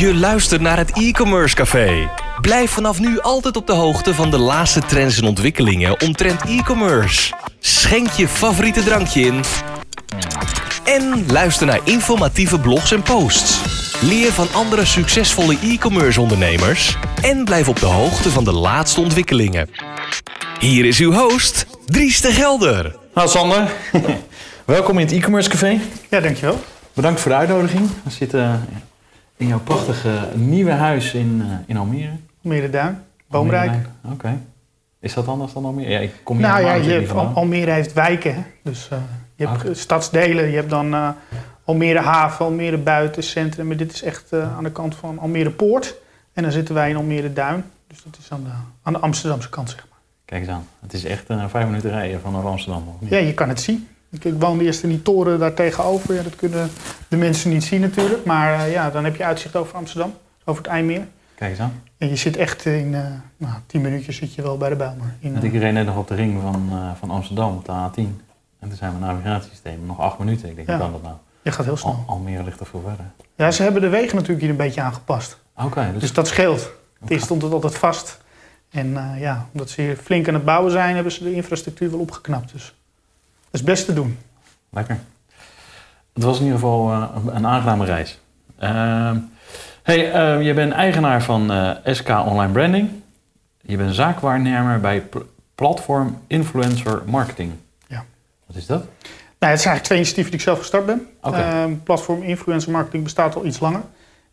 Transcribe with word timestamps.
Je 0.00 0.14
luistert 0.14 0.60
naar 0.60 0.76
het 0.76 0.90
e-commerce 0.92 1.54
café. 1.54 2.10
Blijf 2.40 2.70
vanaf 2.70 3.00
nu 3.00 3.20
altijd 3.20 3.56
op 3.56 3.66
de 3.66 3.72
hoogte 3.72 4.14
van 4.14 4.30
de 4.30 4.38
laatste 4.38 4.80
trends 4.80 5.18
en 5.18 5.24
ontwikkelingen 5.24 6.00
omtrent 6.00 6.42
e-commerce. 6.42 7.32
Schenk 7.58 8.10
je 8.10 8.28
favoriete 8.28 8.82
drankje 8.82 9.20
in. 9.20 9.40
En 10.84 11.24
luister 11.32 11.66
naar 11.66 11.80
informatieve 11.84 12.60
blogs 12.60 12.92
en 12.92 13.02
posts. 13.02 13.60
Leer 14.02 14.32
van 14.32 14.46
andere 14.52 14.84
succesvolle 14.84 15.58
e-commerce 15.62 16.20
ondernemers. 16.20 16.96
En 17.22 17.44
blijf 17.44 17.68
op 17.68 17.80
de 17.80 17.86
hoogte 17.86 18.30
van 18.30 18.44
de 18.44 18.52
laatste 18.52 19.00
ontwikkelingen. 19.00 19.70
Hier 20.58 20.84
is 20.84 20.98
uw 20.98 21.12
host, 21.12 21.66
Dries 21.86 22.20
de 22.20 22.32
Gelder. 22.32 22.96
Nou 23.14 23.28
Sander, 23.28 23.72
welkom 24.64 24.98
in 24.98 25.06
het 25.06 25.14
e-commerce 25.14 25.50
café. 25.50 25.80
Ja, 26.10 26.20
dankjewel. 26.20 26.60
Bedankt 26.92 27.20
voor 27.20 27.30
de 27.30 27.36
uitnodiging. 27.36 27.88
We 28.02 28.10
zitten 28.10 28.68
in 29.40 29.46
jouw 29.46 29.60
prachtige 29.60 30.28
nieuwe 30.34 30.70
huis 30.70 31.14
in, 31.14 31.42
uh, 31.44 31.52
in 31.66 31.76
Almere. 31.76 32.10
Almere 32.44 32.70
Duin, 32.70 32.98
Boomrijk. 33.28 33.72
Oké. 34.12 34.38
Is 35.00 35.14
dat 35.14 35.28
anders 35.28 35.52
dan 35.52 35.64
Almere? 35.64 35.88
Ja, 35.90 35.98
ik 35.98 36.12
kom 36.22 36.36
hier 36.36 36.46
nou 36.46 36.64
ja, 36.64 36.74
je 36.74 36.90
hebt. 36.90 37.10
Almere 37.12 37.70
heeft 37.70 37.92
wijken. 37.92 38.34
hè. 38.34 38.42
Dus 38.62 38.88
eh, 38.90 38.98
je 39.36 39.46
hebt 39.46 39.64
Oké. 39.64 39.74
stadsdelen. 39.74 40.48
Je 40.50 40.56
hebt 40.56 40.70
dan 40.70 40.94
eh, 40.94 41.08
Almere 41.64 41.98
Haven, 41.98 42.44
Almere 42.44 42.78
Buitencentrum. 42.78 43.66
Maar 43.66 43.76
dit 43.76 43.92
is 43.92 44.02
echt 44.02 44.32
eh, 44.32 44.56
aan 44.56 44.64
de 44.64 44.72
kant 44.72 44.94
van 44.94 45.18
Almere 45.18 45.50
Poort. 45.50 45.94
En 46.32 46.42
dan 46.42 46.52
zitten 46.52 46.74
wij 46.74 46.90
in 46.90 46.96
Almere 46.96 47.32
Duin. 47.32 47.64
Dus 47.86 48.02
dat 48.04 48.18
is 48.20 48.30
aan 48.30 48.42
de, 48.44 48.50
aan 48.82 48.92
de 48.92 48.98
Amsterdamse 48.98 49.48
kant, 49.48 49.70
zeg 49.70 49.86
maar. 49.90 49.98
Kijk 50.24 50.40
eens 50.40 50.50
aan. 50.50 50.66
Het 50.80 50.92
is 50.92 51.04
echt 51.04 51.30
uh, 51.30 51.44
vijf 51.48 51.66
minuten 51.66 51.90
rijden 51.90 52.20
vanaf 52.20 52.44
Amsterdam. 52.44 52.96
Ja, 53.00 53.18
je 53.18 53.34
kan 53.34 53.48
het 53.48 53.60
zien. 53.60 53.88
Ik, 54.10 54.34
woonde 54.38 54.64
eerst 54.64 54.82
in 54.82 54.88
die 54.88 55.02
toren 55.02 55.38
daar 55.38 55.54
tegenover. 55.54 56.14
Ja, 56.14 56.22
dat 56.22 56.36
kunnen 56.36 56.70
de 57.08 57.16
mensen 57.16 57.50
niet 57.50 57.64
zien 57.64 57.80
natuurlijk. 57.80 58.24
Maar 58.24 58.54
eh, 58.54 58.72
ja, 58.72 58.90
dan 58.90 59.04
heb 59.04 59.16
je 59.16 59.24
uitzicht 59.24 59.56
over 59.56 59.76
Amsterdam. 59.76 60.14
Over 60.44 60.62
het 60.62 60.70
IJmeer. 60.72 61.06
Kijk 61.34 61.50
eens 61.50 61.60
aan. 61.60 61.82
En 61.98 62.08
je 62.08 62.16
zit 62.16 62.36
echt 62.36 62.64
in 62.64 62.94
eh 62.94 63.04
nou, 63.36 63.54
tien 63.66 63.80
minuutjes 63.80 64.16
zit 64.16 64.34
je 64.34 64.42
wel 64.42 64.56
bij 64.56 64.68
de 64.68 64.76
Bijlmer. 64.76 65.14
In, 65.20 65.32
Want 65.32 65.44
ik 65.44 65.52
reed 65.52 65.72
net 65.72 65.86
nog 65.86 65.96
op 65.96 66.08
de 66.08 66.14
ring 66.14 66.40
van, 66.42 66.68
eh, 66.70 66.90
van 66.98 67.10
Amsterdam 67.10 67.56
op 67.56 67.64
de 67.64 67.72
A10. 67.72 68.20
En 68.58 68.68
toen 68.68 68.76
zijn 68.76 68.98
mijn 68.98 69.12
navigatiesysteem 69.12 69.86
nog 69.86 70.00
acht 70.00 70.18
minuten. 70.18 70.48
Ik 70.48 70.56
denk, 70.56 70.68
Ja. 70.68 70.74
hoe 70.74 70.82
kan 70.82 70.92
dat 70.92 71.02
nou? 71.02 71.14
je 71.42 71.52
gaat 71.52 71.64
heel 71.64 71.76
snel. 71.76 71.92
Al, 72.06 72.14
Almere 72.14 72.44
ligt 72.44 72.60
er 72.60 72.66
veel 72.66 72.82
verder. 72.86 73.04
Ja, 73.36 73.50
ze 73.50 73.62
hebben 73.62 73.80
de 73.82 73.88
wegen 73.88 74.14
natuurlijk 74.14 74.40
hier 74.40 74.50
een 74.50 74.56
beetje 74.56 74.80
aangepast. 74.80 75.38
Oké, 75.56 75.90
dus, 75.92 76.00
Dus 76.00 76.12
dat 76.12 76.28
scheelt. 76.28 76.70
Oké. 77.02 77.12
Eerst 77.12 77.24
stond 77.24 77.42
het 77.42 77.52
altijd 77.52 77.74
vast. 77.78 78.20
En 78.70 78.96
eh, 78.96 79.20
ja, 79.20 79.46
omdat 79.52 79.70
ze 79.70 79.80
hier 79.82 79.96
flink 79.96 80.28
aan 80.28 80.34
het 80.34 80.44
bouwen 80.44 80.72
zijn, 80.72 80.94
hebben 80.94 81.12
ze 81.12 81.22
de 81.24 81.34
infrastructuur 81.34 81.90
wel 81.90 82.00
opgeknapt. 82.00 82.52
Dus 82.52 82.74
is 83.50 83.62
best 83.62 83.84
te 83.84 83.92
doen. 83.92 84.18
lekker. 84.70 84.98
Het 86.12 86.22
was 86.22 86.36
in 86.38 86.44
ieder 86.44 86.58
geval 86.58 86.90
eh, 86.92 87.08
een- 87.34 87.46
aangename 87.46 87.84
reis. 87.84 88.18
Ehm, 88.58 89.16
hey, 89.82 90.12
eh, 90.12 90.42
je 90.46 90.54
bent 90.54 90.72
eigenaar 90.72 91.22
van 91.22 91.50
eh, 91.52 91.70
SK 91.84 92.08
Online 92.08 92.52
Branding. 92.52 92.90
Je 93.60 93.76
bent 93.76 93.94
zaakwaarnemer 93.94 94.80
bij 94.80 95.00
Pl- 95.00 95.18
Platform 95.54 96.18
Influencer 96.26 97.02
Marketing. 97.06 97.52
Ja. 97.86 98.04
Wat 98.46 98.56
is 98.56 98.66
dat? 98.66 98.78
Nou, 99.38 99.52
het 99.52 99.60
zijn 99.60 99.74
eigenlijk 99.74 99.82
twee 99.84 99.98
initiatieven 99.98 100.30
die 100.30 100.40
ik 100.40 100.46
zelf 100.46 100.58
gestart 100.58 100.86
ben. 100.86 101.06
Ehm, 101.22 101.74
platform 101.84 102.22
Influencer 102.22 102.70
Marketing 102.72 103.02
bestaat 103.02 103.34
al 103.36 103.44
iets 103.46 103.60
langer. 103.60 103.80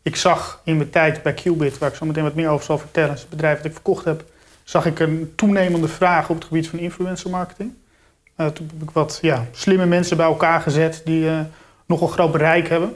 Ik 0.02 0.16
zag 0.16 0.62
in 0.64 0.78
mijn 0.78 0.90
tijd 0.90 1.24
bij 1.24 1.34
Qubit, 1.34 1.78
waar 1.78 1.90
ik 1.90 1.96
zo 1.96 2.06
meteen 2.06 2.24
wat 2.24 2.36
meer 2.36 2.50
over 2.50 2.66
zal 2.66 2.78
vertellen, 2.78 3.14
is 3.14 3.20
het 3.22 3.30
bedrijf 3.30 3.58
dat 3.58 3.66
ik 3.66 3.74
verkocht 3.74 4.06
heb, 4.06 4.24
zag 4.64 4.86
ik 4.86 5.00
een 5.00 5.32
toenemende 5.36 5.88
vraag 5.88 6.30
op 6.30 6.36
het 6.36 6.46
gebied 6.46 6.70
van 6.70 6.80
influencer 6.80 7.30
marketing. 7.30 7.74
Eh, 8.38 8.48
toen 8.48 8.70
heb 8.74 8.90
ik 8.90 8.94
wat 8.94 9.20
ja, 9.22 9.46
slimme 9.52 9.86
mensen 9.86 10.18
bij 10.18 10.26
elkaar 10.26 10.62
gezet 10.62 11.02
die 11.06 11.30
eh, 11.30 11.40
nogal 11.86 12.08
groot 12.08 12.32
bereik 12.32 12.68
hebben. 12.70 12.96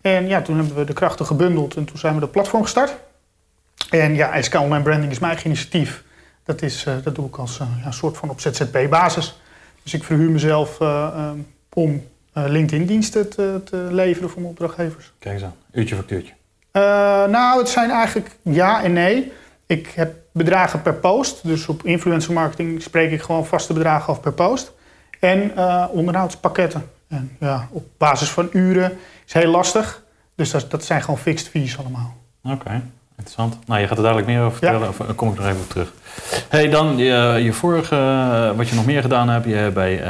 En 0.00 0.26
ja, 0.26 0.42
toen 0.42 0.56
hebben 0.56 0.74
we 0.74 0.84
de 0.84 0.92
krachten 0.92 1.26
gebundeld 1.26 1.76
en 1.76 1.84
toen 1.84 1.98
zijn 1.98 2.14
we 2.14 2.20
de 2.20 2.26
platform 2.26 2.62
gestart. 2.62 2.96
En 3.90 4.14
ja, 4.14 4.42
SK 4.42 4.54
Online 4.54 4.82
Branding 4.82 5.10
is 5.10 5.18
mijn 5.18 5.32
eigen 5.32 5.50
initiatief. 5.50 6.04
Dat, 6.44 6.62
is, 6.62 6.84
eh, 6.84 6.94
dat 7.02 7.14
doe 7.14 7.26
ik 7.26 7.36
als 7.36 7.60
ja, 7.84 7.90
soort 7.90 8.16
van 8.16 8.30
op 8.30 8.40
ZZP-basis. 8.40 9.40
Dus 9.82 9.94
ik 9.94 10.04
verhuur 10.04 10.30
mezelf 10.30 10.78
om 11.72 12.06
LinkedIn-diensten 12.32 13.30
te, 13.30 13.60
te 13.64 13.76
leveren 13.90 14.30
voor 14.30 14.40
mijn 14.40 14.52
opdrachtgevers. 14.52 15.12
Kijk 15.18 15.34
eens 15.34 15.44
aan. 15.44 15.54
Uurtje 15.72 15.94
factuurtje. 15.94 16.32
Nou, 17.28 17.58
het 17.58 17.68
zijn 17.68 17.90
eigenlijk 17.90 18.30
ja 18.42 18.82
en 18.82 18.92
nee. 18.92 19.32
Ik 19.66 19.86
heb 19.94 20.14
bedragen 20.32 20.82
per 20.82 20.94
post. 20.94 21.46
Dus 21.46 21.66
op 21.66 21.84
influencer 21.84 22.32
marketing 22.32 22.82
spreek 22.82 23.10
ik 23.10 23.22
gewoon 23.22 23.46
vaste 23.46 23.72
bedragen 23.72 24.12
af 24.12 24.20
per 24.20 24.32
post. 24.32 24.72
En 25.22 25.56
eh, 25.56 25.84
onderhoudspakketten. 25.90 26.90
En 27.08 27.36
ja, 27.40 27.68
op 27.70 27.84
basis 27.98 28.28
van 28.28 28.48
uren 28.52 28.92
is 29.26 29.32
heel 29.32 29.50
lastig. 29.50 30.02
Dus 30.34 30.50
dat, 30.50 30.70
dat 30.70 30.84
zijn 30.84 31.00
gewoon 31.02 31.18
fixed 31.18 31.48
fees 31.48 31.78
allemaal. 31.78 32.16
Oké, 32.44 32.82
interessant. 33.16 33.58
Nou, 33.66 33.80
je 33.80 33.86
gaat 33.86 33.96
er 33.96 34.02
dadelijk 34.02 34.26
meer 34.26 34.40
over 34.42 34.58
Ja. 34.64 34.70
vertellen. 34.70 34.88
Of 34.88 35.00
eh, 35.00 35.16
kom 35.16 35.28
ik 35.32 35.36
nog 35.38 35.46
even 35.46 35.60
op 35.60 35.68
terug. 35.68 35.92
hey, 36.48 36.68
dan 36.68 36.96
je, 36.96 37.38
je 37.42 37.52
vorige, 37.52 37.96
eh, 37.96 38.56
wat 38.56 38.68
je 38.68 38.74
nog 38.74 38.86
meer 38.86 39.02
gedaan 39.02 39.28
hebt. 39.28 39.44
Je 39.46 39.54
hebt 39.54 39.74
bij 39.74 40.02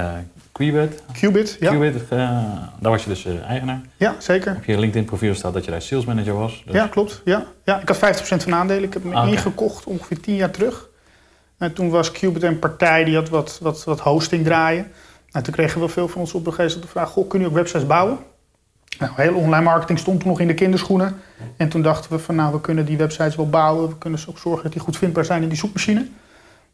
Qubit. 0.53 1.03
Qubit, 1.13 1.57
ja, 1.61 1.71
Qubit, 1.71 2.09
daar 2.09 2.71
was 2.81 3.03
je 3.05 3.09
dus 3.09 3.27
eigenaar. 3.47 3.81
ja 3.97 4.15
zeker. 4.19 4.55
Op 4.57 4.65
je 4.65 4.79
LinkedIn 4.79 5.05
profiel 5.05 5.35
staat 5.35 5.53
dat 5.55 5.65
je 5.65 5.71
daar 5.71 5.83
sales 5.83 6.05
manager 6.05 6.35
was. 6.35 6.63
Dus 6.67 6.75
Ja, 6.75 6.87
klopt. 6.87 7.21
Ja. 7.25 7.45
Ja, 7.65 7.81
ik 7.81 7.89
had 7.89 7.97
50% 7.99 8.43
van 8.43 8.55
aandelen. 8.55 8.83
Ik 8.85 8.93
heb 8.93 9.03
hem 9.03 9.13
Ah, 9.15 9.29
ingekocht 9.29 9.85
ongeveer 9.85 10.21
10 10.21 10.35
jaar 10.35 10.51
terug. 10.51 10.89
En 11.63 11.73
toen 11.73 11.91
was 11.91 12.11
Qubit 12.11 12.43
een 12.43 12.59
partij 12.59 13.05
die 13.05 13.15
had 13.15 13.29
wat, 13.29 13.59
wat, 13.63 13.85
wat 13.85 14.01
hosting 14.01 14.45
draaien. 14.45 14.93
Nou, 15.31 15.45
toen 15.45 15.55
kregen 15.55 15.81
we 15.81 15.89
veel 15.89 16.09
van 16.09 16.21
onze 16.21 16.37
opdrachtgevers 16.37 16.81
de 16.81 16.87
vraag... 16.87 17.09
Goh, 17.09 17.29
kunnen 17.29 17.49
jullie 17.49 17.49
ook 17.49 17.55
websites 17.55 17.87
bouwen? 17.87 18.19
Nou, 18.99 19.13
hele 19.17 19.37
online 19.37 19.65
marketing 19.65 19.99
stond 19.99 20.21
toen 20.21 20.29
nog 20.29 20.41
in 20.41 20.47
de 20.47 20.55
kinderschoenen. 20.55 21.21
En 21.57 21.69
toen 21.69 21.83
dachten 21.83 22.11
we 22.11 22.19
van 22.19 22.35
nou, 22.35 22.53
we 22.53 22.61
kunnen 22.61 22.85
die 22.85 22.97
websites 22.97 23.37
wel 23.37 23.49
bouwen. 23.49 23.89
We 23.89 23.99
kunnen 23.99 24.21
ook 24.29 24.39
zorgen 24.39 24.63
dat 24.63 24.73
die 24.73 24.81
goed 24.81 24.97
vindbaar 24.97 25.25
zijn 25.25 25.43
in 25.43 25.49
die 25.49 25.59
zoekmachine. 25.59 26.07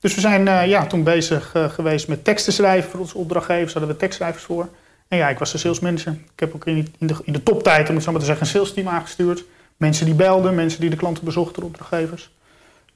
Dus 0.01 0.15
we 0.15 0.21
zijn 0.21 0.49
eh, 0.49 0.67
ja, 0.67 0.87
toen 0.87 1.03
bezig 1.03 1.55
eh, 1.55 1.65
geweest 1.65 2.09
met 2.09 2.25
teksten 2.25 2.53
schrijven 2.53 2.91
voor 2.91 3.01
onze 3.01 3.19
opdrachtgevers. 3.19 3.73
Daar 3.73 3.83
hadden 3.83 3.95
we 3.95 4.03
tekstschrijvers 4.03 4.45
voor. 4.45 4.69
En 5.09 5.19
ja, 5.19 5.29
ik 5.29 5.39
was 5.39 5.53
de 5.53 5.59
sales 5.59 5.81
manager. 5.81 6.13
Ik 6.13 6.41
heb 6.41 6.55
ook 6.55 6.67
in, 6.67 6.93
de, 6.99 7.17
in 7.25 7.33
de 7.33 7.43
toptijd, 7.43 7.89
om 7.89 7.95
het 7.95 8.05
zo 8.05 8.11
maar 8.11 8.21
te 8.21 8.27
zeggen, 8.27 8.47
een 8.47 8.53
sales 8.53 8.73
team 8.73 8.89
aangestuurd. 8.89 9.45
Mensen 9.77 10.07
die 10.07 10.15
belden, 10.15 10.55
mensen 10.55 10.81
die 10.81 10.91
de 10.91 10.97
klanten 10.97 11.25
bezochten, 11.25 11.61
de 11.61 11.67
opdrachtgevers. 11.67 12.31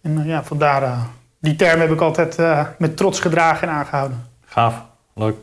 En 0.00 0.18
eh, 0.18 0.26
ja, 0.26 0.44
vandaar, 0.44 1.08
die 1.42 1.56
term 1.56 1.80
heb 1.80 1.90
ik 1.90 2.00
altijd 2.00 2.38
eh, 2.38 2.66
met 2.78 2.96
trots 2.96 3.20
gedragen 3.20 3.68
en 3.68 3.74
aangehouden. 3.74 4.26
gaaf, 4.44 4.82
leuk. 5.14 5.36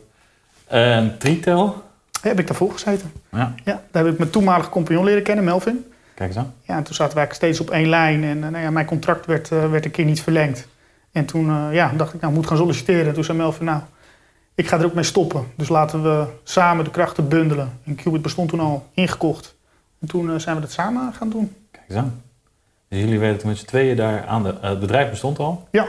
En 0.66 1.18
Tritel. 1.18 1.82
Heb 2.22 2.38
ik 2.38 2.46
daarvoor 2.46 2.72
gezeten. 2.72 3.12
Ja, 3.30 3.54
Ja, 3.64 3.82
daar 3.90 4.04
heb 4.04 4.12
ik 4.12 4.18
mijn 4.18 4.30
toenmalige 4.30 4.70
compagnon 4.70 5.04
leren 5.04 5.22
kennen, 5.22 5.44
Melvin. 5.44 5.92
kijk 6.14 6.28
eens 6.28 6.38
aan. 6.38 6.54
Ja, 6.62 6.76
en 6.76 6.82
toen 6.82 6.94
zaten 6.94 7.16
wij 7.16 7.28
steeds 7.30 7.60
op 7.60 7.70
één 7.70 7.88
lijn. 7.88 8.24
En 8.24 8.44
eh, 8.44 8.50
nou 8.50 8.64
ja, 8.64 8.70
mijn 8.70 8.86
contract 8.86 9.26
werd, 9.26 9.50
eh, 9.52 9.70
werd 9.70 9.84
een 9.84 9.90
keer 9.90 10.04
niet 10.04 10.22
verlengd. 10.22 10.68
En 11.12 11.24
toen 11.24 11.72
ja, 11.72 11.92
dacht 11.96 12.14
ik, 12.14 12.20
nou, 12.20 12.32
ik 12.32 12.38
moet 12.38 12.48
gaan 12.48 12.56
solliciteren. 12.56 13.06
En 13.06 13.14
toen 13.14 13.24
zei 13.24 13.38
Melvin, 13.38 13.64
nou, 13.64 13.80
ik 14.54 14.68
ga 14.68 14.78
er 14.78 14.84
ook 14.84 14.94
mee 14.94 15.04
stoppen. 15.04 15.44
Dus 15.56 15.68
laten 15.68 16.02
we 16.02 16.24
samen 16.44 16.84
de 16.84 16.90
krachten 16.90 17.28
bundelen. 17.28 17.78
En 17.84 17.94
Qubit 17.94 18.22
bestond 18.22 18.48
toen 18.48 18.60
al 18.60 18.88
ingekocht. 18.94 19.54
En 20.00 20.08
toen 20.08 20.40
zijn 20.40 20.54
we 20.54 20.60
dat 20.60 20.70
samen 20.70 21.12
gaan 21.12 21.30
doen. 21.30 21.56
Kijk 21.70 21.84
eens 21.88 21.98
aan. 21.98 22.22
Dus 22.90 23.00
jullie 23.00 23.18
werden 23.18 23.46
met 23.46 23.58
z'n 23.58 23.64
tweeën 23.64 23.96
daar 23.96 24.26
aan 24.26 24.42
de... 24.42 24.54
eh, 24.60 24.68
het 24.70 24.80
bedrijf 24.80 25.10
bestond 25.10 25.38
al. 25.38 25.68
Ja. 25.70 25.86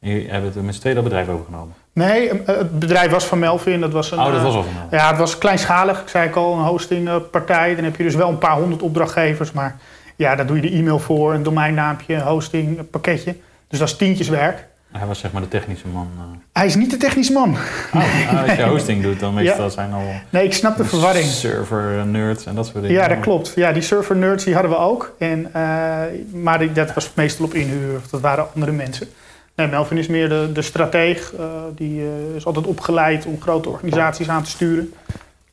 En 0.00 0.10
jullie 0.10 0.30
hebben 0.30 0.52
toen 0.52 0.64
met 0.64 0.74
z'n 0.74 0.80
tweeën 0.80 0.94
dat 0.94 1.04
bedrijf 1.04 1.28
overgenomen. 1.28 1.74
Nee, 1.92 2.28
eh, 2.28 2.56
het 2.56 2.78
bedrijf 2.78 3.10
was 3.10 3.24
van 3.24 3.38
Melvin. 3.38 3.80
Dat 3.80 3.92
was 3.92 4.10
een, 4.10 4.18
oh, 4.18 4.24
dat 4.24 4.34
eh, 4.34 4.42
was 4.42 4.54
al 4.54 4.62
van 4.62 4.72
jou. 4.72 4.86
Ja, 4.90 5.08
het 5.08 5.18
was 5.18 5.38
kleinschalig. 5.38 6.00
Ik 6.00 6.08
zei 6.08 6.28
ik 6.28 6.36
al, 6.36 6.52
een 6.52 6.64
hostingpartij. 6.64 7.74
Dan 7.74 7.84
heb 7.84 7.96
je 7.96 8.02
dus 8.02 8.14
wel 8.14 8.28
een 8.28 8.38
paar 8.38 8.56
honderd 8.56 8.82
opdrachtgevers. 8.82 9.52
Maar 9.52 9.76
ja, 10.16 10.34
daar 10.34 10.46
doe 10.46 10.56
je 10.56 10.62
de 10.62 10.76
e-mail 10.76 10.98
voor, 10.98 11.34
een 11.34 11.42
domeinnaampje, 11.42 12.14
een 12.14 12.22
hosting, 12.22 12.78
een 12.78 12.90
pakketje. 12.90 13.36
Dus 13.68 13.78
dat 13.78 13.88
is 13.88 13.96
tientjeswerk. 13.96 14.66
Hij 14.98 15.06
was 15.06 15.18
zeg 15.18 15.32
maar 15.32 15.42
de 15.42 15.48
technische 15.48 15.88
man. 15.88 16.08
eh. 16.18 16.22
Hij 16.52 16.66
is 16.66 16.74
niet 16.74 16.90
de 16.90 16.96
technische 16.96 17.32
man. 17.32 17.50
Oh, 17.94 18.28
ah, 18.30 18.42
als 18.42 18.56
je 18.56 18.62
hosting 18.74 19.02
doet, 19.02 19.20
dan 19.20 19.34
meestal 19.34 19.64
Ja. 19.64 19.70
zijn 19.70 19.92
al 19.92 20.02
Nee, 20.30 20.44
ik 20.44 20.52
snap 20.52 20.76
de 20.76 20.84
verwarring. 20.84 21.24
server 21.26 21.98
eh, 21.98 22.04
nerds 22.04 22.46
en 22.46 22.54
dat 22.54 22.64
soort 22.66 22.82
dingen. 22.82 22.90
Ja, 23.00 23.08
dat 23.08 23.20
klopt. 23.20 23.52
Ja, 23.54 23.72
die 23.72 23.82
server 23.82 24.16
nerds 24.16 24.44
die 24.44 24.54
hadden 24.54 24.70
we 24.72 24.76
ook. 24.78 25.14
En, 25.18 25.46
eh, 25.54 26.00
maar 26.32 26.58
die- 26.58 26.72
dat 26.72 26.94
was 26.94 27.10
meestal 27.14 27.44
op 27.44 27.54
inhuur. 27.54 27.96
Of 27.96 28.06
dat 28.08 28.20
waren 28.20 28.46
andere 28.54 28.72
mensen. 28.72 29.08
Nee, 29.56 29.66
Melvin 29.66 29.98
is 29.98 30.06
meer 30.06 30.28
de, 30.28 30.50
de 30.52 30.62
strateeg. 30.62 31.32
die 31.74 32.02
is 32.36 32.44
altijd 32.46 32.66
opgeleid 32.66 33.26
om 33.26 33.40
grote 33.40 33.68
organisaties 33.68 34.28
aan 34.28 34.42
te 34.42 34.50
sturen. 34.50 34.92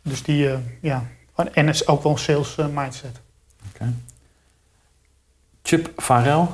Dus 0.01 0.23
die, 0.23 0.49
ja. 0.81 1.03
En 1.53 1.67
is 1.69 1.87
ook 1.87 2.03
wel 2.03 2.11
een 2.11 2.17
sales 2.17 2.55
mindset. 2.73 3.19
Chip 5.63 5.91
Farel. 5.97 6.51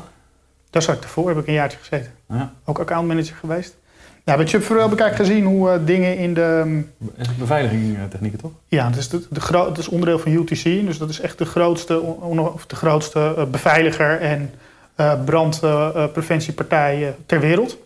Daar 0.69 0.81
zat 0.81 0.96
ik 0.96 1.04
ervoor, 1.04 1.28
heb 1.28 1.38
ik 1.38 1.48
een 1.48 1.54
jaartje 1.54 1.78
gezeten. 1.78 2.12
Ja. 2.30 2.54
Ook 2.66 2.80
accountmanager 2.80 3.36
geweest. 3.36 3.75
Ja, 4.24 4.36
bij 4.36 4.48
Chubb 4.48 4.68
heb 4.68 4.92
ik 4.92 5.00
eigenlijk 5.00 5.16
gezien 5.16 5.46
hoe 5.46 5.69
eh, 5.72 5.80
dingen 5.86 6.18
in 6.18 6.34
de... 6.34 6.81
het 7.16 7.38
beveiligingstechnieken 7.38 8.40
toch? 8.40 8.52
Ja, 8.68 8.90
dat 8.90 8.98
is, 8.98 9.10
de, 9.10 9.28
de 9.30 9.40
gro- 9.40 9.66
dat 9.66 9.78
is 9.78 9.88
onderdeel 9.88 10.19
van 10.19 10.31
UTC. 10.31 10.64
Dus 10.64 10.98
dat 10.98 11.10
is 11.10 11.19
echt 11.19 11.38
de 11.38 11.46
grootste, 11.46 12.00
of 12.02 12.66
de 12.66 12.75
grootste 12.75 13.34
eh, 13.38 13.46
beveiliger 13.46 14.19
en 14.22 14.54
eh, 14.96 15.24
brandpreventiepartij 15.25 17.08
eh, 17.08 17.14
ter 17.25 17.40
wereld. 17.40 17.78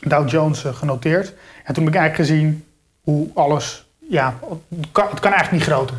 Dow 0.00 0.28
Jones 0.28 0.64
eh, 0.64 0.74
genoteerd. 0.74 1.32
En 1.64 1.74
toen 1.74 1.84
heb 1.84 1.94
ik 1.94 1.98
eigenlijk 2.00 2.30
gezien 2.30 2.64
hoe 3.00 3.28
alles... 3.34 3.86
Ja, 4.08 4.34
het 4.76 4.86
kan, 4.92 5.06
het 5.10 5.20
kan 5.20 5.32
eigenlijk 5.32 5.64
niet 5.64 5.74
groter. 5.74 5.96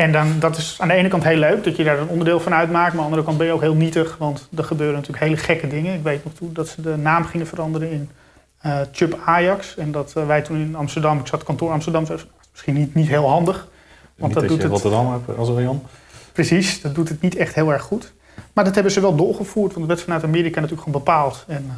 En 0.00 0.12
dan, 0.12 0.38
dat 0.38 0.56
is 0.56 0.76
aan 0.78 0.88
de 0.88 0.94
ene 0.94 1.08
kant 1.08 1.24
heel 1.24 1.36
leuk 1.36 1.64
dat 1.64 1.76
je 1.76 1.84
daar 1.84 1.98
een 1.98 2.08
onderdeel 2.08 2.40
van 2.40 2.54
uitmaakt. 2.54 2.92
Maar 2.92 2.92
aan 2.92 2.96
de 2.96 3.02
andere 3.02 3.24
kant 3.24 3.38
ben 3.38 3.46
je 3.46 3.52
ook 3.52 3.60
heel 3.60 3.74
nietig. 3.74 4.16
Want 4.18 4.48
er 4.56 4.64
gebeuren 4.64 4.94
natuurlijk 4.96 5.24
hele 5.24 5.36
gekke 5.36 5.66
dingen. 5.66 5.94
Ik 5.94 6.02
weet 6.02 6.24
nog 6.24 6.32
toe 6.32 6.52
dat 6.52 6.68
ze 6.68 6.82
de 6.82 6.96
naam 6.96 7.24
gingen 7.24 7.46
veranderen 7.46 7.90
in 7.90 8.10
uh, 8.66 8.80
Chubb 8.92 9.18
Ajax. 9.24 9.76
En 9.76 9.92
dat 9.92 10.14
uh, 10.16 10.26
wij 10.26 10.42
toen 10.42 10.56
in 10.56 10.76
Amsterdam, 10.76 11.18
ik 11.18 11.26
zat 11.26 11.42
kantoor 11.42 11.70
Amsterdam, 11.70 12.02
is 12.02 12.26
misschien 12.50 12.74
niet, 12.74 12.94
niet 12.94 13.08
heel 13.08 13.28
handig. 13.28 13.68
Want 14.16 14.34
dat, 14.34 14.48
doet 14.48 14.62
het 14.62 14.70
Rotterdam 14.70 15.12
hebt 15.12 15.38
als 15.38 15.48
Rian. 15.48 15.82
Precies, 16.32 16.80
dat 16.80 16.94
doet 16.94 17.08
het 17.08 17.20
niet 17.20 17.36
echt 17.36 17.54
heel 17.54 17.72
erg 17.72 17.82
goed. 17.82 18.12
Maar 18.52 18.64
dat 18.64 18.74
hebben 18.74 18.92
ze 18.92 19.00
wel 19.00 19.16
doorgevoerd, 19.16 19.74
want 19.74 19.86
het 19.86 19.86
werd 19.86 20.00
vanuit 20.00 20.24
Amerika 20.24 20.60
natuurlijk 20.60 20.82
gewoon 20.88 21.04
bepaald. 21.04 21.44
En 21.46 21.64
uh, 21.66 21.72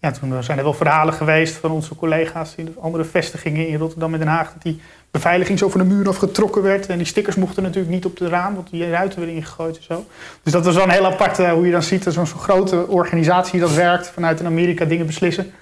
ja, 0.00 0.10
toen 0.10 0.42
zijn 0.42 0.58
er 0.58 0.64
wel 0.64 0.74
verhalen 0.74 1.14
geweest 1.14 1.54
van 1.54 1.70
onze 1.70 1.96
collega's 1.96 2.54
in 2.56 2.76
andere 2.80 3.04
vestigingen 3.04 3.68
in 3.68 3.78
Rotterdam 3.78 4.12
en 4.12 4.18
Den 4.18 4.28
Haag. 4.28 4.52
Dat 4.52 4.62
die 4.62 4.80
beveiliging 5.14 5.58
zo 5.58 5.68
van 5.68 5.80
de 5.80 5.86
muur 5.86 6.08
afgetrokken 6.08 6.62
werd. 6.62 6.86
En 6.86 6.96
die 6.96 7.06
stickers 7.06 7.36
mochten 7.36 7.62
natuurlijk 7.62 7.92
niet 7.92 8.04
op 8.04 8.16
de 8.16 8.28
raam, 8.28 8.54
want 8.54 8.70
die 8.70 8.90
ruiten 8.90 9.18
werden 9.18 9.36
ingegooid 9.36 9.76
en 9.76 9.82
zo. 9.82 10.06
Dus 10.42 10.52
dat 10.52 10.64
was 10.64 10.74
wel 10.74 10.84
een 10.84 10.90
heel 10.90 11.06
apart 11.06 11.36
hoe 11.36 11.66
je 11.66 11.72
dan 11.72 11.82
ziet 11.82 12.04
dat 12.04 12.14
zo'n 12.14 12.26
grote 12.26 12.86
organisatie 12.88 13.60
dat 13.60 13.74
werkt 13.74 14.08
vanuit 14.08 14.40
in 14.40 14.46
Amerika 14.46 14.84
dingen 14.84 15.06
beslissen. 15.06 15.52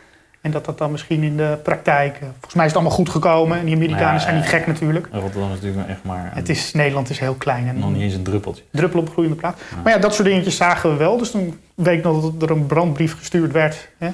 En 0.41 0.51
dat 0.51 0.65
dat 0.65 0.79
dan 0.79 0.91
misschien 0.91 1.23
in 1.23 1.37
de 1.37 1.59
praktijk. 1.63 2.17
Volgens 2.19 2.55
mij 2.55 2.65
is 2.65 2.71
het 2.71 2.81
allemaal 2.81 2.97
goed 2.97 3.09
gekomen. 3.09 3.59
En 3.59 3.65
die 3.65 3.75
Amerikanen 3.75 4.21
zijn 4.21 4.35
niet 4.35 4.45
gek 4.45 4.67
natuurlijk. 4.67 5.09
Rotterdam 5.13 5.53
is 5.53 5.61
natuurlijk 5.61 5.89
echt 5.89 6.05
maar. 6.05 6.31
Het 6.35 6.49
is, 6.49 6.73
Nederland 6.73 7.11
is 7.11 7.19
heel 7.19 7.35
klein. 7.35 7.69
En 7.69 7.79
nog 7.79 7.93
niet 7.93 8.03
eens 8.03 8.15
een 8.15 8.23
druppeltje. 8.23 8.63
Druppel 8.71 9.01
op 9.01 9.11
groeiende 9.11 9.39
plaat. 9.39 9.61
Maar 9.83 9.93
ja, 9.93 9.99
dat 9.99 10.15
soort 10.15 10.29
dingetjes 10.29 10.57
zagen 10.57 10.91
we 10.91 10.97
wel. 10.97 11.19
Dus 11.19 11.31
toen 11.31 11.59
weet 11.75 11.99
ik 11.99 12.05
nog 12.05 12.33
dat 12.33 12.51
er 12.51 12.57
een 12.57 12.67
brandbrief 12.67 13.17
gestuurd 13.19 13.53
werd. 13.53 13.89
Hè? 13.99 14.09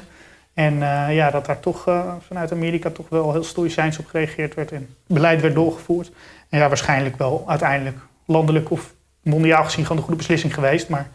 En 0.58 0.74
uh, 0.74 1.14
ja, 1.14 1.30
dat 1.30 1.46
daar 1.46 1.60
toch 1.60 1.88
uh, 1.88 2.12
vanuit 2.26 2.52
Amerika 2.52 2.90
toch 2.90 3.08
wel 3.08 3.32
heel 3.32 3.44
stoïcijns 3.44 3.98
op 3.98 4.06
gereageerd 4.06 4.54
werd. 4.54 4.72
En 4.72 4.94
beleid 5.06 5.40
werd 5.40 5.54
doorgevoerd. 5.54 6.10
En 6.48 6.58
ja, 6.58 6.68
waarschijnlijk 6.68 7.16
wel 7.16 7.44
uiteindelijk 7.46 7.98
landelijk 8.24 8.70
of 8.70 8.94
mondiaal 9.22 9.64
gezien 9.64 9.82
gewoon 9.82 9.96
de 9.96 10.02
goede 10.02 10.18
beslissing 10.18 10.54
geweest. 10.54 10.88
Maar 10.88 11.08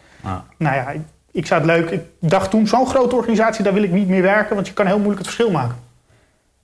nou 0.56 0.76
ja, 0.76 0.94
ik 1.30 1.46
zou 1.46 1.60
het 1.60 1.70
leuk. 1.70 1.90
Ik 1.90 2.02
dacht 2.18 2.50
toen, 2.50 2.66
zo'n 2.66 2.86
grote 2.86 3.14
organisatie, 3.14 3.64
daar 3.64 3.72
wil 3.72 3.82
ik 3.82 3.92
niet 3.92 4.08
meer 4.08 4.22
werken, 4.22 4.54
want 4.54 4.66
je 4.66 4.72
kan 4.72 4.86
heel 4.86 4.98
moeilijk 4.98 5.18
het 5.18 5.26
verschil 5.26 5.50
maken. 5.50 5.76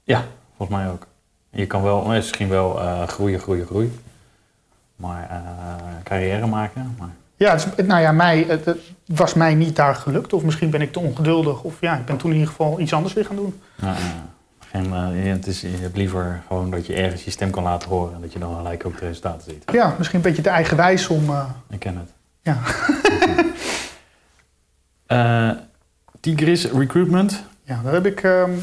Ja, 0.05 0.25
volgens 0.57 0.79
mij 0.79 0.89
ook. 0.89 1.07
Je 1.51 1.67
kan 1.67 1.83
wel, 1.83 2.05
misschien 2.07 2.49
wel 2.49 2.83
uh, 2.83 3.03
groeien, 3.03 3.41
groeien, 3.41 3.67
groeien. 3.67 4.01
Maar 4.97 5.43
carrière 6.03 6.47
maken. 6.47 6.95
Maar... 6.99 7.15
Ja, 7.45 7.53
het, 7.53 7.87
nou 7.87 8.01
ja, 8.01 8.13
mij, 8.13 8.45
het, 8.49 8.77
was 9.07 9.35
mij 9.35 9.55
niet 9.55 9.77
daar 9.77 9.95
gelukt. 9.95 10.33
Of 10.33 10.43
misschien 10.43 10.71
ben 10.71 10.81
ik 10.81 10.93
te 10.93 11.01
ongeduldig. 11.01 11.63
Of 11.63 11.81
ja, 11.81 11.97
ik 11.97 12.05
ben 12.05 12.17
toen 12.17 12.31
in 12.31 12.37
ieder 12.37 12.51
geval 12.51 12.81
iets 12.81 12.93
anders 12.93 13.15
weer 13.15 13.25
gaan 13.25 13.37
doen. 13.37 13.61
Ja, 13.75 13.95
geen, 14.59 14.87
uh, 14.87 15.33
het 15.33 15.47
is, 15.47 15.61
je 15.61 15.77
hebt 15.81 15.97
liever 15.97 16.43
gewoon 16.47 16.71
dat 16.71 16.87
je 16.87 16.95
ergens 16.95 17.25
je 17.25 17.31
stem 17.31 17.51
kan 17.51 17.63
laten 17.63 17.89
horen. 17.89 18.15
En 18.15 18.21
dat 18.21 18.33
je 18.33 18.39
dan 18.39 18.57
gelijk 18.57 18.87
ook 18.87 18.99
de 18.99 19.07
resultaten 19.07 19.51
ziet. 19.51 19.65
Ja, 19.73 19.95
misschien 19.99 20.19
een 20.19 20.25
beetje 20.25 20.43
te 20.43 20.49
eigenwijs 20.49 21.09
om... 21.09 21.31
Ik 21.71 21.79
ken 21.79 21.97
het. 21.97 22.13
Ja. 22.43 22.59
Uh, 25.09 25.57
Tigris 26.21 26.65
Recruitment. 26.65 27.43
Ja, 27.63 27.81
daar 27.83 27.93
heb 27.93 28.07
ik 28.07 28.23
um, 28.23 28.63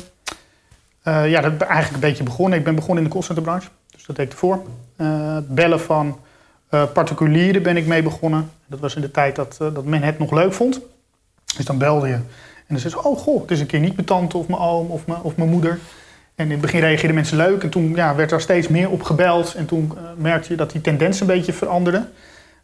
uh, 1.04 1.30
ja, 1.30 1.42
dat 1.42 1.62
eigenlijk 1.62 1.94
een 1.94 2.10
beetje 2.10 2.24
begonnen. 2.24 2.60
Ik 2.60 2.66
ben 2.66 2.76
begonnen 2.76 2.98
in 2.98 3.10
de 3.10 3.14
callcenterbranche, 3.14 3.70
dus 3.92 4.06
dat 4.06 4.16
deed 4.16 4.26
ik 4.26 4.32
ervoor. 4.32 4.64
Uh, 4.98 5.38
bellen 5.48 5.80
van 5.82 6.20
particulieren 6.70 7.64
ben 7.64 7.78
ik 7.78 7.88
mee 7.88 8.04
begonnen. 8.04 8.52
Dat 8.66 8.80
was 8.80 8.96
in 8.96 9.02
de 9.02 9.12
tijd 9.12 9.36
dat, 9.36 9.58
dat 9.60 9.86
men 9.86 10.02
het 10.02 10.20
nog 10.20 10.32
leuk 10.32 10.54
vond. 10.54 10.80
Dus 11.56 11.66
dan 11.66 11.78
belde 11.78 12.08
je 12.08 12.20
en 12.68 12.74
dan 12.74 12.80
zei 12.80 12.94
ze, 12.94 13.04
oh 13.04 13.18
goh, 13.18 13.42
het 13.42 13.52
is 13.52 13.60
een 13.60 13.66
keer 13.66 13.80
niet 13.80 13.96
mijn 13.96 14.08
tante 14.08 14.38
of 14.38 14.48
mijn 14.48 14.62
oom 14.62 14.90
of 14.90 15.06
mijn, 15.06 15.22
of 15.22 15.36
mijn 15.36 15.50
moeder. 15.50 15.80
En 16.36 16.46
in 16.46 16.52
het 16.52 16.62
begin 16.62 16.80
reageerden 16.80 17.16
mensen 17.16 17.38
leuk 17.38 17.64
en 17.64 17.70
toen 17.70 17.96
ja, 17.96 18.16
werd 18.16 18.32
er 18.32 18.42
steeds 18.42 18.68
meer 18.68 18.90
op 18.90 19.04
gebeld. 19.04 19.54
En 19.54 19.66
toen 19.66 19.94
merkte 20.18 20.50
je 20.50 20.56
dat 20.56 20.72
die 20.72 20.82
tendens 20.82 21.20
een 21.20 21.28
beetje 21.28 21.54
veranderde. 21.54 22.08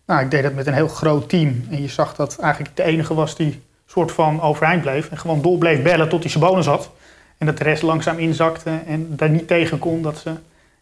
Nou, 0.05 0.21
ik 0.21 0.31
deed 0.31 0.43
dat 0.43 0.53
met 0.53 0.67
een 0.67 0.73
heel 0.73 0.87
groot 0.87 1.29
team. 1.29 1.65
En 1.69 1.81
je 1.81 1.87
zag 1.87 2.15
dat 2.15 2.37
eigenlijk 2.39 2.75
de 2.75 2.83
enige 2.83 3.13
was 3.13 3.35
die 3.35 3.61
soort 3.85 4.11
van 4.11 4.41
overeind 4.41 4.81
bleef. 4.81 5.09
En 5.09 5.17
gewoon 5.17 5.41
door 5.41 5.57
bleef 5.57 5.81
bellen 5.81 6.09
tot 6.09 6.21
hij 6.21 6.31
zijn 6.31 6.43
bonus 6.43 6.65
had. 6.65 6.91
En 7.37 7.45
dat 7.45 7.57
de 7.57 7.63
rest 7.63 7.81
langzaam 7.81 8.17
inzakte 8.17 8.79
en 8.87 9.15
daar 9.15 9.29
niet 9.29 9.47
tegen 9.47 9.79
kon 9.79 10.01
dat 10.01 10.17
ze 10.17 10.31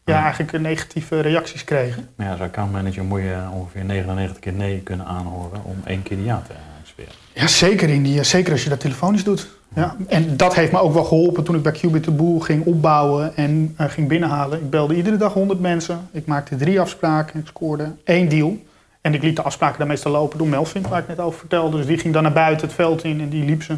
ja, 0.05 0.23
eigenlijk 0.23 0.59
negatieve 0.59 1.19
reacties 1.19 1.63
kregen. 1.63 2.09
Maar 2.15 2.25
ja, 2.25 2.31
als 2.31 2.41
accountmanager 2.41 3.03
moet 3.03 3.21
je 3.21 3.37
ongeveer 3.53 3.85
99 3.85 4.39
keer 4.39 4.53
nee 4.53 4.79
kunnen 4.79 5.05
aanhoren 5.05 5.63
om 5.63 5.81
één 5.85 6.03
keer 6.03 6.17
de 6.17 6.23
ja 6.23 6.43
te 6.47 6.53
spelen. 6.83 7.11
Ja, 7.33 7.47
zeker, 7.47 7.89
in 7.89 8.03
die, 8.03 8.23
zeker 8.23 8.51
als 8.51 8.63
je 8.63 8.69
dat 8.69 8.79
telefonisch 8.79 9.23
doet. 9.23 9.49
Ja. 9.75 9.95
En 10.07 10.37
dat 10.37 10.55
heeft 10.55 10.71
me 10.71 10.79
ook 10.79 10.93
wel 10.93 11.03
geholpen 11.03 11.43
toen 11.43 11.55
ik 11.55 11.61
bij 11.61 11.71
Qubit 11.71 12.03
de 12.03 12.11
Boel 12.11 12.39
ging 12.39 12.65
opbouwen 12.65 13.35
en 13.35 13.75
uh, 13.79 13.89
ging 13.89 14.07
binnenhalen. 14.07 14.59
Ik 14.59 14.69
belde 14.69 14.95
iedere 14.95 15.17
dag 15.17 15.33
100 15.33 15.59
mensen. 15.59 16.09
Ik 16.11 16.25
maakte 16.25 16.55
drie 16.55 16.79
afspraken. 16.79 17.39
Ik 17.39 17.47
scoorde 17.47 17.91
één 18.03 18.29
deal. 18.29 18.57
En 19.01 19.13
ik 19.13 19.23
liet 19.23 19.35
de 19.35 19.41
afspraken 19.41 19.79
dan 19.79 19.87
meestal 19.87 20.11
lopen 20.11 20.37
door 20.37 20.47
Melvin, 20.47 20.85
waar 20.89 20.99
ik 20.99 21.07
net 21.07 21.19
over 21.19 21.39
vertelde. 21.39 21.77
Dus 21.77 21.85
die 21.85 21.97
ging 21.97 22.13
dan 22.13 22.23
naar 22.23 22.31
buiten 22.31 22.67
het 22.67 22.75
veld 22.75 23.03
in 23.03 23.21
en 23.21 23.29
die 23.29 23.45
liep 23.45 23.63
ze. 23.63 23.75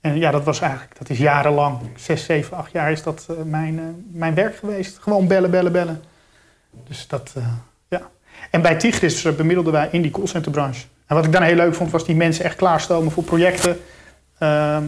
En 0.00 0.18
ja, 0.18 0.30
dat 0.30 0.44
was 0.44 0.60
eigenlijk, 0.60 0.98
dat 0.98 1.10
is 1.10 1.18
jarenlang, 1.18 1.78
zes, 1.96 2.24
zeven, 2.24 2.56
acht 2.56 2.72
jaar 2.72 2.92
is 2.92 3.02
dat 3.02 3.26
uh, 3.30 3.36
mijn, 3.44 3.74
uh, 3.74 3.82
mijn 4.12 4.34
werk 4.34 4.56
geweest. 4.56 4.98
Gewoon 4.98 5.26
bellen, 5.26 5.50
bellen, 5.50 5.72
bellen. 5.72 6.02
Dus 6.88 7.06
dat, 7.08 7.34
uh, 7.38 7.44
ja. 7.88 8.02
En 8.50 8.62
bij 8.62 8.76
Tigris 8.76 9.36
bemiddelden 9.36 9.72
wij 9.72 9.88
in 9.92 10.02
die 10.02 10.10
callcenterbranche. 10.10 10.86
En 11.06 11.14
wat 11.14 11.24
ik 11.24 11.32
dan 11.32 11.42
heel 11.42 11.54
leuk 11.54 11.74
vond, 11.74 11.90
was 11.90 12.04
die 12.04 12.16
mensen 12.16 12.44
echt 12.44 12.56
klaarstomen 12.56 13.12
voor 13.12 13.24
projecten. 13.24 13.80
Ehm, 14.38 14.84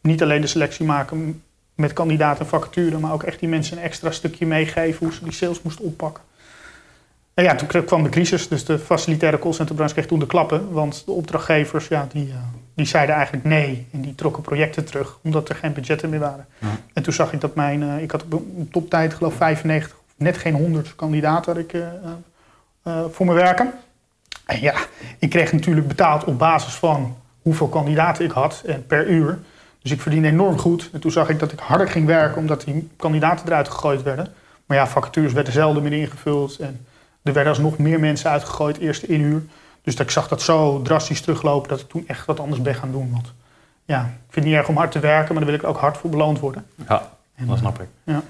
niet 0.00 0.22
alleen 0.22 0.40
de 0.40 0.46
selectie 0.46 0.86
maken 0.86 1.42
met 1.74 1.92
kandidaten 1.92 2.44
en 2.44 2.50
vacature, 2.50 2.98
maar 2.98 3.12
ook 3.12 3.22
echt 3.22 3.40
die 3.40 3.48
mensen 3.48 3.76
een 3.76 3.82
extra 3.82 4.10
stukje 4.10 4.46
meegeven 4.46 5.06
hoe 5.06 5.14
ze 5.14 5.24
die 5.24 5.32
sales 5.32 5.62
moesten 5.62 5.84
oppakken. 5.84 6.22
En 7.34 7.44
ja, 7.44 7.54
toen 7.54 7.84
kwam 7.84 8.02
de 8.02 8.08
crisis, 8.08 8.48
dus 8.48 8.64
de 8.64 8.78
facilitaire 8.78 9.38
callcenterbranche 9.38 9.94
kreeg 9.94 10.06
toen 10.06 10.18
de 10.18 10.26
klappen. 10.26 10.72
Want 10.72 11.02
de 11.06 11.12
opdrachtgevers, 11.12 11.88
ja, 11.88 12.08
die, 12.12 12.34
die 12.82 12.90
zeiden 12.90 13.14
eigenlijk 13.14 13.44
nee. 13.44 13.86
En 13.92 14.00
die 14.00 14.14
trokken 14.14 14.42
projecten 14.42 14.84
terug, 14.84 15.18
omdat 15.22 15.48
er 15.48 15.54
geen 15.54 15.72
budgetten 15.72 16.10
meer 16.10 16.20
waren. 16.20 16.46
Ja. 16.58 16.68
En 16.92 17.02
toen 17.02 17.12
zag 17.12 17.32
ik 17.32 17.40
dat 17.40 17.54
mijn, 17.54 17.82
uh, 17.82 18.02
ik 18.02 18.10
had 18.10 18.22
op 18.22 18.32
een 18.32 18.68
toptijd 18.70 19.14
geloof 19.14 19.34
95, 19.34 19.96
net 20.16 20.36
geen 20.36 20.54
100 20.54 20.96
kandidaten 20.96 21.58
ik, 21.58 21.72
uh, 21.72 23.04
voor 23.10 23.26
me 23.26 23.32
werken. 23.32 23.72
En 24.46 24.60
ja, 24.60 24.74
ik 25.18 25.30
kreeg 25.30 25.52
natuurlijk 25.52 25.88
betaald 25.88 26.24
op 26.24 26.38
basis 26.38 26.74
van 26.74 27.16
hoeveel 27.42 27.68
kandidaten 27.68 28.24
ik 28.24 28.30
had 28.30 28.62
en 28.66 28.86
per 28.86 29.06
uur. 29.08 29.38
Dus 29.82 29.92
ik 29.92 30.00
verdiende 30.00 30.28
enorm 30.28 30.58
goed. 30.58 30.90
En 30.92 31.00
toen 31.00 31.10
zag 31.10 31.28
ik 31.28 31.38
dat 31.38 31.52
ik 31.52 31.58
harder 31.58 31.88
ging 31.88 32.06
werken, 32.06 32.38
omdat 32.38 32.64
die 32.64 32.90
kandidaten 32.96 33.46
eruit 33.46 33.68
gegooid 33.68 34.02
werden. 34.02 34.26
Maar 34.66 34.76
ja, 34.76 34.86
vacatures 34.86 35.32
werden 35.32 35.52
zelden 35.52 35.82
meer 35.82 35.92
ingevuld 35.92 36.56
en... 36.56 36.86
Er 37.22 37.32
werden 37.32 37.52
alsnog 37.52 37.78
meer 37.78 38.00
mensen 38.00 38.30
uitgegooid, 38.30 38.78
eerste 38.78 39.06
inhuur. 39.06 39.42
Dus 39.82 39.96
dat 39.96 40.06
ik 40.06 40.12
zag 40.12 40.28
dat 40.28 40.42
zo 40.42 40.82
drastisch 40.82 41.20
teruglopen 41.20 41.68
dat 41.68 41.80
ik 41.80 41.88
toen 41.88 42.04
echt 42.06 42.26
wat 42.26 42.40
anders 42.40 42.62
ben 42.62 42.74
gaan 42.74 42.92
doen. 42.92 43.10
Want 43.12 43.32
ja, 43.84 44.00
ik 44.00 44.06
vind 44.06 44.34
het 44.34 44.44
niet 44.44 44.54
erg 44.54 44.68
om 44.68 44.76
hard 44.76 44.92
te 44.92 44.98
werken, 44.98 45.34
maar 45.34 45.44
daar 45.44 45.52
wil 45.52 45.60
ik 45.60 45.66
ook 45.66 45.80
hard 45.80 45.96
voor 45.96 46.10
beloond 46.10 46.38
worden. 46.38 46.66
Ja, 46.88 47.10
en, 47.34 47.46
dat 47.46 47.58
snap 47.58 47.80
ik. 47.80 47.88
Ja. 48.04 48.22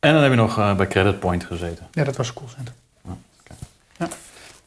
En 0.00 0.12
dan 0.12 0.22
heb 0.22 0.30
je 0.30 0.36
nog 0.36 0.58
uh, 0.58 0.76
bij 0.76 0.86
Credit 0.86 1.20
Point 1.20 1.44
gezeten. 1.44 1.86
Ja, 1.92 2.04
dat 2.04 2.16
was 2.16 2.28
een 2.28 2.34
callcenter. 2.34 2.74
Ja, 3.04 3.16
okay. 3.40 3.56
ja. 3.96 4.08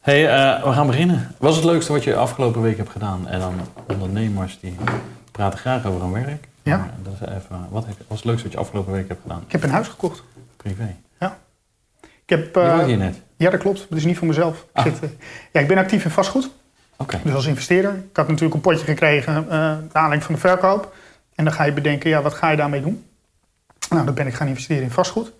hey, 0.00 0.22
uh, 0.22 0.64
we 0.64 0.72
gaan 0.72 0.86
beginnen. 0.86 1.34
Wat 1.38 1.50
is 1.50 1.56
het 1.56 1.64
leukste 1.64 1.92
wat 1.92 2.04
je 2.04 2.16
afgelopen 2.16 2.62
week 2.62 2.76
hebt 2.76 2.90
gedaan? 2.90 3.28
En 3.28 3.40
dan 3.40 3.54
ondernemers 3.86 4.60
die 4.60 4.76
praten 5.30 5.58
graag 5.58 5.86
over 5.86 6.00
hun 6.00 6.12
werk. 6.12 6.48
Ja. 6.62 6.76
Maar 6.76 6.90
dat 7.02 7.12
is 7.12 7.34
even, 7.34 7.66
wat, 7.70 7.86
is 7.86 7.94
het 8.08 8.24
leukste 8.24 8.42
wat 8.42 8.52
je 8.52 8.58
afgelopen 8.58 8.92
week 8.92 9.08
hebt 9.08 9.22
gedaan? 9.22 9.42
Ik 9.46 9.52
heb 9.52 9.62
een 9.62 9.70
huis 9.70 9.88
gekocht. 9.88 10.22
Privé? 10.56 10.96
Ja. 12.26 12.36
Ik 12.36 12.44
heb, 12.44 12.56
uh, 12.56 12.64
je 12.64 12.76
woont 12.76 12.86
hier 12.86 12.96
net? 12.96 13.20
Ja, 13.36 13.50
dat 13.50 13.60
klopt. 13.60 13.86
Dat 13.88 13.98
is 13.98 14.04
niet 14.04 14.18
voor 14.18 14.26
mezelf. 14.26 14.66
Ah. 14.72 14.86
Ik, 14.86 14.92
zit, 14.94 15.10
uh, 15.10 15.16
ja, 15.52 15.60
ik 15.60 15.68
ben 15.68 15.78
actief 15.78 16.04
in 16.04 16.10
vastgoed. 16.10 16.50
Okay. 16.96 17.20
Dus 17.24 17.34
als 17.34 17.46
investeerder. 17.46 17.94
Ik 17.94 18.16
had 18.16 18.28
natuurlijk 18.28 18.54
een 18.54 18.60
potje 18.60 18.84
gekregen 18.84 19.44
uh, 19.44 19.48
naar 19.50 19.80
aanleiding 19.92 20.22
van 20.22 20.34
de 20.34 20.40
verkoop. 20.40 20.94
En 21.34 21.44
dan 21.44 21.52
ga 21.52 21.64
je 21.64 21.72
bedenken, 21.72 22.10
ja, 22.10 22.22
wat 22.22 22.34
ga 22.34 22.50
je 22.50 22.56
daarmee 22.56 22.80
doen? 22.80 23.04
Nou, 23.90 24.04
dan 24.04 24.14
ben 24.14 24.26
ik 24.26 24.34
gaan 24.34 24.48
investeren 24.48 24.82
in 24.82 24.90
vastgoed. 24.90 25.32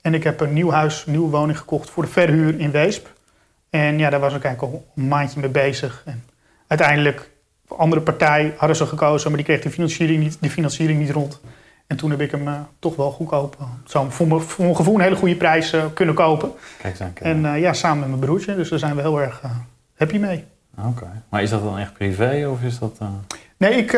En 0.00 0.14
ik 0.14 0.24
heb 0.24 0.40
een 0.40 0.52
nieuw 0.52 0.70
huis, 0.70 1.02
een 1.06 1.12
nieuwe 1.12 1.30
woning 1.30 1.58
gekocht 1.58 1.90
voor 1.90 2.02
de 2.02 2.08
verhuur 2.08 2.60
in 2.60 2.70
Weesp. 2.70 3.12
En 3.70 3.98
ja, 3.98 4.10
daar 4.10 4.20
was 4.20 4.34
ik 4.34 4.44
eigenlijk 4.44 4.74
al 4.74 4.86
een 4.96 5.08
maandje 5.08 5.40
mee 5.40 5.50
bezig. 5.50 6.02
En 6.04 6.24
uiteindelijk, 6.66 7.30
andere 7.68 8.02
partij 8.02 8.54
hadden 8.56 8.76
ze 8.76 8.86
gekozen, 8.86 9.28
maar 9.28 9.36
die 9.36 9.46
kreeg 9.46 9.62
de 9.62 9.70
financiering 9.70 10.22
niet, 10.22 10.36
de 10.40 10.50
financiering 10.50 11.00
niet 11.00 11.10
rond. 11.10 11.40
En 11.86 11.96
toen 11.96 12.10
heb 12.10 12.20
ik 12.20 12.30
hem 12.30 12.48
uh, 12.48 12.60
toch 12.78 12.96
wel 12.96 13.10
goedkoop, 13.10 13.56
zo 13.84 14.06
voor 14.10 14.26
mijn, 14.26 14.40
voor 14.40 14.64
mijn 14.64 14.76
gevoel 14.76 14.94
een 14.94 15.00
hele 15.00 15.16
goede 15.16 15.36
prijs 15.36 15.72
uh, 15.72 15.84
kunnen 15.94 16.14
kopen. 16.14 16.52
Kijk 16.78 17.00
eens 17.00 17.10
En 17.20 17.44
uh, 17.44 17.60
ja, 17.60 17.72
samen 17.72 17.98
met 17.98 18.08
mijn 18.08 18.20
broertje. 18.20 18.56
Dus 18.56 18.68
daar 18.68 18.78
zijn 18.78 18.94
we 18.96 19.00
heel 19.00 19.20
erg 19.20 19.42
happy 19.94 20.18
mee. 20.18 20.44
Oké. 20.78 20.88
Okay. 20.88 21.22
Maar 21.28 21.42
is 21.42 21.50
dat 21.50 21.62
dan 21.62 21.78
echt 21.78 21.92
privé 21.92 22.48
of 22.48 22.62
is 22.62 22.78
dat... 22.78 22.98
Nee, 23.56 23.70
ik 23.70 23.90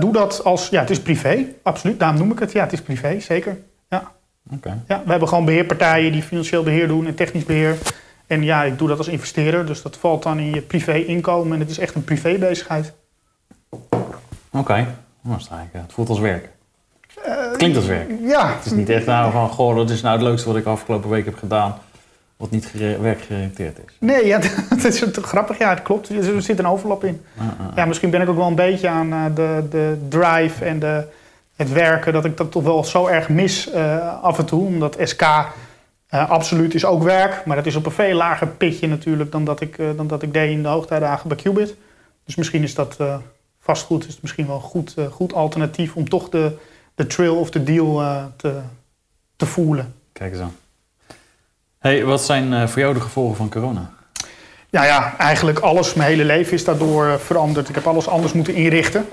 doe 0.00 0.12
dat 0.12 0.44
als... 0.44 0.68
Ja, 0.68 0.80
het 0.80 0.90
is 0.90 1.00
privé. 1.00 1.46
Absoluut. 1.62 1.98
Daarom 1.98 2.18
noem 2.18 2.32
ik 2.32 2.38
het. 2.38 2.52
Ja, 2.52 2.62
het 2.62 2.72
is 2.72 2.82
privé. 2.82 3.20
Zeker. 3.20 3.58
Ja. 3.88 4.12
Oké. 4.46 4.54
Okay. 4.54 4.78
Ja, 4.86 5.02
we 5.04 5.10
hebben 5.10 5.28
gewoon 5.28 5.44
beheerpartijen 5.44 6.12
die 6.12 6.22
financieel 6.22 6.62
beheer 6.62 6.88
doen 6.88 7.06
en 7.06 7.14
technisch 7.14 7.44
beheer. 7.44 7.78
En 8.26 8.42
ja, 8.42 8.62
ik 8.62 8.78
doe 8.78 8.88
dat 8.88 8.98
als 8.98 9.08
investeerder. 9.08 9.66
Dus 9.66 9.82
dat 9.82 9.96
valt 9.96 10.22
dan 10.22 10.38
in 10.38 10.54
je 10.54 10.60
privé 10.60 10.94
inkomen. 10.94 11.52
En 11.52 11.60
het 11.60 11.70
is 11.70 11.78
echt 11.78 11.94
een 11.94 12.04
privé 12.04 12.38
bezigheid. 12.38 12.92
Oké. 13.70 14.04
Okay. 14.50 14.86
Nou, 15.22 15.40
het 15.72 15.92
voelt 15.92 16.08
als 16.08 16.18
werk. 16.18 16.48
Het 17.22 17.56
klinkt 17.56 17.76
als 17.76 17.86
werk. 17.86 18.10
Ja. 18.22 18.54
Het 18.56 18.66
is 18.66 18.72
niet 18.72 18.88
echt 18.88 19.06
nou 19.06 19.32
van, 19.32 19.48
goh, 19.48 19.76
dat 19.76 19.90
is 19.90 20.00
nou 20.00 20.14
het 20.14 20.24
leukste 20.24 20.48
wat 20.48 20.56
ik 20.56 20.64
afgelopen 20.64 21.10
week 21.10 21.24
heb 21.24 21.36
gedaan. 21.38 21.78
wat 22.36 22.50
niet 22.50 22.66
gere- 22.66 23.00
werkgerelateerd 23.00 23.78
is. 23.86 23.96
Nee, 23.98 24.26
ja, 24.26 24.40
dat 24.70 24.84
is 24.84 25.04
grappig. 25.12 25.58
Ja, 25.58 25.70
het 25.70 25.82
klopt. 25.82 26.08
Er 26.08 26.42
zit 26.42 26.58
een 26.58 26.66
overlap 26.66 27.04
in. 27.04 27.22
Ah, 27.38 27.44
ah, 27.44 27.66
ah. 27.68 27.76
Ja, 27.76 27.84
misschien 27.84 28.10
ben 28.10 28.20
ik 28.20 28.28
ook 28.28 28.36
wel 28.36 28.46
een 28.46 28.54
beetje 28.54 28.88
aan 28.88 29.12
eh, 29.12 29.24
de, 29.34 29.64
de 29.70 29.96
drive 30.08 30.64
en 30.64 30.78
de, 30.78 31.04
het 31.56 31.72
werken... 31.72 32.12
dat 32.12 32.24
ik 32.24 32.36
dat 32.36 32.50
toch 32.50 32.62
wel 32.62 32.84
zo 32.84 33.06
erg 33.06 33.28
mis 33.28 33.70
eh, 33.70 34.22
af 34.22 34.38
en 34.38 34.44
toe. 34.44 34.66
Omdat 34.66 34.96
SK 35.02 35.22
eh, 35.22 36.30
absoluut 36.30 36.74
is 36.74 36.84
ook 36.84 37.02
werk. 37.02 37.44
Maar 37.44 37.56
dat 37.56 37.66
is 37.66 37.76
op 37.76 37.86
een 37.86 37.92
veel 37.92 38.14
lager 38.16 38.46
pitje 38.46 38.88
natuurlijk... 38.88 39.32
dan 39.32 39.44
dat 39.44 39.60
ik, 39.60 39.78
eh, 39.78 39.86
dan 39.96 40.06
dat 40.06 40.22
ik 40.22 40.32
deed 40.32 40.50
in 40.50 40.62
de 40.62 40.68
hoogtijdagen 40.68 41.28
bij 41.28 41.36
Qubit. 41.36 41.74
Dus 42.24 42.34
misschien 42.34 42.62
is 42.62 42.74
dat 42.74 42.96
eh, 42.98 43.14
vastgoed 43.60 44.06
is 44.06 44.12
het 44.12 44.22
misschien 44.22 44.46
wel 44.46 44.54
een 44.56 44.60
goed, 44.62 44.94
eh, 44.96 45.04
goed 45.06 45.34
alternatief... 45.34 45.94
om 45.96 46.08
toch 46.08 46.28
de, 46.28 46.52
de 47.00 47.06
trail 47.06 47.36
of 47.36 47.50
de 47.50 47.62
deal 47.62 48.00
eh, 48.00 48.24
te, 48.36 48.60
te 49.36 49.46
voelen. 49.46 49.94
Kijk 50.12 50.32
eens 50.32 50.40
aan. 50.40 50.56
Hey, 51.78 52.04
wat 52.04 52.22
zijn 52.22 52.52
eh, 52.52 52.66
voor 52.66 52.80
jou 52.80 52.94
de 52.94 53.00
gevolgen 53.00 53.36
van 53.36 53.50
corona? 53.50 53.90
Ja, 54.70 54.84
ja, 54.84 55.16
eigenlijk 55.18 55.58
alles, 55.58 55.94
mijn 55.94 56.08
hele 56.08 56.24
leven 56.24 56.52
is 56.52 56.64
daardoor 56.64 57.06
eh, 57.06 57.14
veranderd. 57.14 57.68
Ik 57.68 57.74
heb 57.74 57.86
alles 57.86 58.08
anders 58.08 58.32
moeten 58.32 58.54
inrichten. 58.54 59.08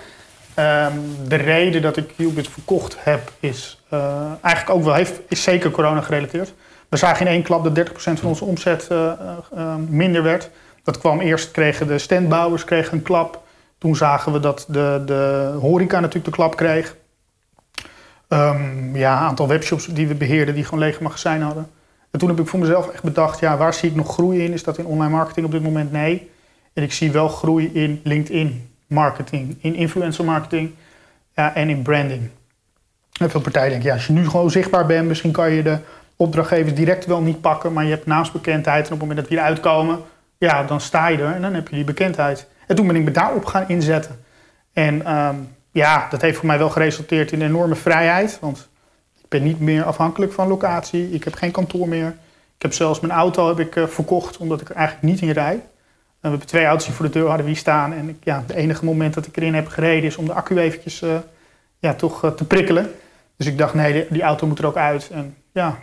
Ehm, 0.54 0.98
de 1.28 1.36
reden 1.36 1.82
dat 1.82 1.98
ik 1.98 2.14
Qubit 2.16 2.48
verkocht 2.48 2.96
heb, 3.00 3.32
is 3.40 3.84
eigenlijk 4.42 4.70
ook 4.70 4.84
wel, 4.84 4.94
heeft, 4.94 5.20
is 5.28 5.44
zeker 5.44 5.72
corona 5.72 6.02
gerelateerd. 6.02 6.54
We 6.90 6.98
zagen 6.98 7.26
in 7.26 7.32
één 7.32 7.44
klap 7.44 7.64
dat 7.64 7.90
30% 7.90 7.94
van 7.94 8.30
onze 8.30 8.46
omzet 8.46 8.88
minder 9.88 10.24
werd. 10.24 10.50
Dat 10.84 10.98
kwam 10.98 11.20
eerst, 11.20 11.52
kregen 11.52 11.88
de 11.88 11.98
standbouwers 11.98 12.64
kregen 12.64 12.94
een 12.94 13.04
klap. 13.04 13.42
Toen 13.78 13.96
zagen 13.96 14.32
we 14.32 14.40
dat 14.40 14.66
de, 14.68 15.02
de 15.06 15.54
horeca 15.62 16.00
natuurlijk 16.00 16.26
de 16.26 16.32
klap 16.32 16.56
kreeg. 16.56 16.96
Ehm, 18.28 18.96
ja, 18.96 19.18
een 19.18 19.28
aantal 19.28 19.48
webshops 19.48 19.86
die 19.86 20.08
we 20.08 20.16
beheerden 20.16 20.56
die 20.56 20.64
gewoon 20.64 20.80
lege 20.80 21.04
magazijnen 21.04 21.46
hadden. 21.46 21.70
En 22.12 22.20
toen 22.20 22.30
heb 22.30 22.40
ik 22.40 22.48
voor 22.48 22.60
mezelf 22.60 22.90
echt 22.90 23.04
bedacht, 23.04 23.40
ja, 23.40 23.58
waar 23.58 23.74
zie 23.74 23.90
ik 23.90 23.96
nog 23.96 24.14
groei 24.14 24.44
in? 24.44 24.54
Is 24.54 24.64
dat 24.64 24.78
in 24.78 24.86
online 24.86 25.12
marketing 25.12 25.46
op 25.46 25.52
dit 25.52 25.64
moment? 25.64 25.92
Nee. 25.92 26.30
En 26.74 26.84
ik 26.84 26.94
zie 26.94 27.12
wel 27.12 27.28
groei 27.28 27.70
in 27.74 28.02
LinkedIn 28.04 28.70
marketing, 28.88 29.58
in 29.62 29.76
influencer 29.76 30.26
marketing 30.26 30.72
ja, 31.36 31.56
en 31.56 31.70
in 31.70 31.82
branding. 31.82 32.30
En 33.20 33.30
veel 33.30 33.42
partijen 33.42 33.70
denken, 33.70 33.88
ja, 33.88 33.94
als 33.94 34.08
je 34.08 34.14
nu 34.14 34.30
gewoon 34.30 34.52
zichtbaar 34.52 34.86
bent, 34.86 35.08
misschien 35.08 35.32
kan 35.32 35.52
je 35.52 35.64
de 35.64 35.78
opdrachtgevers 36.16 36.74
direct 36.74 37.06
wel 37.06 37.22
niet 37.22 37.42
pakken, 37.42 37.74
maar 37.74 37.84
je 37.84 37.90
hebt 37.90 38.06
naamsbekendheid 38.06 38.88
en 38.88 38.94
op 38.94 39.00
het 39.00 39.00
moment 39.00 39.20
dat 39.20 39.28
die 39.28 39.38
eruit 39.38 39.60
komen, 39.60 40.00
ja, 40.38 40.64
dan 40.64 40.82
sta 40.82 41.08
je 41.08 41.18
er 41.18 41.34
en 41.34 41.42
dan 41.42 41.54
heb 41.54 41.68
je 41.68 41.76
die 41.76 41.84
bekendheid. 41.84 42.48
En 42.68 42.76
toen 42.76 42.88
ben 42.88 42.96
ik 42.96 43.04
me 43.04 43.12
daarop 43.12 43.46
gaan 43.46 43.68
inzetten. 43.68 44.20
En 44.74 45.06
ehm, 45.06 45.36
ja, 45.78 46.08
dat 46.10 46.22
heeft 46.22 46.38
voor 46.38 46.48
mij 46.48 46.58
wel 46.58 46.70
geresulteerd 46.70 47.32
in 47.32 47.42
enorme 47.42 47.76
vrijheid, 47.76 48.38
want 48.42 48.70
ik 49.22 49.28
ben 49.28 49.44
niet 49.44 49.60
meer 49.60 49.84
afhankelijk 49.84 50.34
van 50.34 50.48
locatie. 50.48 51.12
Ik 51.12 51.24
heb 51.24 51.34
geen 51.34 51.52
kantoor 51.52 51.88
meer. 51.88 52.08
Ik 52.56 52.62
heb 52.62 52.74
zelfs 52.74 53.00
mijn 53.00 53.14
auto 53.14 53.48
heb 53.48 53.60
ik, 53.60 53.76
eh, 53.76 53.88
verkocht 53.88 54.38
omdat 54.38 54.62
ik 54.62 54.70
er 54.70 54.76
eigenlijk 54.76 55.08
niet 55.08 55.22
in 55.22 55.32
rijd. 55.32 55.60
En 55.60 55.64
we 56.20 56.28
hebben 56.30 56.48
twee 56.48 56.66
auto's 56.66 56.86
die 56.86 56.94
voor 56.94 57.06
de 57.06 57.12
deur 57.12 57.28
hadden 57.28 57.46
wie 57.46 57.56
staan. 57.56 57.94
En 57.94 58.20
ja, 58.24 58.42
het 58.42 58.52
enige 58.52 58.86
moment 58.86 59.14
dat 59.14 59.26
ik 59.26 59.38
erin 59.38 59.54
heb 59.54 59.68
gereden 59.68 60.04
is 60.04 60.16
om 60.16 60.26
de 60.26 60.34
accu 60.34 60.60
eventjes 60.60 61.02
eh, 61.02 61.18
ja, 61.80 61.94
toch 61.94 62.24
eh, 62.24 62.32
te 62.32 62.46
prikkelen. 62.46 62.92
Dus 63.36 63.48
ik 63.48 63.58
dacht, 63.58 63.74
nee, 63.74 64.08
die, 64.10 64.22
auto 64.22 64.48
moet 64.48 64.60
er 64.60 64.66
ook 64.66 64.78
uit. 64.78 65.10
En 65.14 65.36
ja, 65.52 65.78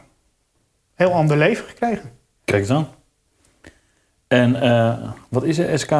heel 0.94 1.12
ander 1.12 1.36
leven 1.36 1.66
gekregen. 1.66 2.10
Kijk 2.44 2.70
aan. 2.70 2.88
En 4.28 4.52
wat 5.28 5.44
is 5.44 5.58
er 5.58 5.78
SK 5.78 5.90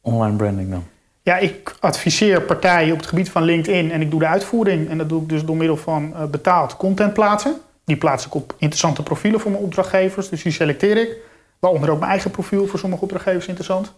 online 0.00 0.36
branding 0.36 0.70
dan? 0.70 0.84
Ja, 1.28 1.36
ik 1.36 1.74
adviseer 1.80 2.42
partijen 2.42 2.92
op 2.92 2.98
het 2.98 3.06
gebied 3.08 3.30
van 3.30 3.42
LinkedIn 3.42 3.90
en 3.92 4.00
ik 4.00 4.10
doe 4.10 4.20
de 4.20 4.26
uitvoering. 4.26 4.88
En 4.90 4.98
dat 4.98 5.08
doe 5.08 5.22
ik 5.22 5.28
dus 5.28 5.44
door 5.44 5.56
middel 5.56 5.76
van 5.76 6.14
eh, 6.16 6.24
betaald 6.24 6.76
content 6.76 7.12
plaatsen. 7.12 7.56
Die 7.84 7.96
plaats 7.96 8.26
ik 8.26 8.34
op 8.34 8.54
interessante 8.58 9.02
profielen 9.02 9.40
voor 9.40 9.50
mijn 9.50 9.62
opdrachtgevers. 9.62 10.28
Dus 10.28 10.42
die 10.42 10.52
selecteer 10.52 10.96
ik. 10.96 11.16
Waaronder 11.58 11.90
ook 11.90 11.98
mijn 11.98 12.10
eigen 12.10 12.30
profiel 12.30 12.66
voor 12.66 12.78
sommige 12.78 13.02
opdrachtgevers 13.02 13.46
interessant. 13.46 13.92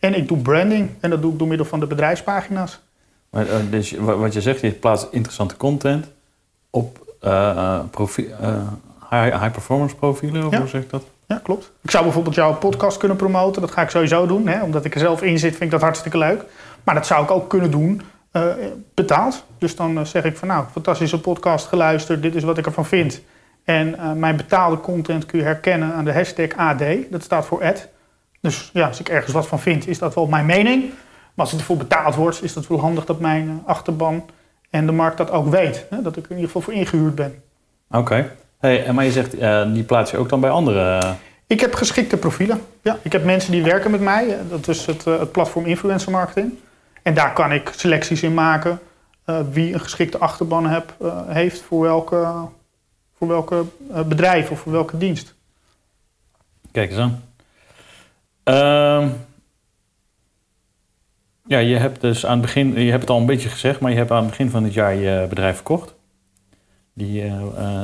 En 0.00 0.14
ik 0.16 0.28
doe 0.28 0.38
branding 0.38 0.90
en 1.00 1.10
dat 1.10 1.22
doe 1.22 1.32
ik 1.32 1.38
door 1.38 1.48
middel 1.48 1.66
van 1.66 1.80
de 1.80 1.86
bedrijfspagina's. 1.86 2.80
Maar, 3.30 3.46
eh, 3.48 3.56
dus 3.70 3.92
wa- 3.92 4.16
wat 4.16 4.32
je 4.32 4.40
zegt, 4.40 4.60
je 4.60 4.70
plaatst 4.70 5.06
interessante 5.10 5.56
content 5.56 6.06
op 6.70 7.04
eh, 7.20 7.80
high, 9.10 9.40
high 9.40 9.50
performance 9.52 9.94
profielen, 9.96 10.46
of 10.46 10.52
Ja. 10.52 10.58
hoe 10.58 10.68
zeg 10.68 10.82
ik 10.82 10.90
dat? 10.90 11.02
Ja, 11.26 11.40
klopt. 11.42 11.72
Ik 11.82 11.90
zou 11.90 12.04
bijvoorbeeld 12.04 12.34
jouw 12.34 12.54
podcast 12.54 12.96
kunnen 12.98 13.16
promoten. 13.16 13.60
Dat 13.60 13.70
ga 13.70 13.82
ik 13.82 13.90
sowieso 13.90 14.26
doen. 14.26 14.46
Hè? 14.48 14.62
Omdat 14.62 14.84
ik 14.84 14.94
er 14.94 15.00
zelf 15.00 15.22
in 15.22 15.38
zit, 15.38 15.50
vind 15.50 15.62
ik 15.62 15.70
dat 15.70 15.80
hartstikke 15.80 16.18
leuk. 16.18 16.42
Maar 16.86 16.94
dat 16.94 17.06
zou 17.06 17.24
ik 17.24 17.30
ook 17.30 17.48
kunnen 17.48 17.70
doen 17.70 18.02
eh, 18.30 18.42
betaald. 18.94 19.44
Dus 19.58 19.76
dan 19.76 19.98
eh, 19.98 20.04
zeg 20.04 20.24
ik 20.24 20.36
van 20.36 20.48
nou, 20.48 20.64
fantastische 20.72 21.20
podcast 21.20 21.66
geluisterd. 21.66 22.22
Dit 22.22 22.34
is 22.34 22.42
wat 22.42 22.58
ik 22.58 22.66
ervan 22.66 22.86
vind. 22.86 23.20
En 23.64 23.98
eh, 23.98 24.12
mijn 24.12 24.36
betaalde 24.36 24.80
content 24.80 25.26
kun 25.26 25.38
je 25.38 25.44
herkennen 25.44 25.92
aan 25.92 26.04
de 26.04 26.12
hashtag 26.12 26.48
AD. 26.56 26.82
Dat 27.10 27.22
staat 27.22 27.46
voor 27.46 27.64
ad. 27.64 27.88
Dus 28.40 28.70
ja, 28.72 28.86
als 28.86 29.00
ik 29.00 29.08
ergens 29.08 29.32
wat 29.32 29.46
van 29.46 29.60
vind, 29.60 29.86
is 29.86 29.98
dat 29.98 30.14
wel 30.14 30.26
mijn 30.26 30.46
mening. 30.46 30.82
Maar 31.34 31.44
als 31.44 31.50
het 31.50 31.60
ervoor 31.60 31.76
betaald 31.76 32.14
wordt, 32.14 32.42
is 32.42 32.52
dat 32.52 32.66
wel 32.66 32.80
handig 32.80 33.04
dat 33.04 33.20
mijn 33.20 33.62
achterban 33.64 34.24
en 34.70 34.86
de 34.86 34.92
markt 34.92 35.16
dat 35.16 35.30
ook 35.30 35.48
weet. 35.48 35.86
Hè? 35.90 36.02
Dat 36.02 36.16
ik 36.16 36.24
er 36.24 36.30
in 36.30 36.36
ieder 36.36 36.52
geval 36.52 36.62
voor 36.62 36.72
ingehuurd 36.72 37.14
ben. 37.14 37.42
Oké. 37.90 38.30
Hey, 38.58 38.84
en 38.84 38.94
maar 38.94 39.04
je 39.04 39.10
zegt, 39.10 39.30
die 39.74 39.82
plaats 39.82 40.10
je 40.10 40.16
ook 40.18 40.28
dan 40.28 40.40
bij 40.40 40.50
andere... 40.50 40.98
eh, 40.98 41.10
Ik 41.46 41.60
heb 41.60 41.74
geschikte 41.74 42.16
profielen. 42.16 42.60
Ja, 42.82 42.98
ik 43.02 43.12
heb 43.12 43.24
mensen 43.24 43.52
die 43.52 43.62
werken 43.62 43.90
met 43.90 44.00
mij. 44.00 44.36
Dat 44.50 44.68
is 44.68 44.86
het, 44.86 45.04
het 45.04 45.32
platform 45.32 45.66
Influencer 45.66 46.12
Marketing. 46.12 46.52
En 47.06 47.14
daar 47.14 47.32
kan 47.32 47.52
ik 47.52 47.72
selecties 47.76 48.22
in 48.22 48.34
maken. 48.34 48.78
eh, 49.24 49.40
wie 49.50 49.72
een 49.74 49.80
geschikte 49.80 50.18
achterban 50.18 50.66
heb, 50.66 50.94
eh, 51.00 51.20
heeft 51.28 51.60
voor 51.60 51.80
welke, 51.80 52.34
voor 53.18 53.28
welke 53.28 53.64
eh, 53.92 54.02
bedrijf 54.02 54.50
of 54.50 54.60
voor 54.60 54.72
welke 54.72 54.98
dienst. 54.98 55.34
Kijk 56.72 56.90
eens 56.90 56.98
aan. 56.98 57.22
Ehm, 58.42 59.08
ja, 61.46 61.58
je 61.58 61.76
hebt 61.76 62.00
dus 62.00 62.26
aan 62.26 62.32
het 62.32 62.40
begin, 62.40 62.80
je 62.80 62.90
hebt 62.90 63.02
het 63.02 63.10
al 63.10 63.18
een 63.18 63.26
beetje 63.26 63.48
gezegd, 63.48 63.80
maar 63.80 63.90
je 63.90 63.96
hebt 63.96 64.10
aan 64.10 64.20
het 64.20 64.30
begin 64.30 64.50
van 64.50 64.62
dit 64.62 64.74
jaar 64.74 64.94
je 64.94 65.26
bedrijf 65.28 65.54
verkocht. 65.54 65.94
Die, 66.92 67.24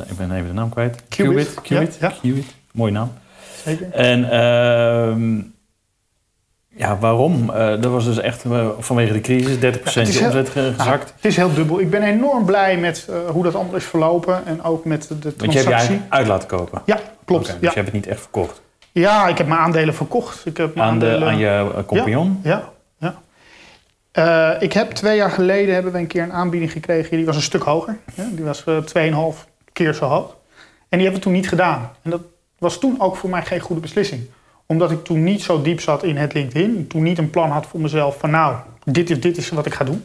ik 0.07 0.17
ben 0.17 0.33
even 0.33 0.47
de 0.47 0.52
naam 0.52 0.71
kwijt. 0.71 1.02
Qubit. 1.09 1.55
Qubit. 1.62 1.97
Ja, 2.00 2.09
ja. 2.09 2.14
Qubit. 2.21 2.55
Mooie 2.73 2.93
naam. 2.93 3.12
Zeker. 3.64 3.91
En 3.91 4.31
ehm, 4.31 5.41
ja, 6.76 6.99
waarom? 6.99 7.50
Eh, 7.50 7.67
dat 7.69 7.85
was 7.93 8.05
dus 8.05 8.19
echt 8.19 8.45
eh, 8.45 8.69
vanwege 8.79 9.12
de 9.12 9.21
crisis 9.21 9.57
30% 9.57 9.61
Ja, 10.12 10.19
heel- 10.19 10.26
omzet 10.26 10.49
ge- 10.49 10.73
gezakt. 10.76 11.12
Het 11.17 11.25
is 11.25 11.37
heel 11.37 11.55
dubbel. 11.55 11.81
Ik 11.81 11.91
ben 11.91 12.02
enorm 12.02 12.45
blij 12.45 12.76
met 12.79 13.07
eh, 13.09 13.17
hoe 13.31 13.43
dat 13.43 13.55
allemaal 13.55 13.75
is 13.76 13.85
verlopen. 13.85 14.47
En 14.47 14.62
ook 14.62 14.85
met 14.85 15.09
de 15.09 15.14
Want 15.23 15.23
je 15.23 15.43
hebt 15.43 15.52
je 15.52 15.62
transactie. 15.62 16.00
uit 16.09 16.26
laten 16.26 16.49
kopen. 16.49 16.83
Ja, 16.85 17.00
klopt. 17.25 17.45
Dus 17.47 17.55
ja. 17.55 17.59
je 17.61 17.67
hebt 17.75 17.85
het 17.87 17.93
niet 17.93 18.07
echt 18.07 18.21
verkocht. 18.21 18.61
ja, 18.93 19.29
ik 19.29 19.38
heb 19.38 19.47
mijn 19.47 19.61
aandelen 19.61 19.95
verkocht. 19.95 20.47
Ik 20.47 20.57
heb 20.57 20.75
mijn 20.75 20.87
Aan, 20.88 20.99
de, 20.99 21.07
aandelen... 21.07 21.29
aan 21.29 21.38
je 21.38 21.47
eh, 21.49 21.85
compagnon? 21.87 22.41
Ja, 22.43 22.62
ja. 22.99 23.14
Eh, 24.12 24.62
ik 24.62 24.73
heb 24.73 24.91
twee 24.91 25.17
jaar 25.17 25.31
geleden 25.31 25.75
hebben 25.75 25.93
we 25.93 25.99
een 25.99 26.07
keer 26.07 26.23
een 26.23 26.33
aanbieding 26.33 26.73
gekregen. 26.73 27.17
Die 27.17 27.26
was 27.26 27.37
een 27.37 27.43
stuk 27.43 27.62
hoger. 27.62 27.99
Ja, 28.14 28.25
die 28.33 28.45
was 28.45 28.64
eh 28.64 28.76
2,5 29.35 29.47
keer 29.73 29.95
zo 29.95 30.05
hoog. 30.07 30.37
En 30.88 30.99
die 30.99 31.00
hebben 31.00 31.14
we 31.19 31.21
toen 31.21 31.33
niet 31.33 31.49
gedaan. 31.49 31.91
En 32.02 32.11
dat 32.11 32.21
was 32.59 32.79
toen 32.79 33.00
ook 33.00 33.17
voor 33.17 33.31
mij 33.31 33.43
geen 33.45 33.61
goede 33.61 33.81
beslissing. 33.81 34.23
Omdat 34.73 34.91
ik 34.91 35.05
toen 35.05 35.25
niet 35.25 35.43
zo 35.43 35.62
diep 35.62 35.81
zat 35.81 36.02
in 36.02 36.17
het 36.17 36.33
LinkedIn. 36.33 36.87
Toen 36.87 37.02
niet 37.02 37.19
een 37.19 37.31
plan 37.31 37.50
had 37.50 37.67
voor 37.67 37.81
mezelf 37.81 38.19
van 38.19 38.31
nou, 38.31 38.57
dit 38.85 39.11
is, 39.11 39.21
dit 39.21 39.37
is 39.37 39.49
wat 39.49 39.67
ik 39.67 39.75
ga 39.75 39.85
doen. 39.85 40.05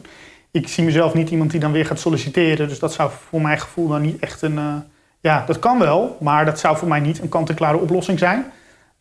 Ik 0.50 0.68
zie 0.68 0.84
mezelf 0.84 1.14
niet 1.14 1.30
iemand 1.30 1.50
die 1.50 1.60
dan 1.60 1.72
weer 1.72 1.86
gaat 1.86 2.00
solliciteren. 2.00 2.68
Dus 2.68 2.78
dat 2.78 2.92
zou 2.92 3.10
voor 3.28 3.40
mijn 3.40 3.60
gevoel 3.60 3.88
dan 3.88 4.02
niet 4.02 4.18
echt 4.18 4.42
een... 4.42 4.58
eh, 4.58 4.74
ja, 5.20 5.44
dat 5.46 5.58
kan 5.58 5.78
wel, 5.78 6.16
maar 6.20 6.44
dat 6.44 6.58
zou 6.58 6.76
voor 6.76 6.88
mij 6.88 7.00
niet 7.00 7.20
een 7.20 7.28
kant-en-klare 7.28 7.78
oplossing 7.78 8.18
zijn. 8.18 8.46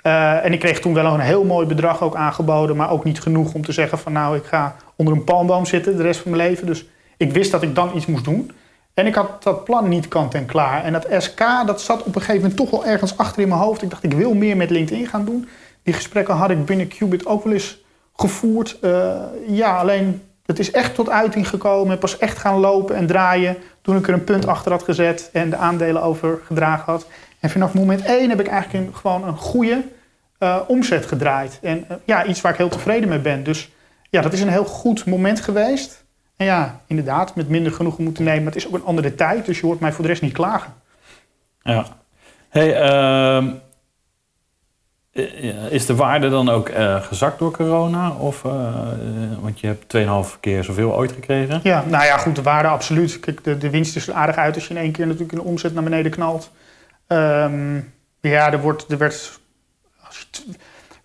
Eh, 0.01 0.45
en 0.45 0.53
ik 0.53 0.59
kreeg 0.59 0.79
toen 0.79 0.93
wel 0.93 1.13
een 1.13 1.19
heel 1.19 1.43
mooi 1.43 1.67
bedrag 1.67 2.01
ook 2.01 2.15
aangeboden, 2.15 2.75
maar 2.75 2.91
ook 2.91 3.03
niet 3.03 3.21
genoeg 3.21 3.53
om 3.53 3.65
te 3.65 3.71
zeggen 3.71 3.97
van 3.97 4.12
nou, 4.12 4.38
ik 4.38 4.45
ga 4.45 4.75
onder 4.95 5.13
een 5.13 5.24
palmboom 5.24 5.65
zitten 5.65 5.97
de 5.97 6.03
rest 6.03 6.19
van 6.19 6.31
mijn 6.31 6.50
leven. 6.50 6.67
Dus 6.67 6.86
ik 7.17 7.31
wist 7.31 7.51
dat 7.51 7.62
ik 7.62 7.75
dan 7.75 7.91
iets 7.95 8.05
moest 8.05 8.24
doen. 8.24 8.51
En 8.98 9.06
ik 9.06 9.16
had 9.16 9.44
dat 9.44 9.63
plan 9.63 9.88
niet 9.88 10.08
kant 10.08 10.34
en 10.34 10.46
klaar. 10.46 10.84
En 10.84 10.94
dat 10.94 11.08
SK, 11.18 11.44
dat 11.66 11.82
zat 11.82 12.00
op 12.00 12.16
een 12.16 12.22
gegeven 12.22 12.42
moment 12.42 12.56
toch 12.56 12.70
wel 12.70 12.86
ergens 12.86 13.18
achter 13.18 13.42
in 13.42 13.48
mijn 13.48 13.60
hoofd. 13.60 13.82
Ik 13.82 13.89
dacht, 13.89 14.04
ik 14.04 14.13
wil 14.13 14.34
meer 14.34 14.58
met 14.58 14.70
LinkedIn 14.70 15.08
gaan 15.08 15.25
doen. 15.25 15.50
Die 15.84 15.94
gesprekken 15.94 16.36
had 16.36 16.50
ik 16.50 16.66
binnen 16.66 16.88
Qubit 16.88 17.25
ook 17.25 17.44
wel 17.44 17.54
eens 17.54 17.84
gevoerd. 18.16 18.77
Eh, 18.82 19.16
ja, 19.48 19.77
alleen 19.77 20.22
het 20.46 20.60
is 20.60 20.72
echt 20.72 20.96
tot 20.96 21.10
uiting 21.10 21.50
gekomen. 21.50 21.98
Pas 21.98 22.18
echt 22.18 22.38
gaan 22.38 22.60
lopen 22.60 22.96
en 22.96 23.08
draaien 23.08 23.58
toen 23.82 23.98
ik 23.98 24.08
er 24.08 24.13
een 24.13 24.24
punt 24.24 24.48
achter 24.48 24.72
had 24.72 24.84
gezet 24.84 25.30
en 25.34 25.50
de 25.50 25.56
aandelen 25.56 26.01
overgedragen 26.01 26.92
had. 26.92 27.08
En 27.39 27.50
vanaf 27.50 27.74
moment 27.74 28.01
één 28.01 28.30
heb 28.30 28.39
ik 28.39 28.48
eigenlijk 28.48 28.96
gewoon 28.96 29.27
een 29.27 29.38
goede 29.38 29.84
eh, 30.38 30.60
omzet 30.68 31.06
gedraaid. 31.06 31.60
En 31.62 31.86
eh, 31.89 31.98
ja, 32.06 32.25
iets 32.25 32.42
waar 32.42 32.51
ik 32.51 32.58
heel 32.58 32.70
tevreden 32.70 33.10
mee 33.10 33.20
ben. 33.20 33.44
Dus 33.44 33.72
ja, 34.10 34.22
dat 34.22 34.34
is 34.34 34.42
een 34.42 34.50
heel 34.50 34.66
goed 34.66 35.06
moment 35.06 35.42
geweest. 35.42 36.06
En 36.38 36.46
ja, 36.46 36.82
inderdaad, 36.88 37.36
met 37.36 37.50
minder 37.50 37.72
genoegen 37.72 38.03
moeten 38.03 38.24
nemen. 38.24 38.44
Maar 38.44 38.53
het 38.53 38.62
is 38.62 38.67
ook 38.67 38.74
een 38.74 38.86
andere 38.86 39.15
tijd, 39.15 39.46
dus 39.46 39.60
je 39.60 39.65
hoort 39.65 39.79
mij 39.79 39.91
voor 39.91 40.03
de 40.03 40.10
rest 40.10 40.22
niet 40.22 40.34
klagen. 40.34 40.74
Ja. 41.62 41.86
Hey, 42.50 42.75
ehm, 42.82 43.50
eh, 45.12 45.72
is 45.72 45.86
de 45.86 45.96
waarde 45.96 46.29
dan 46.29 46.50
ook 46.50 46.70
eh, 46.70 47.01
gezakt 47.01 47.39
door 47.39 47.51
corona? 47.51 48.12
Of, 48.12 48.46
eh, 48.46 48.51
want 49.39 49.60
je 49.60 49.67
hebt 49.67 49.89
2,5 49.89 50.39
keer 50.39 50.63
zoveel 50.63 50.96
ooit 50.96 51.12
gekregen. 51.12 51.60
Ja, 51.63 51.84
nou 51.88 52.06
ja, 52.06 52.17
goed, 52.17 52.36
de 52.36 52.41
waarde 52.41 52.67
absoluut. 52.67 53.20
Kijk, 53.20 53.44
de, 53.44 53.58
de 53.58 53.70
winst 53.70 53.96
is 53.96 54.08
er 54.08 54.13
aardig 54.13 54.36
uit 54.36 54.56
als 54.56 54.67
je 54.67 54.74
in 54.74 54.79
één 54.79 54.91
keer 54.91 55.06
natuurlijk 55.06 55.32
een 55.32 55.46
omzet 55.46 55.74
naar 55.74 55.84
beneden 55.84 56.12
knalt. 56.12 56.51
Ehm, 57.08 57.79
Ja, 58.22 58.51
er, 58.51 58.62
wordt, 58.62 58.91
er 58.91 58.98
werd... 58.98 59.39
als 60.08 60.27
je 60.32 60.44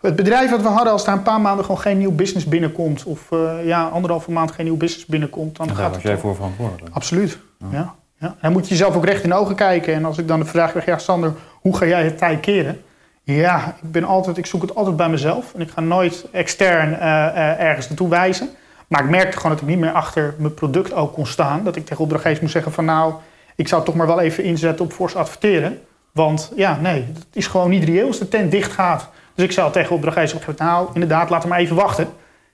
Het 0.03 0.17
bedrijf 0.17 0.51
wat 0.51 0.63
we 0.63 0.69
hadden, 0.69 0.93
als 0.93 1.05
daar 1.05 1.17
een 1.17 1.23
paar 1.23 1.41
maanden 1.41 1.65
gewoon 1.65 1.81
geen 1.81 1.99
nieuw 1.99 2.13
business 2.13 2.47
binnenkomt... 2.47 3.05
of 3.05 3.33
eh, 3.33 3.67
ja, 3.67 3.89
anderhalve 3.89 4.31
maand 4.31 4.53
geen 4.53 4.65
nieuw 4.65 4.77
business 4.77 5.07
binnenkomt... 5.07 5.57
dan 5.57 5.69
En 5.69 5.75
daar 5.75 5.83
gaat 5.83 5.95
was 5.95 6.03
het 6.03 6.13
jij 6.13 6.21
voor 6.21 6.35
verantwoordelijk. 6.35 6.95
Absoluut, 6.95 7.39
ja. 7.71 7.95
ja. 8.19 8.37
Dan 8.41 8.53
moet 8.53 8.65
je 8.65 8.71
jezelf 8.71 8.97
ook 8.97 9.05
recht 9.05 9.23
in 9.23 9.29
de 9.29 9.35
ogen 9.35 9.55
kijken. 9.55 9.95
En 9.95 10.05
als 10.05 10.19
ik 10.19 10.29
dan 10.29 10.39
de 10.39 10.47
vraag 10.47 10.71
krijg, 10.71 10.87
ja 10.87 10.99
Sander, 10.99 11.33
hoe 11.61 11.77
ga 11.77 11.87
jij 11.87 12.05
het 12.05 12.19
tij 12.19 12.37
keren? 12.37 12.81
Ja, 13.23 13.77
ik, 13.83 13.93
ben 13.93 14.05
altijd, 14.05 14.37
ik 14.37 14.47
zoek 14.47 14.63
het 14.63 14.75
altijd 14.75 14.97
bij 14.97 15.09
mezelf. 15.09 15.55
En 15.55 15.61
ik 15.61 15.71
ga 15.71 15.81
nooit 15.81 16.27
extern 16.33 16.99
eh, 16.99 17.27
eh, 17.27 17.61
ergens 17.61 17.89
naartoe 17.89 18.09
wijzen. 18.09 18.49
Maar 18.89 19.05
ik 19.05 19.11
merkte 19.11 19.37
gewoon 19.37 19.53
dat 19.53 19.61
ik 19.61 19.69
niet 19.69 19.79
meer 19.79 19.93
achter 19.93 20.35
mijn 20.39 20.55
product 20.55 20.93
ook 20.93 21.13
kon 21.13 21.27
staan. 21.27 21.65
Dat 21.65 21.77
ik 21.77 21.87
tegen 21.87 22.03
opdrachtgevers 22.03 22.41
moest 22.41 22.53
zeggen 22.53 22.73
van 22.73 22.85
nou, 22.85 23.15
ik 23.57 23.69
zou 23.69 23.85
toch 23.85 23.95
maar 23.95 24.07
wel 24.07 24.21
even 24.21 24.45
inzetten 24.45 24.85
op 24.85 24.93
fors 24.93 25.15
adverteren. 25.15 25.81
Want 26.13 26.53
ja, 26.57 26.79
nee, 26.81 27.05
het 27.15 27.27
is 27.33 27.47
gewoon 27.47 27.71
niet 27.71 27.85
reëel 27.85 28.07
als 28.07 28.19
de 28.19 28.29
tent 28.29 28.51
dicht 28.51 28.73
gaat. 28.73 29.09
Dus 29.35 29.45
ik 29.45 29.53
zou 29.53 29.73
tegen 29.73 29.95
opdrachtgevers 29.95 30.33
moment, 30.41 30.59
nou 30.59 30.89
inderdaad, 30.95 31.31
laat 31.31 31.41
hem 31.43 31.51
maar 31.51 31.61
even 31.61 31.77
wachten. 31.77 32.09